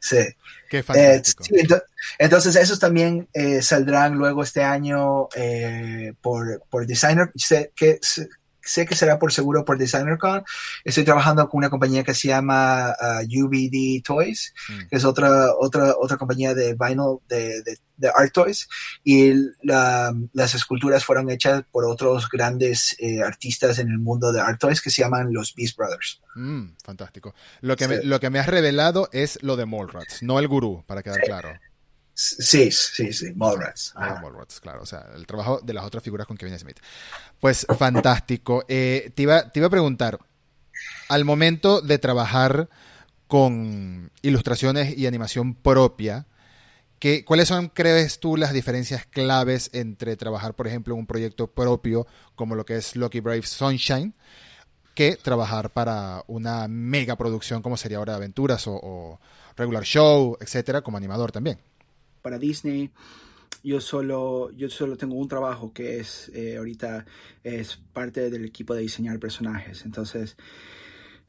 sí. 0.00 0.16
sí. 0.16 0.28
Qué 0.70 0.78
Eh, 0.78 0.82
fantástico. 0.82 1.44
sí, 1.44 1.54
ento- 1.56 1.82
entonces 2.18 2.56
esos 2.56 2.78
también 2.78 3.28
eh, 3.34 3.60
saldrán 3.60 4.14
luego 4.14 4.42
este 4.44 4.62
año 4.62 5.28
eh, 5.34 6.14
por, 6.22 6.62
por 6.70 6.86
Designer. 6.86 7.30
Sé 7.34 7.72
que, 7.74 7.98
sé, 8.00 8.28
sé 8.62 8.86
que 8.86 8.94
será 8.94 9.18
por 9.18 9.32
seguro 9.32 9.64
por 9.64 9.76
DesignerCon. 9.78 10.44
Estoy 10.84 11.04
trabajando 11.04 11.48
con 11.48 11.58
una 11.58 11.70
compañía 11.70 12.04
que 12.04 12.14
se 12.14 12.28
llama 12.28 12.94
uh, 13.00 13.44
UBD 13.44 14.00
Toys, 14.04 14.54
Mm. 14.68 14.88
que 14.88 14.96
es 14.96 15.04
otra, 15.04 15.52
otra, 15.58 15.94
otra 15.98 16.16
compañía 16.16 16.54
de 16.54 16.74
vinyl, 16.78 17.18
de, 17.28 17.62
de, 17.62 17.76
de 18.00 18.08
art 18.08 18.32
toys. 18.32 18.68
Y 19.04 19.32
la- 19.62 20.12
las 20.32 20.54
esculturas 20.54 21.04
fueron 21.04 21.30
hechas 21.30 21.62
por 21.70 21.84
otros 21.84 22.28
grandes 22.28 22.96
eh, 22.98 23.22
artistas 23.22 23.78
en 23.78 23.88
el 23.90 23.98
mundo 23.98 24.32
de 24.32 24.40
art 24.40 24.58
toys 24.60 24.80
que 24.80 24.90
se 24.90 25.02
llaman 25.02 25.32
los 25.32 25.54
Beast 25.54 25.76
Brothers. 25.76 26.20
Mm, 26.34 26.68
fantástico. 26.84 27.34
Lo 27.60 27.76
que, 27.76 27.86
me, 27.88 27.98
Sí. 27.98 28.06
lo 28.06 28.18
que 28.20 28.30
me 28.30 28.38
has 28.38 28.46
revelado 28.46 29.08
es 29.12 29.42
lo 29.42 29.56
de 29.56 29.66
Mallrats, 29.66 30.22
no 30.22 30.38
el 30.38 30.48
gurú, 30.48 30.82
para 30.86 31.02
quedar 31.02 31.20
claro. 31.20 31.50
Sí, 32.14 32.70
sí, 32.70 33.12
sí, 33.14 33.32
Mallrats. 33.34 33.94
De 33.98 34.04
Ajá. 34.04 34.20
Mallrats, 34.20 34.60
claro. 34.60 34.82
O 34.82 34.86
sea, 34.86 35.06
el 35.14 35.26
trabajo 35.26 35.60
de 35.62 35.72
las 35.72 35.84
otras 35.84 36.02
figuras 36.04 36.26
con 36.26 36.36
Kevin 36.36 36.58
Smith. 36.58 36.78
Pues 37.38 37.66
fantástico. 37.78 38.64
Eh, 38.68 39.10
te, 39.14 39.22
iba, 39.22 39.50
te 39.50 39.58
iba 39.60 39.68
a 39.68 39.70
preguntar, 39.70 40.18
al 41.08 41.24
momento 41.24 41.80
de 41.80 41.98
trabajar 41.98 42.68
con 43.26 44.10
ilustraciones 44.22 44.98
y 44.98 45.06
animación 45.06 45.54
propia, 45.54 46.26
¿qué, 47.00 47.24
¿cuáles 47.24 47.48
son, 47.48 47.68
crees 47.68 48.20
tú, 48.20 48.36
las 48.36 48.52
diferencias 48.52 49.04
claves 49.06 49.70
entre 49.72 50.16
trabajar, 50.16 50.54
por 50.54 50.68
ejemplo, 50.68 50.94
en 50.94 51.00
un 51.00 51.06
proyecto 51.06 51.48
propio 51.48 52.06
como 52.36 52.54
lo 52.54 52.64
que 52.64 52.76
es 52.76 52.94
Lucky 52.94 53.18
Brave 53.18 53.42
Sunshine, 53.42 54.14
que 54.94 55.16
trabajar 55.16 55.70
para 55.70 56.22
una 56.28 56.68
mega 56.68 57.16
producción 57.16 57.62
como 57.62 57.76
sería 57.76 57.98
Hora 57.98 58.12
de 58.12 58.18
Aventuras 58.18 58.68
o, 58.68 58.74
o 58.74 59.20
Regular 59.56 59.82
Show, 59.82 60.36
etcétera, 60.40 60.82
como 60.82 60.96
animador 60.96 61.32
también? 61.32 61.58
para 62.22 62.38
Disney 62.38 62.90
yo 63.62 63.80
solo 63.80 64.50
yo 64.52 64.70
solo 64.70 64.96
tengo 64.96 65.16
un 65.16 65.28
trabajo 65.28 65.72
que 65.72 66.00
es 66.00 66.30
eh, 66.34 66.56
ahorita 66.56 67.04
es 67.44 67.78
parte 67.92 68.30
del 68.30 68.44
equipo 68.44 68.74
de 68.74 68.82
diseñar 68.82 69.18
personajes 69.18 69.84
entonces 69.84 70.36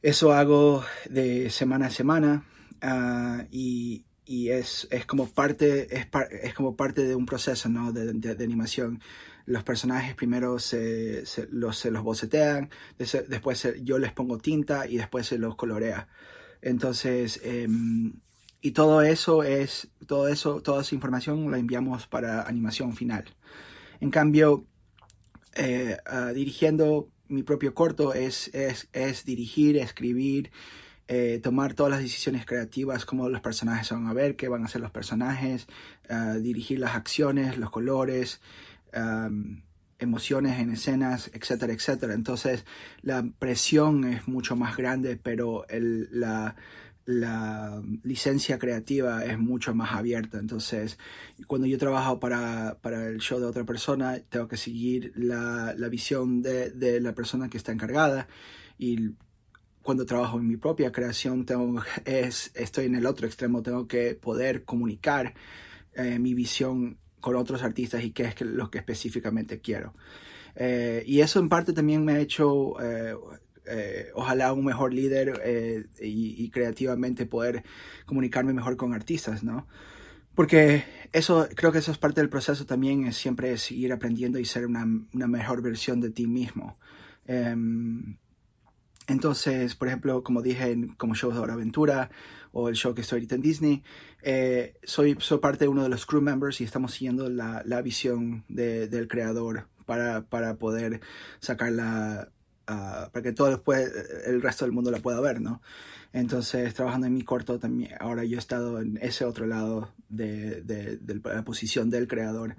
eso 0.00 0.32
hago 0.32 0.84
de 1.08 1.50
semana 1.50 1.86
a 1.86 1.90
semana 1.90 2.44
ah, 2.80 3.44
y, 3.50 4.04
y 4.32 4.50
es, 4.50 4.88
es 4.90 5.04
como 5.06 5.26
parte 5.28 5.94
es, 5.96 6.06
par- 6.06 6.32
es 6.32 6.54
como 6.54 6.76
parte 6.76 7.04
de 7.04 7.14
un 7.14 7.26
proceso 7.26 7.68
¿no? 7.68 7.92
de, 7.92 8.12
de- 8.14 8.34
de 8.34 8.44
animación 8.44 9.00
los 9.46 9.62
personajes 9.64 10.14
primero 10.14 10.58
se, 10.58 11.26
se 11.26 11.46
los, 11.50 11.76
se 11.78 11.90
los 11.90 12.02
bocetean 12.02 12.70
des- 12.98 13.24
después 13.28 13.58
se- 13.58 13.82
yo 13.82 13.98
les 13.98 14.12
pongo 14.12 14.38
tinta 14.38 14.86
y 14.86 14.96
después 14.96 15.26
se 15.26 15.38
los 15.38 15.56
colorea 15.56 16.08
entonces 16.62 17.40
em, 17.44 18.14
y 18.64 18.70
todo 18.72 19.02
eso 19.02 19.42
es, 19.42 19.88
todo 20.06 20.28
eso, 20.28 20.62
toda 20.62 20.82
esa 20.82 20.94
información 20.94 21.50
la 21.50 21.58
enviamos 21.58 22.06
para 22.06 22.42
animación 22.42 22.94
final. 22.94 23.24
En 24.00 24.10
cambio, 24.10 24.66
eh, 25.54 25.96
ah, 26.06 26.32
dirigiendo 26.32 27.08
mi 27.28 27.42
propio 27.42 27.74
corto 27.74 28.14
es, 28.14 28.48
es, 28.54 28.88
es 28.92 29.24
dirigir, 29.24 29.76
escribir, 29.78 30.50
eh, 31.08 31.40
tomar 31.42 31.74
todas 31.74 31.90
las 31.90 32.00
decisiones 32.00 32.46
creativas, 32.46 33.04
cómo 33.04 33.28
los 33.28 33.40
personajes 33.40 33.90
van 33.90 34.06
a 34.06 34.12
ver, 34.12 34.36
qué 34.36 34.48
van 34.48 34.62
a 34.62 34.66
hacer 34.66 34.80
los 34.80 34.90
personajes, 34.90 35.66
ah, 36.08 36.34
dirigir 36.34 36.78
las 36.78 36.94
acciones, 36.94 37.58
los 37.58 37.70
colores, 37.70 38.40
am, 38.92 39.62
emociones 39.98 40.58
en 40.58 40.70
escenas, 40.70 41.30
etcétera, 41.34 41.72
etcétera. 41.72 42.14
Entonces, 42.14 42.64
la 43.02 43.24
presión 43.38 44.04
es 44.04 44.28
mucho 44.28 44.56
más 44.56 44.76
grande, 44.76 45.16
pero 45.16 45.66
el, 45.68 46.08
la, 46.12 46.56
la 47.04 47.82
licencia 48.02 48.58
creativa 48.58 49.24
es 49.24 49.38
mucho 49.38 49.74
más 49.74 49.92
abierta. 49.94 50.38
Entonces, 50.38 50.98
cuando 51.46 51.66
yo 51.66 51.78
trabajo 51.78 52.20
para, 52.20 52.78
para 52.80 53.08
el 53.08 53.18
show 53.18 53.40
de 53.40 53.46
otra 53.46 53.64
persona, 53.64 54.18
tengo 54.28 54.48
que 54.48 54.56
seguir 54.56 55.12
la, 55.16 55.74
la 55.76 55.88
visión 55.88 56.42
de, 56.42 56.70
de 56.70 57.00
la 57.00 57.14
persona 57.14 57.48
que 57.48 57.56
está 57.56 57.72
encargada. 57.72 58.28
Y 58.78 59.14
cuando 59.82 60.06
trabajo 60.06 60.38
en 60.38 60.48
mi 60.48 60.56
propia 60.56 60.92
creación, 60.92 61.44
tengo, 61.44 61.82
es, 62.04 62.52
estoy 62.54 62.86
en 62.86 62.94
el 62.94 63.06
otro 63.06 63.26
extremo, 63.26 63.62
tengo 63.62 63.86
que 63.86 64.14
poder 64.14 64.64
comunicar 64.64 65.34
eh, 65.94 66.18
mi 66.18 66.34
visión 66.34 66.98
con 67.20 67.36
otros 67.36 67.62
artistas 67.62 68.02
y 68.04 68.10
qué 68.10 68.24
es 68.24 68.40
lo 68.40 68.70
que 68.70 68.78
específicamente 68.78 69.60
quiero. 69.60 69.94
Eh, 70.54 71.02
y 71.06 71.20
eso 71.20 71.38
en 71.38 71.48
parte 71.48 71.72
también 71.72 72.04
me 72.04 72.12
ha 72.12 72.18
hecho, 72.18 72.80
eh, 72.82 73.14
eh, 73.66 74.10
ojalá, 74.14 74.52
un 74.52 74.64
mejor 74.64 74.92
líder 74.92 75.40
eh, 75.44 75.84
y, 76.00 76.44
y 76.44 76.50
creativamente 76.50 77.26
poder 77.26 77.62
comunicarme 78.06 78.52
mejor 78.52 78.76
con 78.76 78.92
artistas, 78.92 79.44
¿no? 79.44 79.66
Porque 80.34 80.84
eso, 81.12 81.46
creo 81.54 81.72
que 81.72 81.78
eso 81.78 81.92
es 81.92 81.98
parte 81.98 82.20
del 82.20 82.30
proceso 82.30 82.64
también, 82.64 83.06
es 83.06 83.16
siempre 83.16 83.56
seguir 83.58 83.92
aprendiendo 83.92 84.38
y 84.38 84.44
ser 84.44 84.66
una, 84.66 84.86
una 85.12 85.26
mejor 85.26 85.62
versión 85.62 86.00
de 86.00 86.10
ti 86.10 86.26
mismo. 86.26 86.78
Em, 87.26 88.16
entonces, 89.08 89.74
por 89.74 89.88
ejemplo, 89.88 90.22
como 90.22 90.42
dije, 90.42 90.70
en, 90.72 90.88
como 90.94 91.14
shows 91.14 91.34
de 91.34 91.40
Hora 91.40 91.54
Aventura 91.54 92.10
o 92.52 92.68
el 92.68 92.76
show 92.76 92.94
que 92.94 93.00
estoy 93.00 93.16
ahorita 93.18 93.34
en 93.34 93.42
Disney, 93.42 93.82
eh, 94.22 94.74
soy, 94.84 95.16
soy 95.20 95.38
parte 95.38 95.64
de 95.64 95.68
uno 95.68 95.82
de 95.82 95.88
los 95.88 96.06
crew 96.06 96.20
members 96.22 96.60
y 96.60 96.64
estamos 96.64 96.92
siguiendo 96.92 97.28
la, 97.28 97.62
la 97.64 97.82
visión 97.82 98.44
de- 98.48 98.88
del 98.88 99.08
creador 99.08 99.68
para, 99.86 100.22
para 100.26 100.54
poder 100.56 101.00
sacarla, 101.40 102.30
ah, 102.66 103.10
para 103.12 103.22
que 103.22 103.32
todo 103.32 103.48
después 103.50 103.90
el 104.26 104.40
resto 104.42 104.64
del 104.64 104.72
mundo 104.72 104.90
la 104.90 105.00
pueda 105.00 105.20
ver, 105.20 105.40
¿no? 105.40 105.60
Entonces, 106.12 106.72
trabajando 106.74 107.06
en 107.06 107.14
mi 107.14 107.22
corto 107.22 107.58
también, 107.58 107.92
ahora 107.98 108.24
yo 108.24 108.36
he 108.36 108.38
estado 108.38 108.80
en 108.80 108.98
ese 109.02 109.24
otro 109.24 109.46
lado 109.46 109.92
de, 110.08 110.60
de- 110.62 110.98
de 110.98 111.20
la 111.24 111.42
posición 111.42 111.90
del 111.90 112.06
creador 112.06 112.56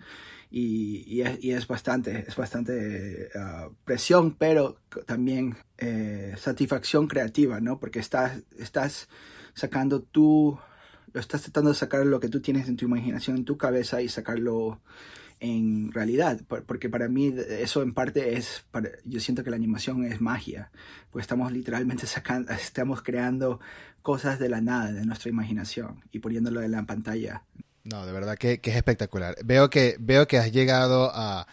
y, 0.55 1.03
y 1.07 1.21
es, 1.23 1.43
y 1.43 1.51
es 1.51 1.65
bastante, 1.67 2.25
es 2.27 2.35
bastante 2.35 3.29
ah, 3.35 3.69
presión, 3.85 4.35
pero 4.37 4.77
también 5.07 5.55
eh, 5.79 6.35
satisfacción 6.37 7.07
creativa, 7.07 7.59
¿no? 7.59 7.79
Porque 7.79 7.97
estás, 7.99 8.43
estás 8.59 9.09
sacando 9.55 10.05
lo 11.11 11.19
estás 11.19 11.41
tratando 11.43 11.71
de 11.71 11.75
sacar 11.75 12.05
lo 12.05 12.19
que 12.19 12.29
tú 12.29 12.39
tienes 12.39 12.67
en 12.67 12.75
tu 12.77 12.85
imaginación, 12.85 13.37
en 13.37 13.45
tu 13.45 13.57
cabeza 13.57 14.01
y 14.03 14.09
sacarlo 14.09 14.81
en 15.39 15.91
realidad, 15.91 16.41
por- 16.47 16.63
porque 16.65 16.89
para 16.89 17.07
mí 17.09 17.33
eso 17.49 17.81
en 17.81 17.93
parte 17.93 18.37
es, 18.37 18.65
para- 18.71 18.91
yo 19.05 19.19
siento 19.19 19.43
que 19.43 19.49
la 19.49 19.55
animación 19.57 20.03
es 20.05 20.21
magia, 20.21 20.71
pues 21.11 21.23
estamos 21.23 21.51
literalmente 21.51 22.05
sacando, 22.07 22.51
estamos 22.53 23.01
creando 23.01 23.59
cosas 24.03 24.39
de 24.39 24.49
la 24.49 24.61
nada, 24.61 24.91
de 24.91 25.05
nuestra 25.05 25.29
imaginación 25.29 26.01
y 26.11 26.19
poniéndolo 26.19 26.61
en 26.61 26.71
la 26.71 26.83
pantalla. 26.85 27.43
No, 27.83 28.05
de 28.05 28.11
verdad 28.13 28.37
que, 28.37 28.59
que 28.61 28.71
es 28.71 28.75
espectacular. 28.77 29.35
Veo 29.43 29.69
que, 29.69 29.97
veo 29.99 30.27
que 30.27 30.37
has 30.37 30.51
llegado 30.51 31.11
a, 31.13 31.47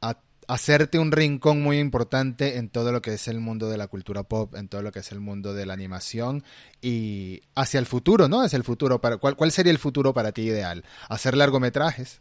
a, 0.00 0.18
hacerte 0.48 0.98
un 0.98 1.12
rincón 1.12 1.62
muy 1.62 1.78
importante 1.78 2.58
en 2.58 2.68
todo 2.68 2.92
lo 2.92 3.00
que 3.00 3.14
es 3.14 3.26
el 3.26 3.40
mundo 3.40 3.70
de 3.70 3.78
la 3.78 3.86
cultura 3.86 4.22
pop, 4.22 4.54
en 4.54 4.68
todo 4.68 4.82
lo 4.82 4.92
que 4.92 4.98
es 4.98 5.12
el 5.12 5.20
mundo 5.20 5.54
de 5.54 5.64
la 5.64 5.72
animación 5.72 6.44
y 6.82 7.40
hacia 7.54 7.80
el 7.80 7.86
futuro, 7.86 8.28
¿no? 8.28 8.42
Hacia 8.42 8.58
el 8.58 8.64
futuro. 8.64 9.00
Para, 9.00 9.16
¿cuál, 9.16 9.36
¿Cuál 9.36 9.50
sería 9.50 9.72
el 9.72 9.78
futuro 9.78 10.12
para 10.12 10.32
ti 10.32 10.42
ideal? 10.42 10.84
¿Hacer 11.08 11.36
largometrajes? 11.36 12.20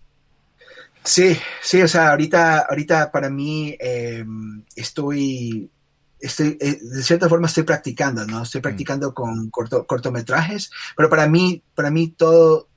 Sí, 1.04 1.38
sí, 1.62 1.82
o 1.82 1.88
sea, 1.88 2.12
ahorita, 2.12 2.60
ahorita 2.60 3.12
para 3.12 3.30
mí 3.30 3.76
eh, 3.80 4.24
estoy, 4.76 5.70
estoy, 6.20 6.58
eh, 6.62 6.78
de 6.80 7.04
cierta 7.04 7.28
forma 7.28 7.47
estoy 7.47 7.64
practicando, 7.64 8.26
¿no? 8.26 8.43
Estoy 8.43 8.60
mm. 8.60 8.64
practicando 8.64 9.14
con 9.14 9.49
corto, 9.49 9.86
cortometrajes, 9.88 10.72
pero 10.95 11.10
para 11.10 11.28
mí, 11.28 11.64
para 11.74 11.89
mí 11.89 12.10
todo, 12.10 12.68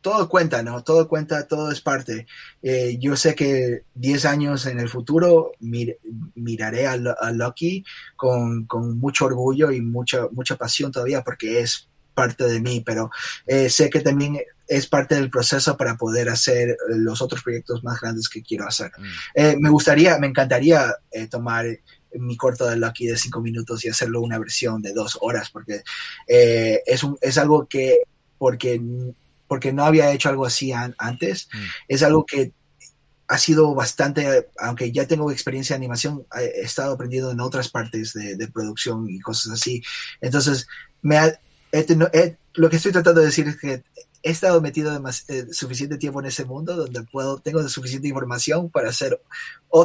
todo 0.00 0.28
cuenta, 0.28 0.62
¿no? 0.62 0.82
Todo 0.82 1.08
cuenta, 1.08 1.46
todo 1.46 1.70
es 1.70 1.80
parte. 1.80 2.26
Eh, 2.62 2.96
yo 3.00 3.16
sé 3.16 3.34
que 3.34 3.82
10 3.94 4.24
años 4.26 4.66
en 4.66 4.78
el 4.78 4.88
futuro 4.88 5.52
miraré 5.60 6.86
a, 6.86 6.92
a 6.92 7.32
Lucky 7.32 7.84
con, 8.16 8.66
con, 8.66 8.98
mucho 8.98 9.26
orgullo 9.26 9.70
y 9.70 9.80
mucha, 9.80 10.28
mucha 10.32 10.56
pasión 10.56 10.92
todavía 10.92 11.22
porque 11.22 11.60
es 11.60 11.88
parte 12.14 12.44
de 12.44 12.60
mí, 12.60 12.82
pero 12.84 13.10
eh, 13.46 13.68
sé 13.70 13.90
que 13.90 14.00
también 14.00 14.38
es 14.66 14.86
parte 14.86 15.14
del 15.14 15.30
proceso 15.30 15.76
para 15.76 15.96
poder 15.96 16.28
hacer 16.28 16.76
los 16.88 17.22
otros 17.22 17.42
proyectos 17.42 17.82
más 17.84 18.00
grandes 18.00 18.28
que 18.28 18.42
quiero 18.42 18.66
hacer. 18.66 18.90
Mm. 18.98 19.04
Eh, 19.34 19.56
me 19.58 19.70
gustaría, 19.70 20.18
me 20.18 20.26
encantaría 20.26 20.94
tomar 21.30 21.66
mi 22.14 22.36
corto 22.36 22.66
de 22.66 22.76
Lucky 22.76 23.06
de 23.06 23.16
cinco 23.16 23.40
minutos 23.40 23.84
y 23.84 23.88
hacerlo 23.88 24.20
una 24.20 24.38
versión 24.38 24.82
de 24.82 24.92
dos 24.92 25.18
horas, 25.20 25.50
porque 25.50 25.82
es, 26.26 27.04
un, 27.04 27.18
es 27.20 27.38
algo 27.38 27.66
que, 27.66 27.98
porque 28.38 28.80
porque 29.48 29.72
no 29.72 29.84
había 29.84 30.12
hecho 30.12 30.28
algo 30.28 30.46
así 30.46 30.72
antes. 30.72 31.48
Mm. 31.52 31.58
Es 31.88 32.02
algo 32.02 32.24
que 32.24 32.52
ha 33.26 33.38
sido 33.38 33.74
bastante, 33.74 34.48
aunque 34.58 34.90
ya 34.92 35.06
tengo 35.06 35.30
experiencia 35.30 35.74
de 35.74 35.78
animación, 35.78 36.26
he 36.40 36.62
estado 36.62 36.94
aprendiendo 36.94 37.30
en 37.30 37.40
otras 37.40 37.68
partes 37.68 38.14
de, 38.14 38.48
producción 38.48 39.08
y 39.10 39.20
cosas 39.20 39.52
así. 39.52 39.82
Entonces, 40.20 40.66
me 41.02 41.18
lo 42.54 42.70
que 42.70 42.76
estoy 42.76 42.92
tratando 42.92 43.20
de 43.20 43.26
decir 43.26 43.46
es 43.46 43.56
que 43.56 43.82
he 44.22 44.30
estado 44.30 44.60
metido 44.60 44.98
eh, 45.28 45.46
suficiente 45.52 45.98
tiempo 45.98 46.20
en 46.20 46.26
ese 46.26 46.44
mundo 46.44 46.74
donde 46.74 47.02
puedo, 47.02 47.38
tengo 47.38 47.66
suficiente 47.68 48.08
información 48.08 48.70
para 48.70 48.88
hacer 48.88 49.20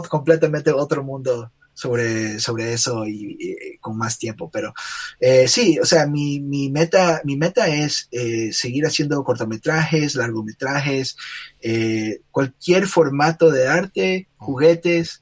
completamente 0.10 0.72
otro 0.72 1.04
mundo 1.04 1.52
sobre, 1.74 2.40
sobre 2.40 2.74
eso 2.74 3.06
y, 3.08 3.78
con 3.82 3.98
más 3.98 4.18
tiempo. 4.18 4.50
Pero 4.52 4.74
eh, 5.20 5.48
sí, 5.48 5.80
o 5.80 5.86
sea, 5.86 6.08
mi, 6.08 6.40
mi, 6.40 6.70
meta, 6.70 7.22
mi 7.24 7.36
meta 7.36 7.68
es 7.68 8.08
eh, 8.12 8.52
seguir 8.54 8.86
haciendo 8.86 9.24
cortometrajes, 9.24 10.16
largometrajes, 10.16 11.18
eh, 11.62 12.22
cualquier 12.32 12.88
formato 12.88 13.52
de 13.52 13.68
arte, 13.68 14.28
juguetes, 14.38 15.22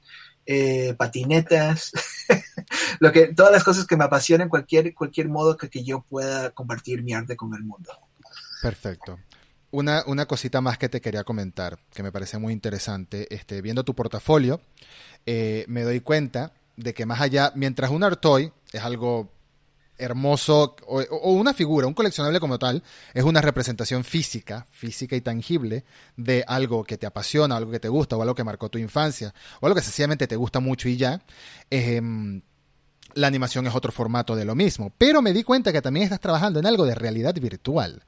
patinetas, 0.98 1.94
lo 3.00 3.14
que, 3.14 3.34
todas 3.34 3.54
las 3.54 3.64
cosas 3.64 3.88
que 3.88 3.96
me 3.96 4.04
apasionen, 4.04 4.50
cualquier, 4.50 4.94
cualquier 4.94 5.30
modo 5.30 5.56
que, 5.56 5.70
que 5.70 5.82
yo 5.82 6.02
pueda 6.02 6.50
compartir 6.50 7.04
mi 7.04 7.14
arte 7.14 7.38
con 7.38 7.54
el 7.54 7.64
mundo. 7.64 7.90
Perfecto. 8.62 9.18
Una, 9.72 10.04
una, 10.06 10.26
cosita 10.26 10.60
más 10.60 10.78
que 10.78 10.90
te 10.90 11.00
quería 11.00 11.24
comentar, 11.24 11.80
que 11.94 12.04
me 12.04 12.12
parece 12.12 12.38
muy 12.38 12.52
interesante. 12.52 13.34
Este, 13.34 13.62
viendo 13.62 13.86
tu 13.86 13.96
portafolio, 13.96 14.60
eh, 15.26 15.66
me 15.68 15.84
doy 15.84 16.00
cuenta 16.02 16.54
de 16.78 16.94
que 16.94 17.06
más 17.06 17.22
allá, 17.22 17.52
mientras 17.56 17.92
un 17.92 18.04
art 18.04 18.20
toy 18.22 18.52
es 18.72 18.82
algo 18.82 19.32
hermoso 20.02 20.76
o, 20.88 21.32
una 21.32 21.54
figura, 21.54 21.88
un 21.88 21.94
coleccionable 21.94 22.40
como 22.40 22.58
tal, 22.58 22.84
es 23.14 23.24
una 23.24 23.42
representación 23.42 24.04
física, 24.04 24.66
física 24.72 25.16
y 25.16 25.22
tangible 25.22 25.86
de 26.18 26.44
algo 26.48 26.84
que 26.84 26.98
te 26.98 27.06
apasiona, 27.06 27.56
algo 27.56 27.72
que 27.72 27.80
te 27.80 27.88
gusta 27.88 28.18
o 28.18 28.22
algo 28.22 28.36
que 28.36 28.44
marcó 28.44 28.70
tu 28.70 28.80
infancia 28.80 29.34
o 29.60 29.68
algo 29.68 29.76
que 29.76 29.84
sencillamente 29.84 30.28
te 30.28 30.36
gusta 30.36 30.60
mucho 30.60 30.90
y 30.90 30.98
ya. 30.98 31.22
Em, 31.70 32.42
la 33.14 33.28
animación 33.28 33.68
es 33.68 33.76
otro 33.76 33.92
formato 33.92 34.36
de 34.36 34.46
lo 34.46 34.56
mismo, 34.56 34.92
pero 34.98 35.22
me 35.22 35.34
di 35.34 35.44
cuenta 35.44 35.74
que 35.74 35.82
también 35.82 36.06
estás 36.06 36.22
trabajando 36.22 36.60
en 36.60 36.66
algo 36.66 36.86
de 36.86 36.96
realidad 36.96 37.36
virtual. 37.36 38.04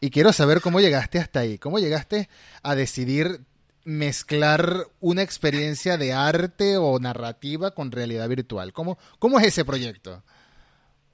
Y 0.00 0.10
quiero 0.10 0.32
saber 0.32 0.60
cómo 0.60 0.80
llegaste 0.80 1.18
hasta 1.18 1.40
ahí, 1.40 1.58
cómo 1.58 1.78
llegaste 1.78 2.28
a 2.62 2.74
decidir 2.74 3.40
mezclar 3.88 4.86
una 5.00 5.22
experiencia 5.22 5.96
de 5.96 6.12
arte 6.12 6.76
o 6.76 6.98
narrativa 7.00 7.70
con 7.70 7.90
realidad 7.90 8.28
virtual. 8.28 8.74
¿Cómo, 8.74 8.98
cómo 9.18 9.40
es 9.40 9.46
ese 9.46 9.64
proyecto? 9.64 10.22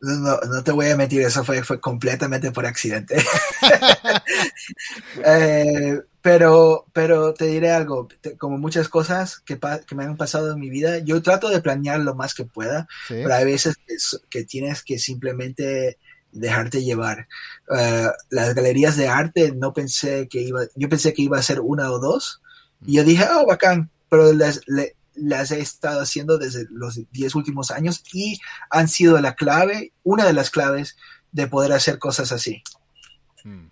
No, 0.01 0.37
no 0.41 0.65
te 0.65 0.73
voy 0.73 0.91
a 0.91 0.97
mentir, 0.97 1.23
eso 1.23 1.45
fue, 1.45 1.63
fue 1.63 1.81
completamente 1.81 2.51
por 2.51 2.67
accidente. 2.67 3.17
Eh, 5.25 6.01
pero, 6.23 6.87
pero 6.93 7.35
te 7.35 7.47
diré 7.47 7.71
algo, 7.71 8.09
como 8.39 8.57
muchas 8.59 8.89
cosas 8.89 9.39
que, 9.41 9.59
que, 9.87 9.95
me 9.95 10.05
han 10.05 10.17
pasado 10.17 10.53
en 10.53 10.61
mi 10.61 10.71
vida, 10.71 10.99
yo 10.99 11.23
trato 11.23 11.51
de 11.51 11.61
planear 11.61 12.01
lo 12.01 12.15
más 12.15 12.35
que 12.35 12.45
pueda, 12.45 12.89
pero 13.09 13.35
hay 13.35 13.45
veces 13.45 13.77
que, 14.31 14.45
tienes 14.45 14.83
que 14.83 14.99
simplemente 14.99 15.99
dejarte 16.33 16.83
llevar. 16.83 17.29
Eh, 17.77 18.09
las 18.31 18.55
galerías 18.55 18.97
de 18.97 19.09
arte 19.09 19.53
no 19.53 19.73
pensé 19.73 20.29
que 20.29 20.41
iba, 20.41 20.63
yo 20.75 20.89
pensé 20.89 21.13
que 21.13 21.23
iba 21.23 21.39
a 21.39 21.43
ser 21.43 21.61
una 21.61 21.91
o 21.91 21.99
dos, 21.99 22.41
y 22.87 22.97
yo 22.97 23.05
dije, 23.05 23.25
oh, 23.31 23.47
bacán, 23.47 23.91
pero 24.09 24.33
las, 24.33 24.61
las 25.15 25.51
he 25.51 25.61
estado 25.61 26.01
haciendo 26.01 26.39
desde 26.39 26.67
los 26.71 27.01
10 27.13 27.35
últimos 27.35 27.71
años 27.71 28.03
y 28.13 28.39
han 28.71 28.89
sido 28.89 29.21
la 29.21 29.35
clave, 29.35 29.93
una 30.03 30.25
de 30.25 30.33
las 30.33 30.51
claves 30.51 30.97
de 31.33 31.47
poder 31.47 31.73
hacer 31.73 31.99
cosas 31.99 32.33
así. 32.33 32.63
Hmm. 33.43 33.69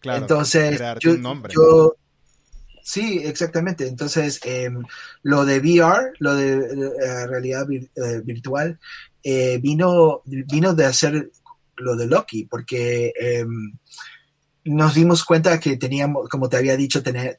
Claro, 0.00 0.22
Entonces, 0.22 0.80
yo, 1.00 1.12
un 1.12 1.22
nombre. 1.22 1.52
sí, 2.82 3.20
exactamente. 3.24 3.88
Entonces, 3.88 4.40
em, 4.44 4.84
lo 5.22 5.44
de 5.44 5.58
VR, 5.58 6.12
lo 6.20 6.36
de, 6.36 6.52
eh, 6.52 7.26
realidad 7.26 7.66
eh, 7.70 8.20
virtual, 8.24 8.78
eh, 9.24 9.58
vino, 9.60 10.22
vino 10.24 10.74
de 10.74 10.84
hacer 10.84 11.30
lo 11.76 11.96
de 11.96 12.06
Loki, 12.06 12.44
porque 12.44 13.12
em, 13.18 13.72
nos 14.68 14.94
dimos 14.94 15.24
cuenta 15.24 15.60
que 15.60 15.76
teníamos, 15.76 16.28
como 16.28 16.48
te 16.48 16.56
había 16.56 16.76
dicho, 16.76 17.02
tener, 17.02 17.38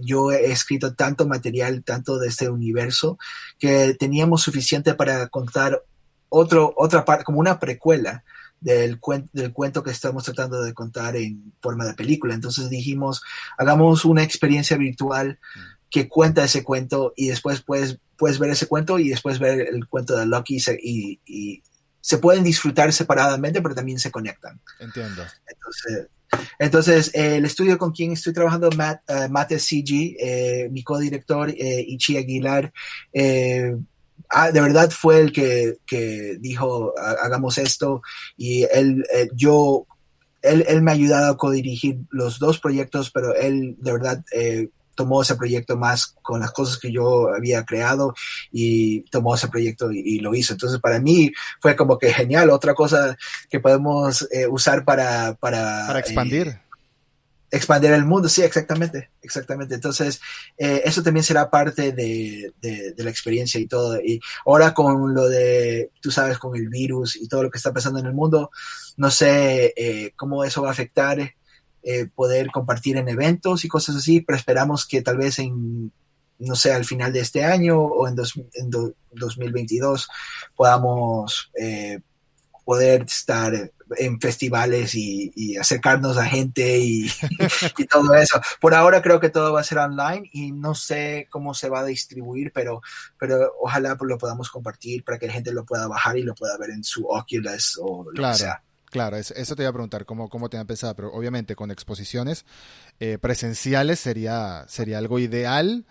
yo 0.00 0.30
he 0.32 0.50
escrito 0.50 0.94
tanto 0.94 1.26
material, 1.26 1.82
tanto 1.84 2.18
de 2.18 2.28
este 2.28 2.48
universo, 2.48 3.18
que 3.58 3.94
teníamos 3.98 4.42
suficiente 4.42 4.94
para 4.94 5.28
contar 5.28 5.82
otro, 6.28 6.72
otra 6.76 7.04
parte, 7.04 7.24
como 7.24 7.40
una 7.40 7.58
precuela 7.58 8.24
del, 8.60 9.00
del 9.32 9.52
cuento 9.52 9.82
que 9.82 9.90
estamos 9.90 10.24
tratando 10.24 10.62
de 10.62 10.74
contar 10.74 11.16
en 11.16 11.52
forma 11.60 11.84
de 11.84 11.94
película. 11.94 12.34
Entonces 12.34 12.68
dijimos, 12.68 13.22
hagamos 13.58 14.04
una 14.04 14.22
experiencia 14.22 14.76
virtual 14.76 15.38
que 15.90 16.08
cuenta 16.08 16.44
ese 16.44 16.64
cuento 16.64 17.12
y 17.16 17.28
después 17.28 17.62
puedes, 17.62 17.98
puedes 18.16 18.38
ver 18.38 18.50
ese 18.50 18.66
cuento 18.66 18.98
y 18.98 19.10
después 19.10 19.38
ver 19.38 19.60
el 19.60 19.86
cuento 19.86 20.16
de 20.16 20.26
Loki 20.26 20.58
y, 20.82 21.20
y 21.24 21.62
se 22.00 22.18
pueden 22.18 22.44
disfrutar 22.44 22.92
separadamente, 22.92 23.60
pero 23.60 23.74
también 23.74 23.98
se 23.98 24.10
conectan. 24.10 24.60
Entiendo. 24.78 25.24
Entonces, 25.46 26.08
entonces, 26.58 27.10
el 27.14 27.44
estudio 27.44 27.78
con 27.78 27.92
quien 27.92 28.12
estoy 28.12 28.32
trabajando, 28.32 28.70
Matt, 28.70 29.02
uh, 29.52 29.58
CG, 29.58 30.16
eh, 30.18 30.68
mi 30.70 30.82
codirector, 30.82 31.50
eh, 31.50 31.84
Ichi 31.86 32.16
Aguilar, 32.16 32.72
eh, 33.12 33.76
ah, 34.30 34.50
de 34.50 34.60
verdad 34.60 34.90
fue 34.90 35.20
el 35.20 35.32
que, 35.32 35.78
que 35.86 36.36
dijo, 36.40 36.94
hagamos 36.98 37.58
esto, 37.58 38.02
y 38.36 38.64
él, 38.64 39.04
yo, 39.34 39.86
él, 40.42 40.64
él, 40.68 40.82
me 40.82 40.90
ha 40.90 40.94
ayudado 40.94 41.32
a 41.32 41.36
codirigir 41.36 41.98
los 42.10 42.38
dos 42.38 42.58
proyectos, 42.58 43.10
pero 43.10 43.34
él 43.34 43.76
de 43.78 43.92
verdad 43.92 44.24
tomó 44.96 45.22
ese 45.22 45.36
proyecto 45.36 45.76
más 45.76 46.16
con 46.22 46.40
las 46.40 46.50
cosas 46.50 46.78
que 46.78 46.90
yo 46.90 47.28
había 47.32 47.64
creado 47.64 48.14
y 48.50 49.02
tomó 49.10 49.36
ese 49.36 49.46
proyecto 49.48 49.92
y, 49.92 50.18
lo 50.18 50.34
hizo. 50.34 50.54
Entonces, 50.54 50.80
para 50.80 50.98
mí 50.98 51.30
fue 51.60 51.76
como 51.76 51.98
que 51.98 52.12
genial, 52.12 52.50
otra 52.50 52.74
cosa 52.74 53.16
que 53.48 53.60
podemos 53.60 54.26
eh, 54.32 54.48
usar 54.48 54.84
para... 54.84 55.34
Para, 55.34 55.84
para 55.86 56.00
expandir. 56.00 56.48
Eh, 56.48 56.60
expandir 57.50 57.92
el 57.92 58.04
mundo, 58.04 58.28
sí, 58.28 58.42
exactamente, 58.42 59.10
exactamente. 59.22 59.74
Entonces, 59.74 60.20
eh, 60.58 60.82
eso 60.84 61.02
también 61.02 61.22
será 61.22 61.48
parte 61.48 61.92
de, 61.92 62.52
de, 62.60 62.94
la 62.96 63.10
experiencia 63.10 63.60
y 63.60 63.66
todo. 63.66 64.00
Y 64.00 64.18
ahora 64.46 64.74
con 64.74 65.14
lo 65.14 65.28
de, 65.28 65.90
tú 66.00 66.10
sabes, 66.10 66.38
con 66.38 66.56
el 66.56 66.68
virus 66.68 67.16
y 67.16 67.28
todo 67.28 67.44
lo 67.44 67.50
que 67.50 67.58
está 67.58 67.72
pasando 67.72 68.00
en 68.00 68.06
el 68.06 68.14
mundo, 68.14 68.50
no 68.96 69.10
sé 69.10 70.12
cómo 70.16 70.42
eso 70.42 70.62
va 70.62 70.68
a 70.68 70.72
afectar 70.72 71.35
eh, 71.88 72.08
poder 72.12 72.50
compartir 72.50 72.96
en 72.96 73.08
eventos 73.08 73.64
y 73.64 73.68
cosas 73.68 73.94
así, 73.94 74.20
pero 74.20 74.36
esperamos 74.36 74.84
que 74.88 75.02
tal 75.02 75.18
vez 75.18 75.38
en, 75.38 75.92
no 76.40 76.56
sé, 76.56 76.72
al 76.72 76.84
final 76.84 77.12
de 77.12 77.20
este 77.20 77.44
año 77.44 77.78
o 77.78 78.08
en, 78.08 78.16
2022 78.16 80.08
podamos 80.56 81.52
eh, 81.56 82.00
poder 82.64 83.02
estar 83.02 83.70
en 83.98 84.20
festivales 84.20 84.96
y, 84.96 85.56
acercarnos 85.56 86.18
a 86.18 86.24
gente 86.24 86.76
y, 86.80 87.08
todo 87.88 88.14
eso. 88.14 88.40
Por 88.60 88.74
ahora 88.74 89.00
creo 89.00 89.20
que 89.20 89.30
todo 89.30 89.52
va 89.52 89.60
a 89.60 89.64
ser 89.64 89.78
online 89.78 90.28
y 90.32 90.50
no 90.50 90.74
sé 90.74 91.28
cómo 91.30 91.54
se 91.54 91.68
va 91.68 91.82
a 91.82 91.84
distribuir, 91.84 92.50
pero, 92.52 92.82
pero 93.16 93.52
ojalá 93.60 93.96
lo 94.00 94.18
podamos 94.18 94.50
compartir 94.50 95.04
para 95.04 95.20
que 95.20 95.28
la 95.28 95.34
gente 95.34 95.52
lo 95.52 95.64
pueda 95.64 95.86
bajar 95.86 96.18
y 96.18 96.24
lo 96.24 96.34
pueda 96.34 96.58
ver 96.58 96.70
en 96.70 96.82
su 96.82 97.06
Oculus 97.06 97.78
o 97.80 98.10
lo 98.10 98.28
que 98.28 98.34
sea. 98.34 98.60
Claro, 98.96 99.18
eso, 99.18 99.56
te 99.56 99.62
iba 99.62 99.68
a 99.68 99.74
preguntar 99.74 100.06
cómo, 100.06 100.30
cómo 100.30 100.48
te 100.48 100.56
han 100.56 100.66
pensado, 100.66 100.96
pero 100.96 101.12
obviamente 101.12 101.54
con 101.54 101.70
exposiciones 101.70 102.46
eh, 102.98 103.18
presenciales 103.18 104.00
sería, 104.00 104.64
sería 104.68 104.96
algo 104.96 105.18
ideal. 105.18 105.84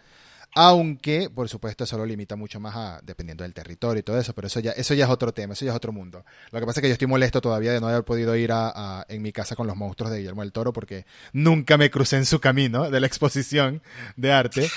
aunque 0.55 1.29
por 1.29 1.47
supuesto 1.47 1.83
eso 1.83 1.97
lo 1.99 2.05
limita 2.05 2.35
mucho 2.35 2.59
más 2.59 2.75
a 2.75 2.99
dependiendo 3.03 3.43
del 3.43 3.53
territorio 3.53 3.99
y 3.99 4.03
todo 4.03 4.17
eso, 4.19 4.33
pero 4.33 4.47
eso 4.47 4.59
ya 4.59 4.71
eso 4.71 4.95
ya 4.95 5.05
es 5.05 5.11
otro 5.11 5.35
tema, 5.35 5.53
eso 5.53 5.65
ya 5.65 5.71
es 5.71 5.77
otro 5.77 5.91
mundo. 5.91 6.25
Lo 6.49 6.59
que 6.59 6.65
pasa 6.65 6.79
es 6.79 6.81
que 6.81 6.87
yo 6.87 6.93
estoy 6.93 7.07
molesto 7.07 7.41
todavía 7.41 7.73
de 7.73 7.79
no 7.79 7.89
haber 7.89 8.05
podido 8.05 8.35
ir 8.35 8.51
a, 8.51 9.05
en 9.07 9.21
mi 9.21 9.31
casa 9.31 9.55
con 9.55 9.67
los 9.67 9.75
monstruos 9.75 10.11
de 10.11 10.17
Guillermo 10.17 10.41
del 10.41 10.51
Toro 10.51 10.73
porque 10.73 11.05
nunca 11.31 11.77
me 11.77 11.91
crucé 11.91 12.17
en 12.17 12.25
su 12.25 12.39
camino 12.39 12.89
de 12.89 12.99
la 12.99 13.05
exposición 13.05 13.83
de 14.15 14.31
arte 14.31 14.67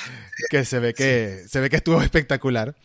que 0.50 0.66
se 0.66 0.80
ve 0.80 0.92
que 0.92 1.44
se 1.48 1.60
ve 1.60 1.70
que 1.70 1.76
estuvo 1.76 2.02
espectacular. 2.02 2.76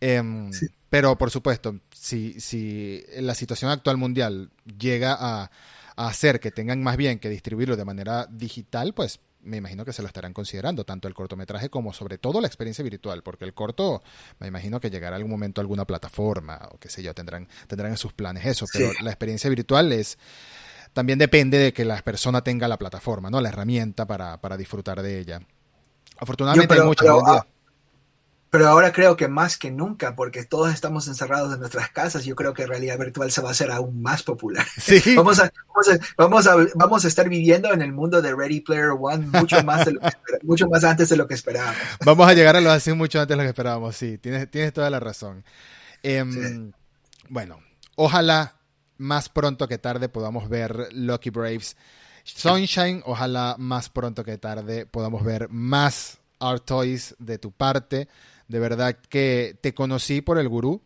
Em, 0.00 0.50
pero 0.88 1.16
por 1.16 1.30
supuesto, 1.30 1.78
si, 2.00 2.40
si 2.40 3.04
la 3.18 3.34
situación 3.34 3.70
actual 3.70 3.98
mundial 3.98 4.50
llega 4.64 5.14
a, 5.20 5.50
a 5.96 6.06
hacer 6.06 6.40
que 6.40 6.50
tengan 6.50 6.82
más 6.82 6.96
bien 6.96 7.18
que 7.18 7.28
distribuirlo 7.28 7.76
de 7.76 7.84
manera 7.84 8.26
digital, 8.30 8.94
pues 8.94 9.20
me 9.42 9.58
imagino 9.58 9.84
que 9.84 9.92
se 9.92 10.00
lo 10.00 10.08
estarán 10.08 10.32
considerando, 10.32 10.84
tanto 10.84 11.08
el 11.08 11.14
cortometraje 11.14 11.68
como 11.68 11.92
sobre 11.92 12.16
todo 12.16 12.40
la 12.40 12.46
experiencia 12.46 12.82
virtual, 12.82 13.22
porque 13.22 13.44
el 13.44 13.52
corto, 13.52 14.02
me 14.38 14.46
imagino 14.46 14.80
que 14.80 14.88
llegará 14.88 15.16
algún 15.16 15.30
momento 15.30 15.60
a 15.60 15.62
alguna 15.62 15.84
plataforma 15.84 16.70
o 16.72 16.78
qué 16.78 16.88
sé 16.88 17.02
yo, 17.02 17.12
tendrán, 17.12 17.46
tendrán 17.66 17.90
en 17.90 17.98
sus 17.98 18.14
planes 18.14 18.46
eso, 18.46 18.64
pero 18.72 18.92
la 19.02 19.10
experiencia 19.10 19.50
virtual 19.50 19.92
es 19.92 20.16
también 20.94 21.18
depende 21.18 21.58
de 21.58 21.74
que 21.74 21.84
la 21.84 22.00
persona 22.00 22.42
tenga 22.42 22.66
la 22.66 22.78
plataforma, 22.78 23.28
¿no? 23.28 23.42
La 23.42 23.50
herramienta 23.50 24.06
para, 24.06 24.40
para 24.40 24.56
disfrutar 24.56 25.02
de 25.02 25.18
ella. 25.18 25.42
Afortunadamente 26.16 26.74
hay 26.74 26.80
muchas 26.80 27.06
pero 27.06 27.44
ahora 28.52 28.92
creo 28.92 29.16
que 29.16 29.28
más 29.28 29.56
que 29.56 29.70
nunca, 29.70 30.16
porque 30.16 30.44
todos 30.44 30.74
estamos 30.74 31.06
encerrados 31.06 31.54
en 31.54 31.60
nuestras 31.60 31.90
casas, 31.90 32.24
yo 32.24 32.34
creo 32.34 32.52
que 32.52 32.66
realidad 32.66 32.98
virtual 32.98 33.30
se 33.30 33.40
va 33.40 33.48
a 33.48 33.52
hacer 33.52 33.70
aún 33.70 34.02
más 34.02 34.22
popular. 34.22 34.66
Sí. 34.80 35.00
Vamos, 35.16 35.38
a, 35.38 35.52
vamos, 36.16 36.46
a, 36.46 36.56
vamos, 36.74 37.04
a, 37.04 37.08
estar 37.08 37.28
viviendo 37.28 37.72
en 37.72 37.82
el 37.82 37.92
mundo 37.92 38.20
de 38.20 38.34
Ready 38.34 38.60
Player 38.60 38.90
One 38.98 39.26
mucho 39.26 39.62
más, 39.62 39.86
mucho 40.42 40.68
más 40.68 40.82
antes 40.84 41.08
de 41.10 41.16
lo 41.16 41.28
que 41.28 41.34
esperábamos. 41.34 41.78
Vamos 42.04 42.28
a 42.28 42.34
llegar 42.34 42.56
a 42.56 42.60
lo 42.60 42.70
así 42.70 42.92
mucho 42.92 43.20
antes 43.20 43.36
de 43.36 43.36
lo 43.36 43.42
que 43.42 43.50
esperábamos, 43.50 43.94
sí, 43.94 44.18
tienes, 44.18 44.50
tienes 44.50 44.72
toda 44.72 44.90
la 44.90 44.98
razón. 44.98 45.44
Em, 46.02 46.72
bueno, 47.28 47.60
ojalá 47.94 48.56
más 48.96 49.28
pronto 49.28 49.68
que 49.68 49.78
tarde 49.78 50.08
podamos 50.08 50.48
ver 50.48 50.88
Lucky 50.92 51.30
Braves 51.30 51.76
Sunshine, 52.24 53.02
ojalá 53.04 53.56
más 53.58 53.88
pronto 53.90 54.24
que 54.24 54.38
tarde 54.38 54.86
podamos 54.86 55.24
ver 55.24 55.48
más 55.50 56.18
Art 56.38 56.64
Toys 56.64 57.14
de 57.18 57.38
tu 57.38 57.52
parte. 57.52 58.08
De 58.50 58.58
verdad 58.58 58.96
que 59.08 59.56
te 59.60 59.74
conocí 59.74 60.22
por 60.22 60.36
el 60.36 60.48
gurú 60.48 60.82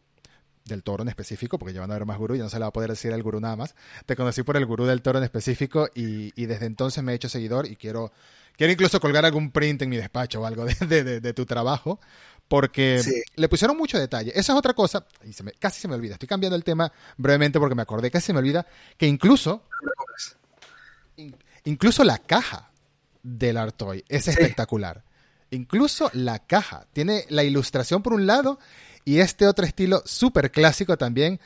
del 0.66 0.82
toro 0.82 1.02
en 1.02 1.08
específico, 1.08 1.58
porque 1.58 1.72
ya 1.72 1.80
van 1.80 1.90
a 1.92 1.94
haber 1.94 2.04
más 2.04 2.18
gurú, 2.18 2.36
ya 2.36 2.42
no 2.42 2.50
se 2.50 2.56
le 2.56 2.60
va 2.60 2.66
a 2.66 2.72
poder 2.74 2.90
decir 2.90 3.10
el 3.10 3.22
gurú 3.22 3.40
nada 3.40 3.56
más. 3.56 3.74
Te 4.04 4.16
conocí 4.16 4.42
por 4.42 4.58
el 4.58 4.66
gurú 4.66 4.84
del 4.84 5.00
toro 5.00 5.16
en 5.16 5.24
específico 5.24 5.88
y, 5.94 6.30
desde 6.44 6.66
entonces 6.66 7.02
me 7.02 7.12
he 7.12 7.14
hecho 7.14 7.30
seguidor 7.30 7.66
y 7.66 7.76
quiero, 7.76 8.12
quiero 8.54 8.70
incluso 8.70 9.00
colgar 9.00 9.24
algún 9.24 9.50
print 9.50 9.80
en 9.80 9.88
mi 9.88 9.96
despacho 9.96 10.42
o 10.42 10.44
algo 10.44 10.66
de, 10.88 11.32
tu 11.32 11.46
trabajo, 11.46 12.00
porque 12.48 13.00
le 13.34 13.48
pusieron 13.48 13.78
mucho 13.78 13.98
detalle. 13.98 14.30
Esa 14.38 14.52
es 14.52 14.58
otra 14.58 14.74
cosa, 14.74 15.06
y 15.24 15.32
se 15.32 15.42
me, 15.42 15.52
casi 15.52 15.80
se 15.80 15.88
me 15.88 15.94
olvida, 15.94 16.16
estoy 16.16 16.28
cambiando 16.28 16.56
el 16.56 16.64
tema 16.64 16.92
brevemente 17.16 17.58
porque 17.58 17.74
me 17.74 17.82
acordé, 17.82 18.10
casi 18.10 18.26
se 18.26 18.32
me 18.34 18.40
olvida, 18.40 18.66
que 18.98 19.06
incluso, 19.06 19.62
incluso 21.64 22.04
la 22.04 22.18
caja 22.18 22.70
del 23.22 23.56
Artoy 23.56 24.04
es 24.06 24.28
espectacular. 24.28 25.02
Incluso 25.54 26.10
la 26.12 26.40
caja. 26.40 26.86
Tiene 26.92 27.24
la 27.28 27.44
ilustración 27.44 28.02
por 28.02 28.12
un 28.12 28.26
lado 28.26 28.58
y 29.04 29.20
este 29.20 29.46
otro 29.46 29.66
estilo 29.66 30.02
súper 30.06 30.50
clásico 30.50 30.96
también, 30.96 31.38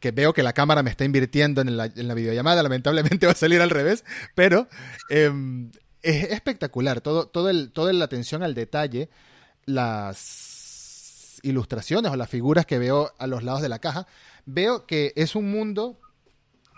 que, 0.00 0.10
veo 0.10 0.34
que 0.34 0.42
la 0.42 0.52
cámara 0.52 0.82
me 0.82 0.90
está 0.90 1.04
invirtiendo 1.04 1.62
en 1.62 1.76
la, 1.76 2.14
videollamada, 2.14 2.62
lamentablemente 2.62 3.26
va 3.26 3.32
a 3.32 3.36
salir 3.36 3.60
al 3.60 3.70
revés, 3.70 4.04
pero 4.34 4.68
em, 5.08 5.70
es 6.02 6.24
espectacular. 6.30 7.00
Todo, 7.00 7.26
todo 7.26 7.48
el, 7.48 7.72
toda 7.72 7.92
la 7.92 8.04
atención 8.04 8.42
al 8.42 8.54
detalle, 8.54 9.08
las 9.64 11.40
ilustraciones 11.42 12.12
o 12.12 12.16
las 12.16 12.28
figuras 12.28 12.66
que 12.66 12.78
veo 12.78 13.14
a 13.18 13.26
los 13.26 13.42
lados 13.42 13.62
de 13.62 13.68
la 13.70 13.78
caja, 13.78 14.06
veo 14.44 14.86
que 14.86 15.12
es 15.16 15.34
un 15.34 15.50
mundo 15.50 15.98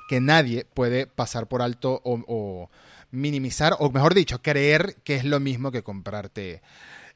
que 0.09 0.21
nadie 0.21 0.65
puede 0.65 1.07
pasar 1.07 1.49
por 1.49 1.63
alto 1.63 2.01
o 2.05 2.71
minimizar, 3.11 3.77
o 3.79 3.91
mejor 3.91 4.15
dicho, 4.15 4.43
creer 4.43 4.97
que 5.05 5.17
es 5.17 5.25
lo 5.25 5.41
mismo 5.41 5.71
que 5.71 5.83
comprarte 5.83 6.63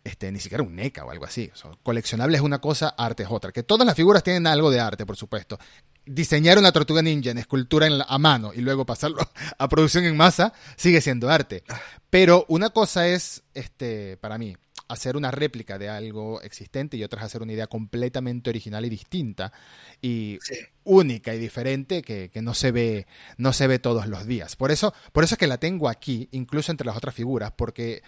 este, 0.05 0.33
ni 0.33 0.41
siquiera 0.41 0.65
un 0.65 0.75
NECA 0.75 1.05
o 1.05 1.11
algo 1.11 1.25
así. 1.25 1.51
coleccionable 1.83 2.37
es 2.37 2.43
una 2.43 2.61
cosa, 2.61 2.95
arte 2.97 3.23
es 3.23 3.29
otra. 3.31 3.53
Que 3.53 3.63
todas 3.63 3.87
las 3.87 3.95
figuras 3.95 4.23
tienen 4.23 4.47
algo 4.47 4.71
de 4.71 4.81
arte, 4.81 5.07
por 5.07 5.17
supuesto. 5.17 5.59
Diseñar 6.05 6.59
una 6.59 6.73
tortuga 6.73 7.03
ninja 7.03 7.31
en 7.31 7.39
escultura 7.39 7.87
en 7.87 8.01
a 8.07 8.19
mano 8.19 8.53
y 8.53 8.61
luego 8.61 8.85
pasarlo 8.85 9.19
a 9.59 9.69
producción 9.69 10.05
en 10.05 10.17
masa 10.17 10.53
sigue 10.77 11.01
siendo 11.01 11.31
arte. 11.31 11.63
Pero 12.11 12.45
una 12.49 12.71
cosa 12.71 13.07
es, 13.07 13.43
este, 13.55 14.17
para 14.17 14.39
mí, 14.39 14.57
hacer 14.93 15.17
una 15.17 15.31
réplica 15.31 15.79
de 15.79 15.89
algo 15.89 16.41
existente 16.43 16.97
y 16.97 17.05
otra 17.05 17.21
es 17.21 17.27
hacer 17.27 17.43
una 17.43 17.53
idea 17.53 17.67
completamente 17.67 18.51
original 18.51 18.85
y 18.85 18.91
distinta 18.91 19.53
y 20.01 20.39
única 20.85 21.35
y 21.35 21.39
diferente 21.39 22.03
que, 22.03 22.31
no 22.43 22.55
se 22.55 22.73
ve 22.73 23.07
no 23.37 23.53
se 23.53 23.67
ve 23.67 23.79
todos 23.79 24.07
los 24.07 24.27
días. 24.27 24.57
Por 24.57 24.71
eso, 24.71 24.95
por 25.13 25.25
eso 25.25 25.35
es 25.35 25.39
que 25.39 25.47
la 25.47 25.59
tengo 25.59 25.89
aquí, 25.89 26.29
incluso 26.33 26.73
entre 26.73 26.87
las 26.87 26.97
otras 26.97 27.15
figuras, 27.15 27.53
porque 27.57 28.03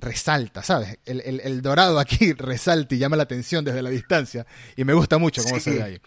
resalta, 0.00 0.62
¿sabes? 0.62 0.98
El, 1.04 1.62
dorado 1.62 1.98
aquí 1.98 2.32
resalta 2.38 2.94
y 2.94 2.98
llama 2.98 3.16
la 3.16 3.24
atención 3.24 3.64
desde 3.64 3.82
la 3.82 3.90
distancia 3.90 4.46
y 4.76 4.84
me 4.84 4.94
gusta 4.94 5.18
mucho 5.18 5.42
cómo 5.42 5.60
se 5.60 5.70
ve 5.70 5.82
ahí. 5.82 6.00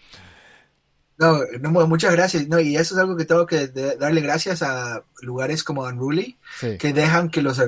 No, 1.22 1.38
no, 1.60 1.86
muchas 1.86 2.12
gracias. 2.12 2.48
No, 2.48 2.58
y 2.58 2.74
eso 2.76 2.96
es 2.96 3.00
algo 3.00 3.16
que 3.16 3.24
tengo 3.24 3.46
que 3.46 3.68
darle 3.68 4.20
gracias 4.22 4.60
a 4.60 5.04
lugares 5.20 5.62
como 5.62 5.82
Unruly, 5.82 6.36
que 6.80 6.92
dejan 6.92 7.30
que, 7.30 7.42
los, 7.42 7.62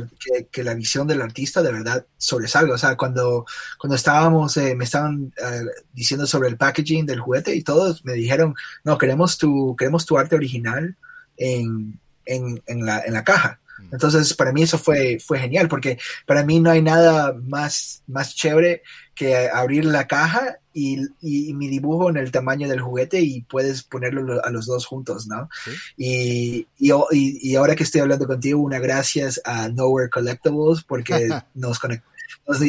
que, 0.51 0.65
la 0.65 0.75
visión 0.75 1.07
del 1.07 1.23
artista 1.23 1.63
de 1.63 1.71
verdad 1.71 2.05
sobresalga. 2.17 2.75
O 2.75 2.79
sea, 2.79 2.97
cuando, 2.97 3.47
cuando 3.79 3.95
estábamos, 3.95 4.57
eh, 4.57 4.75
me 4.75 4.83
estaban 4.83 5.33
eh, 5.37 5.63
diciendo 5.93 6.27
sobre 6.27 6.49
el 6.49 6.57
packaging 6.57 7.07
del 7.07 7.21
juguete 7.21 7.55
y 7.55 7.63
todos 7.63 8.05
me 8.05 8.15
dijeron, 8.15 8.57
no, 8.83 8.99
queremos 8.99 9.39
tu, 9.39 9.77
queremos 9.79 10.05
tu 10.05 10.19
arte 10.19 10.35
original 10.35 10.97
en, 11.37 12.01
en, 12.27 12.61
en, 12.67 12.85
la, 12.85 13.03
en 13.05 13.13
la 13.13 13.23
caja. 13.23 13.61
Entonces, 13.93 14.35
para 14.35 14.53
mí 14.53 14.63
eso 14.63 14.79
fue, 14.79 15.19
fue 15.25 15.39
genial, 15.39 15.69
porque 15.69 15.99
para 16.27 16.45
mí 16.45 16.61
no 16.61 16.71
hay 16.71 16.83
nada 16.83 17.33
más, 17.33 18.03
más 18.07 18.35
chévere 18.35 18.83
que 19.15 19.49
abrir 19.49 19.85
la 19.85 20.07
caja 20.07 20.59
y, 20.73 21.07
mi 21.23 21.69
dibujo 21.69 22.11
en 22.11 22.17
el 22.17 22.33
tamaño 22.33 22.69
del 22.69 22.81
juguete 22.81 23.21
y 23.21 23.43
puedes 23.43 23.83
ponerlo 23.85 24.45
a 24.45 24.51
los 24.51 24.67
dos 24.67 24.87
juntos, 24.87 25.27
¿no? 25.27 25.49
Y, 25.97 26.67
y, 26.79 27.55
ahora 27.55 27.77
que 27.77 27.85
estoy 27.85 28.01
hablando 28.01 28.27
contigo, 28.27 28.61
una 28.61 28.81
gracias 28.81 29.41
a 29.45 29.69
Nowhere 29.69 30.11
Collectibles 30.11 30.83
porque 30.83 31.29
nos, 31.55 31.81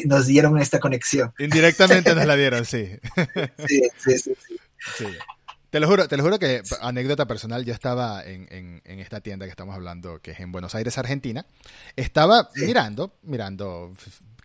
nos, 0.06 0.28
dieron 0.28 0.60
esta 0.60 0.80
conexión. 0.80 1.34
Indirectamente 1.40 2.14
nos 2.14 2.26
la 2.26 2.36
dieron, 2.38 2.66
sí. 2.66 2.90
sí, 3.68 3.82
sí, 3.98 4.18
sí, 4.20 4.36
sí. 4.98 5.06
Te 5.76 5.82
lo 5.82 5.90
juro, 5.90 6.08
te 6.08 6.16
lo 6.16 6.24
juro 6.24 6.40
que, 6.40 6.62
anécdota 6.80 7.26
personal, 7.26 7.66
yo 7.66 7.74
estaba 7.74 8.24
en, 8.24 8.48
en, 8.86 9.00
esta 9.02 9.20
tienda 9.20 9.46
que 9.46 9.50
estamos 9.50 9.76
hablando, 9.76 10.22
que 10.22 10.32
es 10.32 10.40
en 10.40 10.54
Buenos 10.54 10.74
Aires, 10.74 10.98
Argentina. 10.98 11.46
Estaba 11.98 12.50
mirando, 12.56 13.18
mirando 13.24 13.92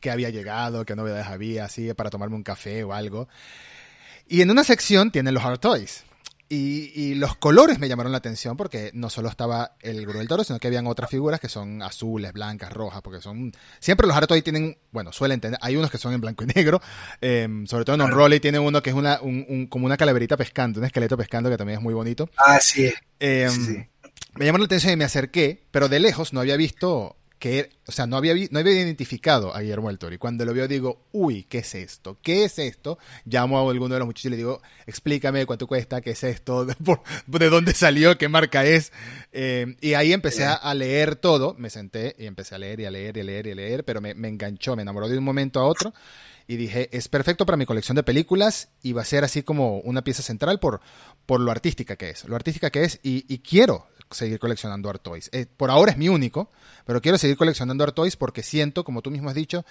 que 0.00 0.10
había 0.10 0.30
llegado, 0.30 0.84
qué 0.84 0.96
novedades 0.96 1.28
había, 1.28 1.66
así, 1.66 1.94
para 1.94 2.10
tomarme 2.10 2.34
un 2.34 2.42
café 2.42 2.82
o 2.82 2.92
algo. 2.92 3.28
Y 4.26 4.40
en 4.40 4.50
una 4.50 4.64
sección 4.64 5.12
tienen 5.12 5.32
los 5.32 5.44
Hard 5.44 5.60
Toys. 5.60 6.02
Y, 6.52 7.14
los 7.14 7.36
colores 7.36 7.78
me 7.78 7.88
llamaron 7.88 8.10
la 8.10 8.18
atención 8.18 8.56
porque 8.56 8.90
no 8.92 9.08
solo 9.08 9.28
estaba 9.28 9.76
el 9.82 10.04
Gru 10.04 10.18
del 10.18 10.26
Toro, 10.26 10.42
sino 10.42 10.58
que 10.58 10.66
habían 10.66 10.88
otras 10.88 11.08
figuras 11.08 11.38
que 11.38 11.48
son 11.48 11.80
azules, 11.80 12.32
blancas, 12.32 12.72
rojas, 12.72 13.02
porque 13.02 13.20
son... 13.20 13.52
Siempre 13.78 14.08
los 14.08 14.16
Hard 14.16 14.26
Toys 14.26 14.42
tienen, 14.42 14.76
bueno, 14.90 15.12
suelen 15.12 15.40
tener, 15.40 15.60
hay 15.62 15.76
unos 15.76 15.92
que 15.92 15.98
son 15.98 16.12
en 16.12 16.20
blanco 16.20 16.42
y 16.42 16.48
negro, 16.48 16.82
em, 17.20 17.68
sobre 17.68 17.84
todo 17.84 17.94
en 17.94 18.00
On 18.00 18.10
Rolly 18.10 18.40
tiene 18.40 18.58
uno 18.58 18.82
que 18.82 18.90
es 18.90 18.96
una, 18.96 19.20
un, 19.20 19.68
como 19.68 19.86
una 19.86 19.96
calaverita 19.96 20.36
pescando, 20.36 20.80
un 20.80 20.86
esqueleto 20.86 21.16
pescando 21.16 21.50
que 21.50 21.56
también 21.56 21.78
es 21.78 21.84
muy 21.84 21.94
bonito. 21.94 22.28
Ah, 22.36 22.58
sí. 22.60 22.92
Em, 23.20 23.86
me 24.34 24.44
llamó 24.44 24.58
la 24.58 24.64
atención 24.64 24.92
y 24.92 24.96
me 24.96 25.04
acerqué, 25.04 25.62
pero 25.70 25.88
de 25.88 26.00
lejos 26.00 26.32
no 26.32 26.40
había 26.40 26.56
visto 26.56 27.16
que, 27.40 27.70
o 27.86 27.92
sea, 27.92 28.06
no 28.06 28.18
había, 28.18 28.34
no 28.50 28.58
había 28.58 28.74
identificado 28.74 29.54
a 29.54 29.62
Guillermo 29.62 29.88
del 29.88 29.98
Toro. 29.98 30.14
Y 30.14 30.18
cuando 30.18 30.44
lo 30.44 30.52
veo 30.52 30.68
digo, 30.68 31.06
uy, 31.10 31.44
¿qué 31.44 31.58
es 31.58 31.74
esto? 31.74 32.18
¿Qué 32.22 32.44
es 32.44 32.58
esto? 32.58 32.98
Llamo 33.24 33.58
a 33.58 33.68
alguno 33.70 33.94
de 33.94 33.98
los 33.98 34.06
muchachos 34.06 34.26
y 34.26 34.30
le 34.30 34.36
digo, 34.36 34.60
explícame 34.86 35.46
cuánto 35.46 35.66
cuesta, 35.66 36.02
qué 36.02 36.10
es 36.10 36.22
esto, 36.22 36.66
de, 37.26 37.48
dónde 37.48 37.72
salió, 37.72 38.18
qué 38.18 38.28
marca 38.28 38.66
es. 38.66 38.92
Eh, 39.32 39.74
y 39.80 39.94
ahí 39.94 40.12
empecé 40.12 40.44
a, 40.44 40.74
leer 40.74 41.16
todo, 41.16 41.54
me 41.58 41.70
senté 41.70 42.14
y 42.18 42.26
empecé 42.26 42.54
a 42.54 42.58
leer 42.58 42.80
y 42.80 42.84
a 42.84 42.90
leer 42.90 43.16
y 43.16 43.20
a 43.20 43.24
leer 43.24 43.46
y 43.46 43.50
a 43.52 43.54
leer, 43.54 43.84
pero 43.86 44.02
me, 44.02 44.14
me 44.14 44.28
enganchó, 44.28 44.76
me 44.76 44.82
enamoró 44.82 45.08
de 45.08 45.16
un 45.16 45.24
momento 45.24 45.60
a 45.60 45.64
otro 45.66 45.94
y 46.46 46.56
dije, 46.56 46.90
es 46.92 47.08
perfecto 47.08 47.46
para 47.46 47.56
mi 47.56 47.64
colección 47.64 47.96
de 47.96 48.02
películas 48.02 48.68
y 48.82 48.92
va 48.92 49.00
a 49.00 49.06
ser 49.06 49.24
así 49.24 49.42
como 49.42 49.78
una 49.78 50.04
pieza 50.04 50.22
central 50.22 50.60
por, 50.60 50.82
por 51.24 51.40
lo 51.40 51.50
artística 51.50 51.96
que 51.96 52.10
es, 52.10 52.24
lo 52.26 52.36
artística 52.36 52.68
que 52.70 52.84
es 52.84 53.00
y, 53.02 53.24
y 53.32 53.38
quiero 53.38 53.86
seguir 54.10 54.38
coleccionando 54.38 54.88
Art 54.88 55.02
Toys. 55.02 55.30
Eh, 55.32 55.46
por 55.56 55.70
ahora 55.70 55.92
es 55.92 55.98
mi 55.98 56.08
único, 56.08 56.50
pero 56.84 57.00
quiero 57.00 57.18
seguir 57.18 57.36
coleccionando 57.36 57.84
Art 57.84 57.94
Toys 57.94 58.16
porque 58.16 58.42
siento, 58.42 58.84
como 58.84 59.02
tú 59.02 59.10
mismo 59.10 59.28
has 59.28 59.34
dicho, 59.34 59.64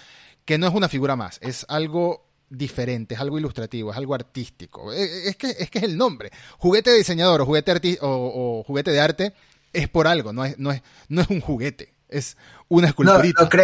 que 0.46 0.58
no 0.58 0.68
es 0.68 0.74
una 0.74 0.90
figura 0.90 1.16
más, 1.16 1.40
es 1.42 1.66
algo 1.70 2.26
diferente, 2.50 3.16
es 3.16 3.22
algo 3.22 3.38
ilustrativo, 3.38 3.92
es 3.92 3.98
algo 3.98 4.16
artístico. 4.16 4.92
Eh, 4.94 5.04
eh, 5.04 5.30
es, 5.30 5.36
que, 5.36 5.50
es 5.50 5.70
que 5.70 5.80
es 5.80 5.84
el 5.84 5.98
nombre. 5.98 6.32
Juguete 6.58 6.92
de 6.92 6.98
diseñador 6.98 7.42
o 7.42 7.46
juguete, 7.46 7.98
o, 8.02 8.64
juguete 8.66 8.92
de 8.92 9.00
arte 9.00 9.34
es 9.72 9.88
por 9.88 10.08
algo, 10.08 10.34
no 10.34 10.46
es, 10.46 10.58
no 10.58 10.72
es, 10.72 10.82
no 11.10 11.22
es 11.22 11.30
un 11.30 11.42
juguete, 11.42 11.94
es 12.08 12.38
una 12.68 12.88
esculturita. 12.88 13.44
No, 13.44 13.50
no, 13.56 13.64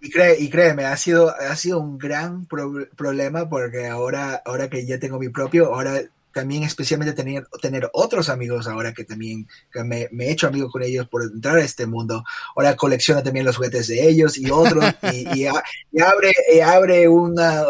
y, 0.00 0.44
y 0.44 0.48
créeme, 0.48 0.86
ha 0.86 0.96
sido, 0.96 1.28
ha 1.28 1.54
sido 1.56 1.78
un 1.78 1.98
gran 1.98 2.46
problema 2.46 3.50
porque 3.50 3.86
ahora, 3.86 4.40
ahora 4.46 4.70
que 4.70 4.86
ya 4.86 4.98
tengo 4.98 5.18
mi 5.18 5.28
propio, 5.28 5.74
ahora 5.74 6.00
también 6.32 6.62
especialmente 6.62 7.14
tener, 7.14 7.46
tener 7.60 7.88
otros 7.92 8.28
amigos 8.28 8.66
ahora 8.66 8.92
que 8.92 9.04
también 9.04 9.48
me, 9.84 10.08
he 10.18 10.30
hecho 10.30 10.46
amigo 10.46 10.70
con 10.70 10.82
ellos 10.82 11.08
por 11.08 11.22
entrar 11.22 11.56
a 11.56 11.64
este 11.64 11.86
mundo. 11.86 12.24
Ahora 12.56 12.76
colecciona 12.76 13.22
también 13.22 13.44
los 13.46 13.56
juguetes 13.56 13.88
de 13.88 14.08
ellos 14.08 14.38
y 14.38 14.50
otros 14.50 14.84
y, 15.12 15.46
abre, 15.46 16.32
abre 16.64 17.08
una, 17.08 17.64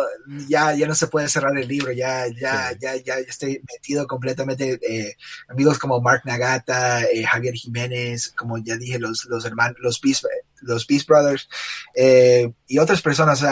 ya, 0.48 0.74
ya 0.74 0.86
no 0.86 0.94
se 0.94 1.06
puede 1.06 1.28
cerrar 1.28 1.56
el 1.56 1.68
libro, 1.68 1.92
ya, 1.92 2.26
ya, 2.28 2.72
ya, 2.78 2.96
ya 2.96 3.14
estoy 3.16 3.62
metido 3.72 4.06
completamente, 4.06 4.78
eh, 4.82 5.16
amigos 5.48 5.78
como 5.78 6.00
Mark 6.00 6.22
Nagata, 6.24 7.04
eh, 7.04 7.24
Javier 7.24 7.54
Jiménez, 7.54 8.32
como 8.36 8.58
ya 8.58 8.76
dije, 8.76 8.98
los, 8.98 9.24
los 9.26 9.44
hermanos, 9.44 9.76
los 9.80 10.00
Beast, 10.00 10.24
los 10.62 10.86
Beast 10.86 11.06
Brothers 11.06 11.48
eh, 11.94 12.52
y 12.66 12.78
otras 12.78 13.02
personas, 13.02 13.44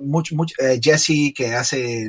mucho, 0.00 0.34
mucho, 0.34 0.54
Jesse 0.80 1.32
que 1.34 1.54
hace 1.54 2.08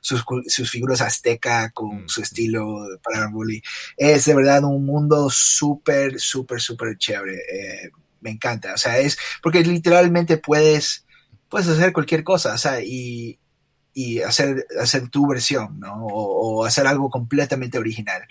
sus, 0.00 0.24
sus 0.46 0.70
figuras 0.70 1.00
azteca 1.00 1.70
con 1.70 2.04
mm. 2.04 2.08
su 2.08 2.22
estilo 2.22 2.86
para 3.02 3.28
Bully. 3.28 3.62
Es 3.96 4.24
de 4.24 4.34
verdad 4.34 4.64
un 4.64 4.84
mundo 4.84 5.30
súper, 5.30 6.20
súper, 6.20 6.60
súper 6.60 6.96
chévere. 6.98 7.36
Eh, 7.36 7.90
me 8.20 8.30
encanta. 8.30 8.74
O 8.74 8.78
sea, 8.78 8.98
es 8.98 9.18
porque 9.42 9.62
literalmente 9.62 10.36
puedes, 10.36 11.06
puedes 11.48 11.68
hacer 11.68 11.92
cualquier 11.92 12.24
cosa. 12.24 12.54
O 12.54 12.58
sea, 12.58 12.80
y, 12.82 13.38
y 14.00 14.22
hacer, 14.22 14.66
hacer 14.80 15.08
tu 15.08 15.26
versión, 15.28 15.78
¿no? 15.78 16.06
O, 16.06 16.64
hacer 16.64 16.86
algo 16.86 17.10
completamente 17.10 17.78
original. 17.78 18.22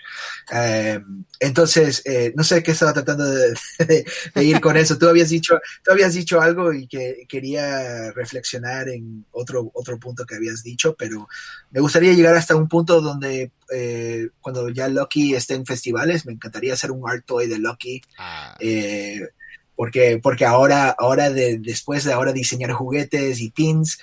Eh, 0.52 1.00
entonces, 1.38 2.02
eh, 2.04 2.32
no 2.34 2.42
sé 2.42 2.62
qué 2.62 2.72
estaba 2.72 2.92
tratando 2.92 3.24
de, 3.78 4.04
ir 4.44 4.60
con 4.60 4.76
eso. 4.76 4.98
Tú 4.98 5.08
habías 5.08 5.28
dicho, 5.28 5.60
tú 5.84 5.92
habías 5.92 6.14
dicho 6.14 6.40
algo 6.40 6.72
y 6.72 6.88
que 6.88 7.24
quería 7.28 8.10
reflexionar 8.12 8.88
en 8.88 9.26
otro, 9.30 9.70
otro 9.74 9.98
punto 10.00 10.26
que 10.26 10.34
habías 10.34 10.64
dicho, 10.64 10.96
pero 10.98 11.28
me 11.70 11.80
gustaría 11.80 12.14
llegar 12.14 12.34
hasta 12.34 12.56
un 12.56 12.68
punto 12.68 13.00
donde 13.00 13.52
eh, 13.72 14.28
cuando 14.40 14.68
ya 14.70 14.88
Lucky 14.88 15.34
esté 15.34 15.54
en 15.54 15.66
festivales, 15.66 16.26
me 16.26 16.32
encantaría 16.32 16.74
hacer 16.74 16.90
un 16.90 17.08
art 17.08 17.24
toy 17.24 17.46
de 17.46 17.58
Lucky. 17.58 18.02
Ah. 18.18 18.58
porque, 19.76 20.18
porque 20.20 20.44
ahora, 20.44 20.90
ahora 20.98 21.30
de, 21.30 21.58
después 21.58 22.04
de 22.04 22.12
ahora 22.12 22.32
diseñar 22.32 22.72
juguetes 22.72 23.40
y 23.40 23.50
pins, 23.50 23.98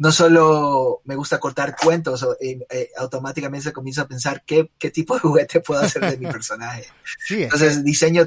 no 0.00 0.12
solo 0.12 1.02
me 1.04 1.14
gusta 1.14 1.38
cortar 1.38 1.76
cuentos, 1.76 2.26
eh, 2.40 2.58
eh, 2.70 2.88
automáticamente 2.96 3.64
se 3.64 3.72
comienza 3.74 4.00
a 4.00 4.08
pensar 4.08 4.42
qué, 4.46 4.70
qué, 4.78 4.90
tipo 4.90 5.12
de 5.12 5.20
juguete 5.20 5.60
puedo 5.60 5.82
hacer 5.82 6.00
de 6.10 6.16
mi 6.16 6.24
personaje. 6.32 6.86
Entonces 7.28 7.84
diseño, 7.84 8.26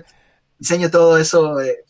diseño 0.60 0.92
todo 0.92 1.18
eso 1.18 1.60
eh, 1.60 1.84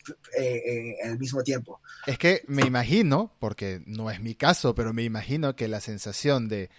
al 1.04 1.18
mismo 1.18 1.42
tiempo. 1.42 1.82
Es 2.06 2.16
que 2.16 2.44
me 2.46 2.62
imagino, 2.62 3.34
porque 3.38 3.82
no 3.84 4.10
es 4.10 4.20
mi 4.20 4.34
caso, 4.34 4.74
pero 4.74 4.94
me 4.94 5.02
imagino 5.02 5.54
que 5.54 5.68
la 5.68 5.82
sensación 5.82 6.48
de 6.48 6.70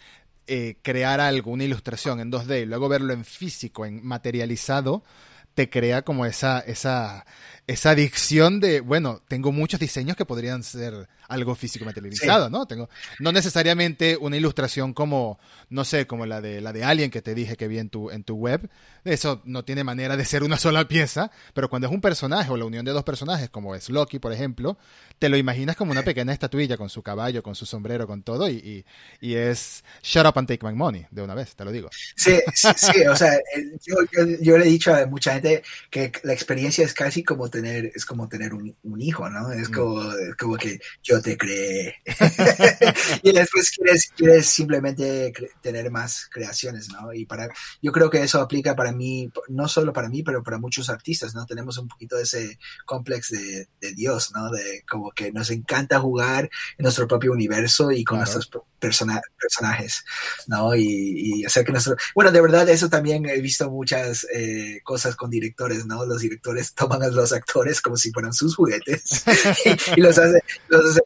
crear 0.82 1.20
algo, 1.20 1.51
una 1.51 1.64
ilustración 1.64 2.20
en 2.20 2.32
2D 2.32 2.64
y 2.64 2.66
luego 2.66 2.89
verlo 2.89 3.14
en 3.14 3.24
físico, 3.24 3.86
en 3.86 4.03
materializado, 4.03 5.03
te 5.53 5.70
crea 5.70 6.01
como 6.01 6.26
esa, 6.26 6.60
esa, 6.60 7.26
esa 7.68 7.91
adicción 7.91 8.60
de, 8.60 8.82
bueno, 8.82 9.22
tengo 9.28 9.51
muchos 9.51 9.80
diseños 9.80 10.18
que 10.18 10.26
podrían 10.26 10.64
ser 10.64 11.08
algo 11.28 11.55
físico 11.55 11.86
materializado, 11.86 12.49
¿no? 12.49 12.65
Tengo, 12.65 12.89
no 13.19 13.32
necesariamente 13.32 14.17
una 14.19 14.38
ilustración 14.38 14.93
como, 14.93 15.39
no 15.69 15.86
sé, 15.86 16.07
como 16.07 16.26
la 16.26 16.41
de 16.41 16.61
la 16.61 16.73
de 16.73 16.84
Alien 16.84 17.11
que 17.11 17.21
te 17.21 17.36
dije 17.36 17.55
que 17.55 17.67
vi 17.67 17.80
en 17.80 17.89
tu, 17.89 18.11
en 18.11 18.23
tu 18.23 18.36
web. 18.36 18.69
Eso 19.03 19.41
no 19.45 19.63
tiene 19.63 19.84
manera 19.84 20.17
de 20.17 20.26
ser 20.26 20.43
una 20.43 20.57
sola 20.57 20.88
pieza, 20.88 21.32
pero 21.53 21.69
cuando 21.69 21.88
es 21.88 21.93
un 21.93 22.01
personaje 22.01 22.51
o 22.51 22.57
la 22.57 22.65
unión 22.65 22.86
de 22.86 22.91
dos 22.91 23.03
personajes, 23.03 23.49
como 23.49 23.76
es 23.76 23.89
Loki, 23.89 24.19
por 24.19 24.34
ejemplo, 24.34 24.78
te 25.19 25.30
lo 25.30 25.38
imaginas 25.38 25.76
como 25.76 25.91
una 25.91 26.03
pequeña 26.03 26.34
estatuilla 26.34 26.78
con 26.78 26.89
su 26.89 27.01
caballo, 27.01 27.43
con 27.43 27.55
su 27.55 27.65
sombrero, 27.65 28.07
con 28.07 28.23
todo, 28.23 28.49
y, 28.49 28.86
y, 29.21 29.36
es 29.36 29.84
shut 30.01 30.26
up 30.26 30.38
and 30.38 30.47
take 30.47 30.65
my 30.65 30.73
money, 30.73 31.05
de 31.11 31.21
una 31.21 31.36
vez, 31.36 31.55
te 31.55 31.63
lo 31.63 31.71
digo. 31.71 31.89
Sí, 32.15 32.39
sí, 32.53 33.05
o 33.05 33.15
sea, 33.15 33.38
yo, 33.86 33.95
yo, 34.41 34.57
le 34.57 34.65
he 34.65 34.69
dicho 34.69 34.93
a 34.93 35.05
mucha 35.05 35.34
gente 35.34 35.63
que 35.89 36.11
la 36.23 36.34
experiencia 36.34 36.84
es 36.84 36.93
casi 36.93 37.23
como 37.23 37.49
tener, 37.49 37.91
es 37.95 38.05
como 38.05 38.28
tener 38.28 38.53
un, 38.53 38.76
un 38.84 39.01
hijo, 39.01 39.30
¿no? 39.30 39.51
Es 39.51 39.69
mm. 39.69 39.73
como, 39.73 40.03
como 40.38 40.57
que 40.57 40.80
yo 41.03 41.14
te 41.22 41.38
cree. 41.38 41.95
y 43.24 43.32
después 43.32 43.72
quieres, 43.72 44.11
quieres 44.16 44.45
simplemente 44.47 45.34
tener 45.61 45.89
más 45.91 46.28
creaciones, 46.32 46.89
¿no? 46.89 47.13
Y 47.13 47.26
para, 47.26 47.49
yo 47.82 47.91
creo 47.91 48.09
que 48.09 48.22
eso 48.22 48.39
aplica 48.39 48.76
para 48.76 48.91
mí, 48.91 49.32
no 49.49 49.68
solo 49.68 49.93
para 49.93 50.09
mí, 50.09 50.24
pero 50.24 50.43
para 50.43 50.57
muchos 50.57 50.89
artistas, 50.89 51.34
¿no? 51.34 51.45
Tenemos 51.45 51.78
un 51.78 51.88
poquito 51.88 52.18
de 52.18 52.24
ese 52.24 52.59
complejo 52.86 53.16
de, 53.30 53.68
de 53.80 53.93
Dios, 53.93 54.32
¿no? 54.34 54.49
De 54.49 54.84
como 54.89 55.11
que 55.11 55.32
nos 55.32 55.49
encanta 55.51 55.99
jugar 55.99 56.49
en 56.78 56.84
nuestro 56.84 57.07
propio 57.07 57.32
universo 57.32 57.91
y 57.91 58.03
con 58.03 58.18
nuestros 58.18 58.49
personajes, 58.80 60.03
¿no? 60.47 60.76
Y, 60.76 61.43
hacer 61.45 61.66
que 61.66 61.72
nuestro... 61.72 61.95
Bueno, 62.13 62.32
de 62.32 62.41
verdad, 62.41 62.68
eso 62.70 62.89
también 62.89 63.26
he 63.28 63.39
visto 63.41 63.70
muchas 63.70 64.26
eh, 64.34 64.80
cosas 64.84 65.16
con 65.16 65.30
directores, 65.30 65.86
¿no? 65.86 66.05
Los 66.05 66.22
directores 66.22 66.74
toman 66.76 67.03
a 67.03 67.07
los 67.07 67.34
actores 67.34 67.82
como 67.82 67.97
si 67.97 68.11
fueran 68.11 68.34
sus 68.34 68.55
juguetes 68.55 69.24
y, 69.95 70.01
los, 70.01 70.18
hacen 70.18 70.41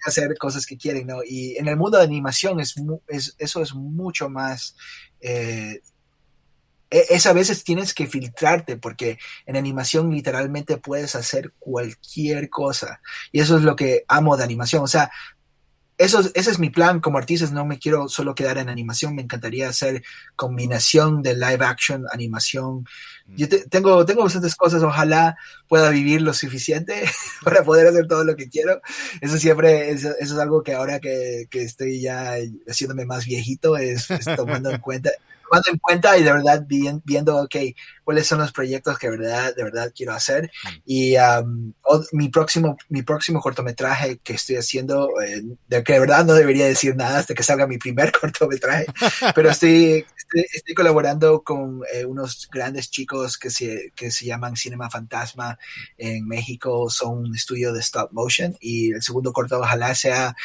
hacer 0.05 0.37
cosas 0.37 0.65
que 0.65 0.77
quieren, 0.77 1.07
¿no? 1.07 1.19
Y 1.25 1.57
en 1.57 1.67
el 1.67 1.77
mundo 1.77 1.97
de 1.97 2.03
animación 2.03 2.59
es, 2.59 2.75
es 3.07 3.35
eso 3.37 3.61
es 3.61 3.73
mucho 3.73 4.29
más... 4.29 4.75
Eh, 5.21 5.81
e, 6.89 7.05
es 7.09 7.25
a 7.25 7.33
veces 7.33 7.63
tienes 7.63 7.93
que 7.93 8.07
filtrarte 8.07 8.77
porque 8.77 9.19
en 9.45 9.55
animación 9.55 10.11
literalmente 10.11 10.77
puedes 10.77 11.15
hacer 11.15 11.53
cualquier 11.59 12.49
cosa. 12.49 13.01
Y 13.31 13.41
eso 13.41 13.57
es 13.57 13.63
lo 13.63 13.75
que 13.75 14.05
amo 14.07 14.37
de 14.37 14.43
animación. 14.43 14.83
O 14.83 14.87
sea, 14.87 15.11
eso, 15.99 16.21
ese 16.33 16.51
es 16.51 16.59
mi 16.59 16.69
plan 16.69 17.01
como 17.01 17.17
artista, 17.17 17.45
no 17.51 17.65
me 17.65 17.77
quiero 17.77 18.07
solo 18.07 18.33
quedar 18.33 18.57
en 18.57 18.69
animación, 18.69 19.15
me 19.15 19.21
encantaría 19.21 19.67
hacer 19.67 20.01
combinación 20.33 21.21
de 21.21 21.33
live 21.35 21.65
action, 21.65 22.05
animación. 22.09 22.85
Yo 23.27 23.47
tengo, 23.69 24.05
tengo 24.05 24.23
bastantes 24.23 24.55
cosas, 24.55 24.81
ojalá 24.81 25.37
pueda 25.67 25.89
vivir 25.89 26.21
lo 26.21 26.33
suficiente 26.33 27.03
para 27.43 27.65
poder 27.65 27.87
hacer 27.87 28.07
todo 28.07 28.23
lo 28.23 28.37
que 28.37 28.47
quiero. 28.47 28.81
Eso 29.19 29.37
siempre, 29.37 29.91
eso, 29.91 30.11
es 30.17 30.31
algo 30.31 30.63
que 30.63 30.73
ahora 30.73 31.01
que, 31.01 31.47
que, 31.51 31.63
estoy 31.63 31.99
ya 31.99 32.35
haciéndome 32.65 33.05
más 33.05 33.25
viejito, 33.25 33.75
es, 33.75 34.09
es 34.09 34.23
tomando 34.37 34.71
en 34.71 34.79
cuenta 34.79 35.11
tomando 35.49 35.71
en 35.71 35.77
cuenta 35.77 36.17
y 36.17 36.23
de 36.23 36.31
verdad 36.31 36.63
viendo, 36.67 37.37
ok, 37.37 37.55
cuáles 38.03 38.27
son 38.27 38.39
los 38.39 38.51
proyectos 38.51 38.97
que 38.97 39.09
de 39.09 39.17
verdad, 39.17 39.55
de 39.55 39.63
verdad 39.63 39.91
quiero 39.95 40.13
hacer. 40.13 40.51
Y 40.85 41.15
um, 41.17 41.73
mi, 42.11 42.29
próximo, 42.29 42.77
mi 42.89 43.01
próximo 43.01 43.39
cortometraje 43.39 44.19
que 44.19 44.33
estoy 44.33 44.57
haciendo, 44.57 45.09
eh, 45.21 45.41
de 45.67 45.83
que 45.83 45.93
de 45.93 45.99
verdad 45.99 46.25
no 46.25 46.33
debería 46.33 46.65
decir 46.65 46.95
nada 46.95 47.19
hasta 47.19 47.33
que 47.33 47.43
salga 47.43 47.67
mi 47.67 47.77
primer 47.77 48.11
cortometraje, 48.19 48.85
pero 49.35 49.49
estoy, 49.49 50.05
estoy, 50.33 50.73
colaborando 50.73 51.43
con 51.43 51.81
eh, 51.93 52.05
unos 52.05 52.47
grandes 52.51 52.89
chicos 52.89 53.37
que 53.37 53.49
se, 53.49 53.91
que 53.95 54.11
se 54.11 54.25
llaman 54.25 54.55
Cinema 54.55 54.89
Fantasma 54.89 55.57
en 55.97 56.27
México, 56.27 56.89
son 56.89 57.25
un 57.25 57.35
estudio 57.35 57.73
de 57.73 57.79
stop 57.79 58.11
motion 58.11 58.55
y 58.59 58.91
el 58.91 59.01
segundo 59.01 59.33
corto 59.33 59.59
ojalá 59.59 59.93
sea, 59.95 60.35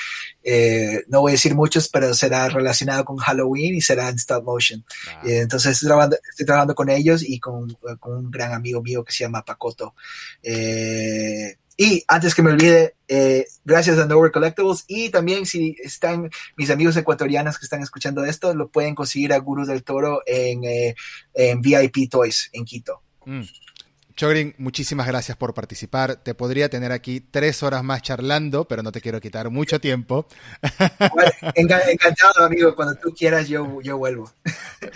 eh, 0.42 1.04
no 1.08 1.20
voy 1.20 1.32
a 1.32 1.32
decir 1.32 1.54
muchos, 1.54 1.88
pero 1.88 2.14
será 2.14 2.48
relacionado 2.48 3.04
con 3.04 3.16
Halloween 3.16 3.74
y 3.74 3.80
será 3.80 4.08
en 4.08 4.16
stop 4.16 4.44
motion. 4.44 4.84
Ah. 5.08 5.20
entonces 5.24 5.72
estoy 5.72 5.88
trabajando, 5.88 6.16
estoy 6.30 6.46
trabajando 6.46 6.74
con 6.74 6.88
ellos 6.90 7.22
y 7.22 7.38
con, 7.38 7.76
con, 8.00 8.14
un 8.14 8.30
gran 8.30 8.52
amigo 8.52 8.82
mío 8.82 9.04
que 9.04 9.12
se 9.12 9.24
llama 9.24 9.44
Pacoto. 9.44 9.94
Eh, 10.42 11.56
y 11.76 12.04
antes 12.06 12.34
que 12.34 12.42
me 12.42 12.52
olvide, 12.52 12.94
eh, 13.08 13.46
gracias 13.64 13.98
a 13.98 14.06
Nowhere 14.06 14.32
Collectibles. 14.32 14.84
Y 14.86 15.10
también 15.10 15.46
si 15.46 15.76
están 15.82 16.30
mis 16.56 16.70
amigos 16.70 16.96
ecuatorianos 16.96 17.58
que 17.58 17.66
están 17.66 17.82
escuchando 17.82 18.24
esto, 18.24 18.54
lo 18.54 18.68
pueden 18.68 18.94
conseguir 18.94 19.32
a 19.32 19.38
Guru 19.38 19.66
del 19.66 19.82
Toro 19.82 20.22
en, 20.26 20.64
eh, 20.64 20.94
VIP 21.58 22.08
Toys 22.08 22.50
en 22.52 22.64
Quito. 22.64 23.02
Mm. 23.26 23.42
Chogrin, 24.16 24.54
muchísimas 24.58 25.08
gracias 25.08 25.36
por 25.36 25.54
participar. 25.54 26.16
Te 26.16 26.34
podría 26.34 26.68
tener 26.68 26.92
aquí 26.92 27.20
tres 27.20 27.64
horas 27.64 27.82
más 27.82 28.00
charlando, 28.02 28.64
pero 28.66 28.82
no 28.82 28.92
te 28.92 29.00
quiero 29.00 29.20
quitar 29.20 29.50
mucho 29.50 29.80
tiempo. 29.80 30.26
encantado, 31.56 32.44
amigo. 32.44 32.76
Cuando 32.76 32.94
tú 32.94 33.12
quieras, 33.12 33.48
yo, 33.48 33.80
yo 33.82 33.98
vuelvo. 33.98 34.30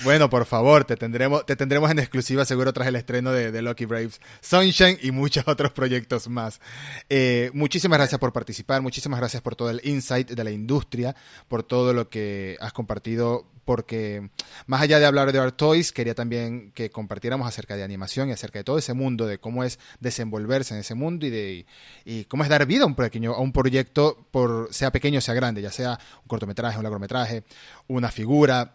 Bueno, 0.05 0.31
por 0.31 0.45
favor, 0.45 0.85
te 0.85 0.97
tendremos, 0.97 1.45
te 1.47 1.57
tendremos 1.57 1.91
en 1.91 1.99
exclusiva 1.99 2.45
seguro 2.45 2.73
tras 2.73 2.87
el 2.87 2.97
estreno 2.97 3.33
de, 3.33 3.51
de 3.51 3.63
Lucky 3.63 3.87
Braves, 3.87 4.21
Sunshine 4.41 4.99
y 5.03 5.11
muchos 5.11 5.49
otros 5.49 5.73
proyectos 5.73 6.29
más. 6.29 6.61
Eh, 7.09 7.51
muchísimas 7.55 7.99
gracias 7.99 8.21
por 8.21 8.33
participar, 8.33 8.83
muchísimas 8.83 9.19
gracias 9.19 9.43
por 9.43 9.57
todo 9.57 9.71
el 9.71 9.81
insight 9.83 10.31
de 10.31 10.45
la 10.45 10.51
industria, 10.51 11.17
por 11.49 11.63
todo 11.63 11.93
lo 11.93 12.09
que 12.09 12.57
has 12.61 12.73
compartido 12.73 13.47
porque 13.69 14.31
más 14.67 14.81
allá 14.81 14.99
de 14.99 15.05
hablar 15.05 15.31
de 15.31 15.39
Art 15.39 15.59
Toys, 15.59 15.93
quería 15.93 16.15
también 16.15 16.73
que 16.73 16.89
compartiéramos 16.89 17.47
acerca 17.47 17.77
de 17.77 17.83
animación 17.83 18.31
y 18.31 18.33
acerca 18.33 18.59
de 18.59 18.65
todo 18.65 18.79
ese 18.79 18.95
mundo, 18.95 19.27
de 19.27 19.41
cómo 19.41 19.63
es 19.63 19.79
desenvolverse 20.01 20.73
en 20.73 20.81
ese 20.81 20.95
mundo 20.95 21.27
y 21.27 21.31
de 21.31 21.67
y 22.07 22.25
cómo 22.25 22.45
es 22.45 22.49
dar 22.49 22.65
vida 22.65 22.85
a 22.85 22.87
un 22.87 22.95
pequeño 22.95 23.35
a 23.35 23.41
un 23.41 23.53
proyecto 23.53 24.27
por 24.31 24.69
sea 24.71 24.91
pequeño 24.91 25.19
o 25.19 25.21
sea 25.21 25.35
grande, 25.35 25.61
ya 25.61 25.71
sea 25.71 25.99
un 26.23 26.29
cortometraje, 26.29 26.79
un 26.79 26.83
largometraje, 26.83 27.45
una 27.89 28.11
figura, 28.11 28.75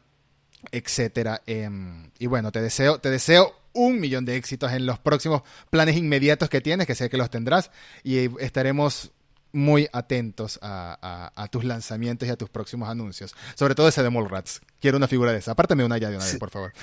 etcétera. 0.71 1.41
Em, 1.47 2.11
y 2.19 2.27
bueno, 2.27 2.51
te 2.51 2.61
deseo 2.61 2.99
te 2.99 3.09
deseo 3.09 3.51
un 3.73 3.99
millón 3.99 4.25
de 4.25 4.35
éxitos 4.35 4.73
en 4.73 4.85
los 4.85 4.99
próximos 4.99 5.41
planes 5.71 5.97
inmediatos 5.97 6.49
que 6.49 6.61
tienes, 6.61 6.85
que 6.85 6.93
sé 6.93 7.09
que 7.09 7.17
los 7.17 7.31
tendrás 7.31 7.71
y 8.03 8.29
estaremos 8.39 9.11
muy 9.53 9.87
atentos 9.93 10.59
a, 10.61 11.47
tus 11.51 11.63
lanzamientos 11.63 12.27
y 12.27 12.31
a 12.31 12.35
tus 12.35 12.49
próximos 12.49 12.89
anuncios. 12.89 13.33
Sobre 13.55 13.75
todo 13.75 13.87
ese 13.87 14.03
de 14.03 14.09
Mallrats. 14.09 14.61
Quiero 14.81 14.97
una 14.97 15.07
figura 15.07 15.31
de 15.31 15.37
esa. 15.37 15.51
Apártame 15.51 15.85
una 15.85 15.97
ya 15.97 16.09
de 16.09 16.17
una 16.17 16.25
vez, 16.25 16.37
por 16.37 16.49
favor. 16.49 16.73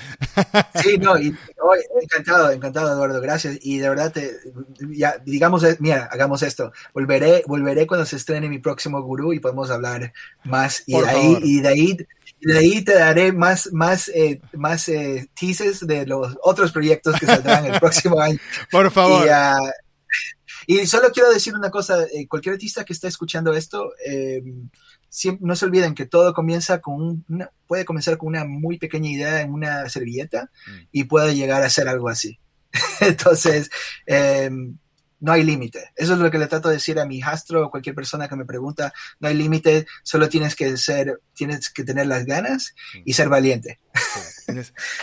Sí, 0.82 0.96
no, 0.96 1.18
y, 1.18 1.36
encantado, 2.00 2.50
encantado, 2.50 2.92
Eduardo, 2.92 3.20
gracias. 3.20 3.58
Y 3.60 3.78
de 3.78 3.88
verdad, 3.88 4.12
te, 4.12 4.38
ya, 4.96 5.18
digamos, 5.24 5.64
eh, 5.64 5.76
mira, 5.80 6.08
hagamos 6.10 6.42
esto. 6.42 6.72
Volveré, 6.94 7.42
volveré 7.46 7.86
cuando 7.86 8.06
se 8.06 8.16
estrene 8.16 8.48
mi 8.48 8.58
próximo 8.58 9.02
gurú 9.02 9.32
y 9.32 9.40
podemos 9.40 9.70
hablar 9.70 10.12
más. 10.44 10.84
Y 10.86 10.98
de 10.98 11.08
ahí, 11.08 11.38
y 11.42 11.60
de 11.60 11.68
ahí 11.68 11.96
de 12.40 12.58
ahí 12.58 12.82
te 12.82 12.94
daré 12.94 13.32
más, 13.32 13.70
más, 13.72 14.08
eh, 14.08 14.40
más 14.54 14.88
eh, 14.88 15.28
teases 15.38 15.86
de 15.86 16.06
los 16.06 16.38
otros 16.42 16.72
proyectos 16.72 17.18
que 17.20 17.26
saldrán 17.26 17.66
el 17.66 17.78
próximo 17.78 18.18
año. 18.18 18.38
Por 18.70 18.90
favor. 18.90 19.26
Y, 19.26 19.30
solo 20.86 21.10
quiero 21.12 21.30
decir 21.30 21.54
una 21.54 21.70
cosa, 21.70 22.04
eh, 22.04 22.26
cualquier 22.28 22.54
artista 22.54 22.84
que 22.84 22.92
esté 22.92 23.08
escuchando 23.08 23.52
esto, 23.52 23.92
no 25.40 25.56
se 25.56 25.64
olviden 25.64 25.94
que 25.94 26.06
todo 26.06 26.32
comienza 26.32 26.80
con 26.80 27.24
una, 27.28 27.50
puede 27.66 27.84
comenzar 27.84 28.16
con 28.16 28.28
una 28.28 28.44
muy 28.44 28.78
pequeña 28.78 29.10
idea 29.10 29.40
en 29.40 29.52
una 29.52 29.88
servilleta 29.88 30.50
mm. 30.66 30.80
y 30.92 31.04
puede 31.04 31.34
llegar 31.34 31.62
a 31.62 31.70
ser 31.70 31.88
algo 31.88 32.08
así. 32.08 32.38
Entonces, 33.00 33.70
no 35.20 35.32
hay 35.32 35.44
límite. 35.44 35.92
Eso 35.96 36.14
es 36.14 36.18
lo 36.18 36.30
que 36.30 36.38
le 36.38 36.46
trato 36.46 36.68
de 36.68 36.74
decir 36.74 36.98
a 36.98 37.06
mi 37.06 37.18
hijastro 37.18 37.66
o 37.66 37.70
cualquier 37.70 37.94
persona 37.94 38.28
que 38.28 38.36
me 38.36 38.44
pregunta, 38.44 38.92
no 39.20 39.28
hay 39.28 39.34
límite, 39.34 39.86
solo 40.02 40.28
tienes 40.28 40.56
que 40.56 40.76
ser, 40.76 41.20
tienes 41.34 41.70
que 41.70 41.84
tener 41.84 42.06
las 42.06 42.26
ganas 42.26 42.74
y 43.04 43.12
ser 43.12 43.28
valiente. 43.28 43.78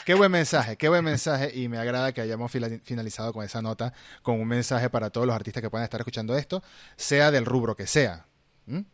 Qué 0.06 0.14
buen 0.14 0.32
mensaje, 0.32 0.76
qué 0.76 0.90
buen 0.90 1.06
mensaje 1.06 1.52
y 1.54 1.70
me 1.70 1.78
agrada 1.78 2.12
que 2.12 2.22
hayamos 2.22 2.52
finalizado 2.52 3.32
con 3.32 3.46
esa 3.46 3.62
nota, 3.62 3.94
con 4.22 4.40
un 4.40 4.48
mensaje 4.48 4.90
para 4.90 5.10
todos 5.10 5.26
los 5.26 5.36
artistas 5.36 5.62
que 5.62 5.70
puedan 5.70 5.86
estar 5.86 6.02
escuchando 6.02 6.38
esto, 6.38 6.64
sea 6.96 7.32
del 7.32 7.46
rubro 7.46 7.76
que 7.76 7.88
sea, 7.88 8.26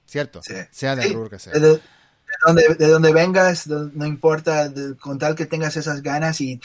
¿cierto? 0.06 0.42
Sea 0.72 0.96
del 0.96 1.14
rubro 1.14 1.30
que 1.30 1.40
sea 1.40 1.54
de 2.78 2.88
donde 2.88 3.14
vengas, 3.14 3.68
no 3.68 4.06
importa, 4.06 4.72
con 5.00 5.18
tal 5.18 5.36
que 5.36 5.46
tengas 5.46 5.78
esas 5.78 6.02
ganas 6.02 6.42
y 6.42 6.60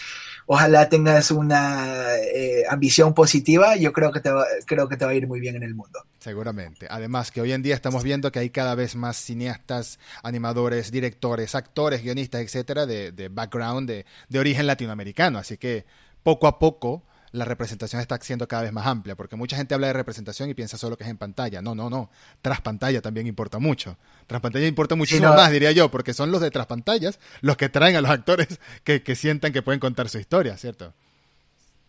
ojalá 0.47 0.89
tengas 0.89 1.31
una 1.31 2.17
eh, 2.17 2.65
ambición 2.69 3.15
positiva, 3.15 3.77
yo 3.77 3.93
creo 3.93 4.11
que, 4.11 4.21
te 4.21 4.31
va, 4.31 4.45
creo 4.67 4.89
que 4.89 4.97
te 4.97 5.05
va 5.05 5.13
a 5.13 5.15
ir 5.15 5.29
muy 5.29 5.41
bien 5.41 5.57
en 5.57 5.63
el 5.63 5.75
mundo. 5.75 6.01
Seguramente. 6.19 6.87
Además 6.91 7.31
que 7.31 7.41
hoy 7.41 7.53
en 7.53 7.63
día 7.63 7.75
estamos 7.75 8.03
viendo 8.03 8.33
que 8.33 8.41
hay 8.41 8.51
cada 8.51 8.75
vez 8.75 8.97
más 8.97 9.17
cineastas, 9.17 9.99
animadores, 10.23 10.91
directores, 10.91 11.55
actores, 11.55 12.03
guionistas, 12.03 12.41
etcétera, 12.41 12.87
de, 12.87 13.13
de 13.13 13.29
background, 13.29 13.89
de, 13.89 14.07
de 14.29 14.39
origen 14.39 14.67
latinoamericano. 14.67 15.39
Así 15.39 15.59
que 15.59 15.87
poco 16.23 16.47
a 16.47 16.59
poco 16.59 17.05
la 17.33 17.45
representación 17.45 18.01
está 18.01 18.19
siendo 18.21 18.49
cada 18.49 18.63
vez 18.63 18.73
más 18.73 18.87
amplia, 18.87 19.17
porque 19.17 19.37
mucha 19.37 19.57
gente 19.57 19.75
habla 19.75 19.89
de 19.89 19.93
representación 19.93 20.49
y 20.49 20.55
piensa 20.55 20.79
solo 20.79 20.97
que 20.97 21.05
es 21.05 21.11
en 21.11 21.19
pantalla. 21.19 21.63
No, 21.63 21.75
no, 21.75 21.91
no. 21.91 22.11
Tras 22.43 22.61
pantalla 22.61 23.03
también 23.03 23.27
importa 23.27 23.59
mucho. 23.59 23.97
Tras 24.27 24.41
pantalla 24.41 24.67
importa 24.67 24.95
muchísimo 24.95 25.35
más, 25.35 25.51
diría 25.51 25.73
yo, 25.73 25.91
porque 25.91 26.15
son 26.15 26.31
los 26.31 26.41
de 26.41 26.51
tras 26.51 26.67
pantallas 26.67 27.19
los 27.41 27.57
que 27.57 27.69
traen 27.69 27.97
a 27.97 28.01
los 28.01 28.11
actores 28.11 28.59
que, 28.85 29.03
sientan 29.15 29.53
que 29.53 29.63
pueden 29.63 29.81
contar 29.81 30.09
su 30.09 30.19
historia, 30.19 30.57
¿cierto? 30.57 30.95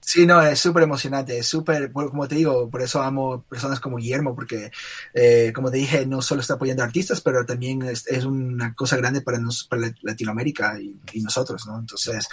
Sí, 0.01 0.25
no, 0.25 0.41
es 0.41 0.59
súper 0.59 0.83
emocionante, 0.83 1.37
es 1.37 1.47
súper, 1.47 1.91
como 1.91 2.27
te 2.27 2.35
digo, 2.35 2.69
por 2.69 2.81
eso 2.81 3.01
amo 3.01 3.43
personas 3.43 3.79
como 3.79 3.97
Guillermo, 3.97 4.33
porque, 4.33 4.71
eh, 5.13 5.51
como 5.53 5.69
te 5.69 5.77
dije, 5.77 6.05
no 6.07 6.21
solo 6.21 6.41
está 6.41 6.55
apoyando 6.55 6.81
a 6.81 6.87
artistas, 6.87 7.21
pero 7.21 7.45
también 7.45 7.83
es, 7.83 8.07
una 8.23 8.73
cosa 8.73 8.97
grande 8.97 9.21
para, 9.21 9.39
para 9.69 9.93
Latinoamérica 10.01 10.79
y, 10.79 10.99
y, 11.13 11.21
nosotros, 11.21 11.67
¿no? 11.67 11.77
Entonces, 11.77 12.27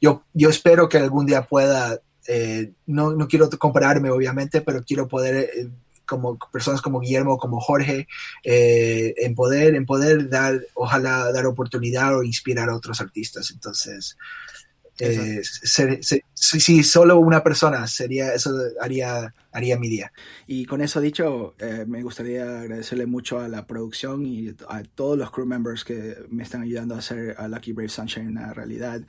yo, 0.00 0.24
yo 0.34 0.50
espero 0.50 0.88
que 0.88 0.98
algún 0.98 1.24
día 1.24 1.46
pueda 1.46 2.00
eh, 2.26 2.72
no, 2.86 3.12
no, 3.12 3.26
quiero 3.28 3.48
compararme, 3.50 4.10
obviamente, 4.10 4.60
pero 4.60 4.82
quiero 4.84 5.08
poder, 5.08 5.50
eh, 5.54 5.68
como 6.06 6.38
personas 6.52 6.80
como 6.80 7.00
Guillermo, 7.00 7.38
como 7.38 7.60
Jorge, 7.60 8.06
eh, 8.44 9.14
en 9.18 9.34
poder, 9.34 9.74
en 9.74 9.86
poder 9.86 10.28
dar, 10.28 10.60
ojalá 10.74 11.32
dar 11.32 11.46
oportunidad 11.46 12.16
o 12.16 12.22
inspirar 12.22 12.68
a 12.68 12.76
otros 12.76 13.00
artistas. 13.00 13.50
Entonces, 13.50 14.16
si 16.34 16.82
solo 16.84 17.18
una 17.18 17.42
persona 17.42 17.86
sería, 17.88 18.34
eso 18.34 18.52
haría, 18.80 19.34
haría 19.50 19.78
mi 19.78 19.88
día. 19.88 20.12
Y 20.46 20.64
con 20.66 20.80
eso 20.80 21.00
dicho, 21.00 21.54
me 21.86 22.02
gustaría 22.02 22.60
agradecerle 22.60 23.06
mucho 23.06 23.40
a 23.40 23.48
la 23.48 23.66
producción 23.66 24.24
y 24.26 24.54
a 24.68 24.82
todos 24.94 25.18
los 25.18 25.30
crew 25.30 25.46
members 25.46 25.82
que 25.82 26.18
me 26.30 26.44
están 26.44 26.62
ayudando 26.62 26.94
a 26.94 26.98
hacer 26.98 27.34
a 27.38 27.48
Lucky 27.48 27.72
Brave 27.72 27.88
Sunshine 27.88 28.28
una 28.28 28.52
realidad 28.52 29.02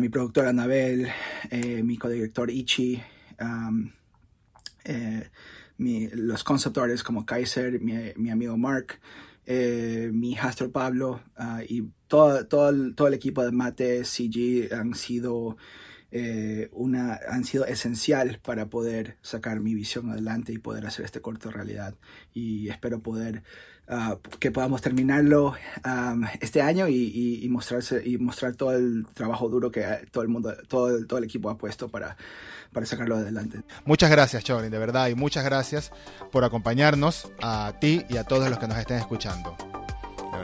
mi 0.00 0.08
productora 0.08 0.50
Anabel, 0.50 1.08
eh, 1.50 1.82
mi 1.82 1.96
codirector 1.96 2.50
Ichi, 2.50 3.00
eh, 4.84 5.30
los 5.78 6.44
concept 6.44 6.78
artists 6.78 7.04
como 7.04 7.24
Kaiser, 7.24 7.80
mi, 7.80 8.30
amigo 8.30 8.56
Mark, 8.56 8.98
eh, 9.44 10.10
mi 10.12 10.32
hijastro 10.32 10.72
Pablo 10.72 11.22
ah, 11.36 11.62
y 11.68 11.84
todo, 12.08 12.46
todo, 12.46 12.68
el, 12.70 12.94
todo 12.94 13.08
el 13.08 13.14
equipo 13.14 13.44
de 13.44 13.52
Mate 13.52 14.04
CG 14.04 14.72
han 14.72 14.94
sido 14.94 15.56
una 16.72 17.20
han 17.28 17.44
sido 17.44 17.66
esencial 17.66 18.40
para 18.42 18.70
poder 18.70 19.18
sacar 19.20 19.60
mi 19.60 19.74
visión 19.74 20.08
adelante 20.08 20.50
y 20.50 20.58
poder 20.58 20.86
hacer 20.86 21.04
este 21.04 21.20
corto 21.20 21.50
realidad. 21.50 21.94
Y 22.32 22.70
espero 22.70 23.00
poder 23.00 23.42
Ah, 23.88 24.16
que 24.40 24.50
podamos 24.50 24.82
terminarlo 24.82 25.54
este 26.40 26.60
año 26.60 26.88
y, 26.88 27.46
mostrarse 27.48 28.02
y 28.04 28.18
mostrar 28.18 28.56
todo 28.56 28.72
el 28.72 29.06
trabajo 29.14 29.48
duro 29.48 29.70
que 29.70 29.84
todo 30.10 30.24
el 30.24 30.28
mundo, 30.28 30.52
todo 30.66 30.96
el, 30.96 31.06
todo 31.06 31.20
el 31.20 31.24
equipo 31.24 31.50
ha 31.50 31.56
puesto 31.56 31.88
para, 31.88 32.16
para 32.72 32.84
sacarlo 32.84 33.14
adelante. 33.14 33.62
Muchas 33.84 34.10
gracias, 34.10 34.42
Chorin, 34.42 34.72
de 34.72 34.78
verdad, 34.78 35.06
y 35.08 35.14
muchas 35.14 35.44
gracias 35.44 35.92
por 36.32 36.42
acompañarnos 36.42 37.30
a 37.40 37.74
ti 37.80 38.04
y 38.08 38.16
a 38.16 38.24
todos 38.24 38.50
los 38.50 38.58
que 38.58 38.66
nos 38.66 38.76
estén 38.78 38.98
escuchando. 38.98 39.56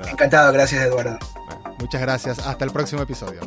Encantado, 0.09 0.53
gracias, 0.53 0.85
Eduardo. 0.85 1.19
muchas 1.81 2.01
gracias. 2.01 2.39
Hasta 2.39 2.65
el 2.65 2.71
próximo 2.71 3.03
episodio. 3.03 3.41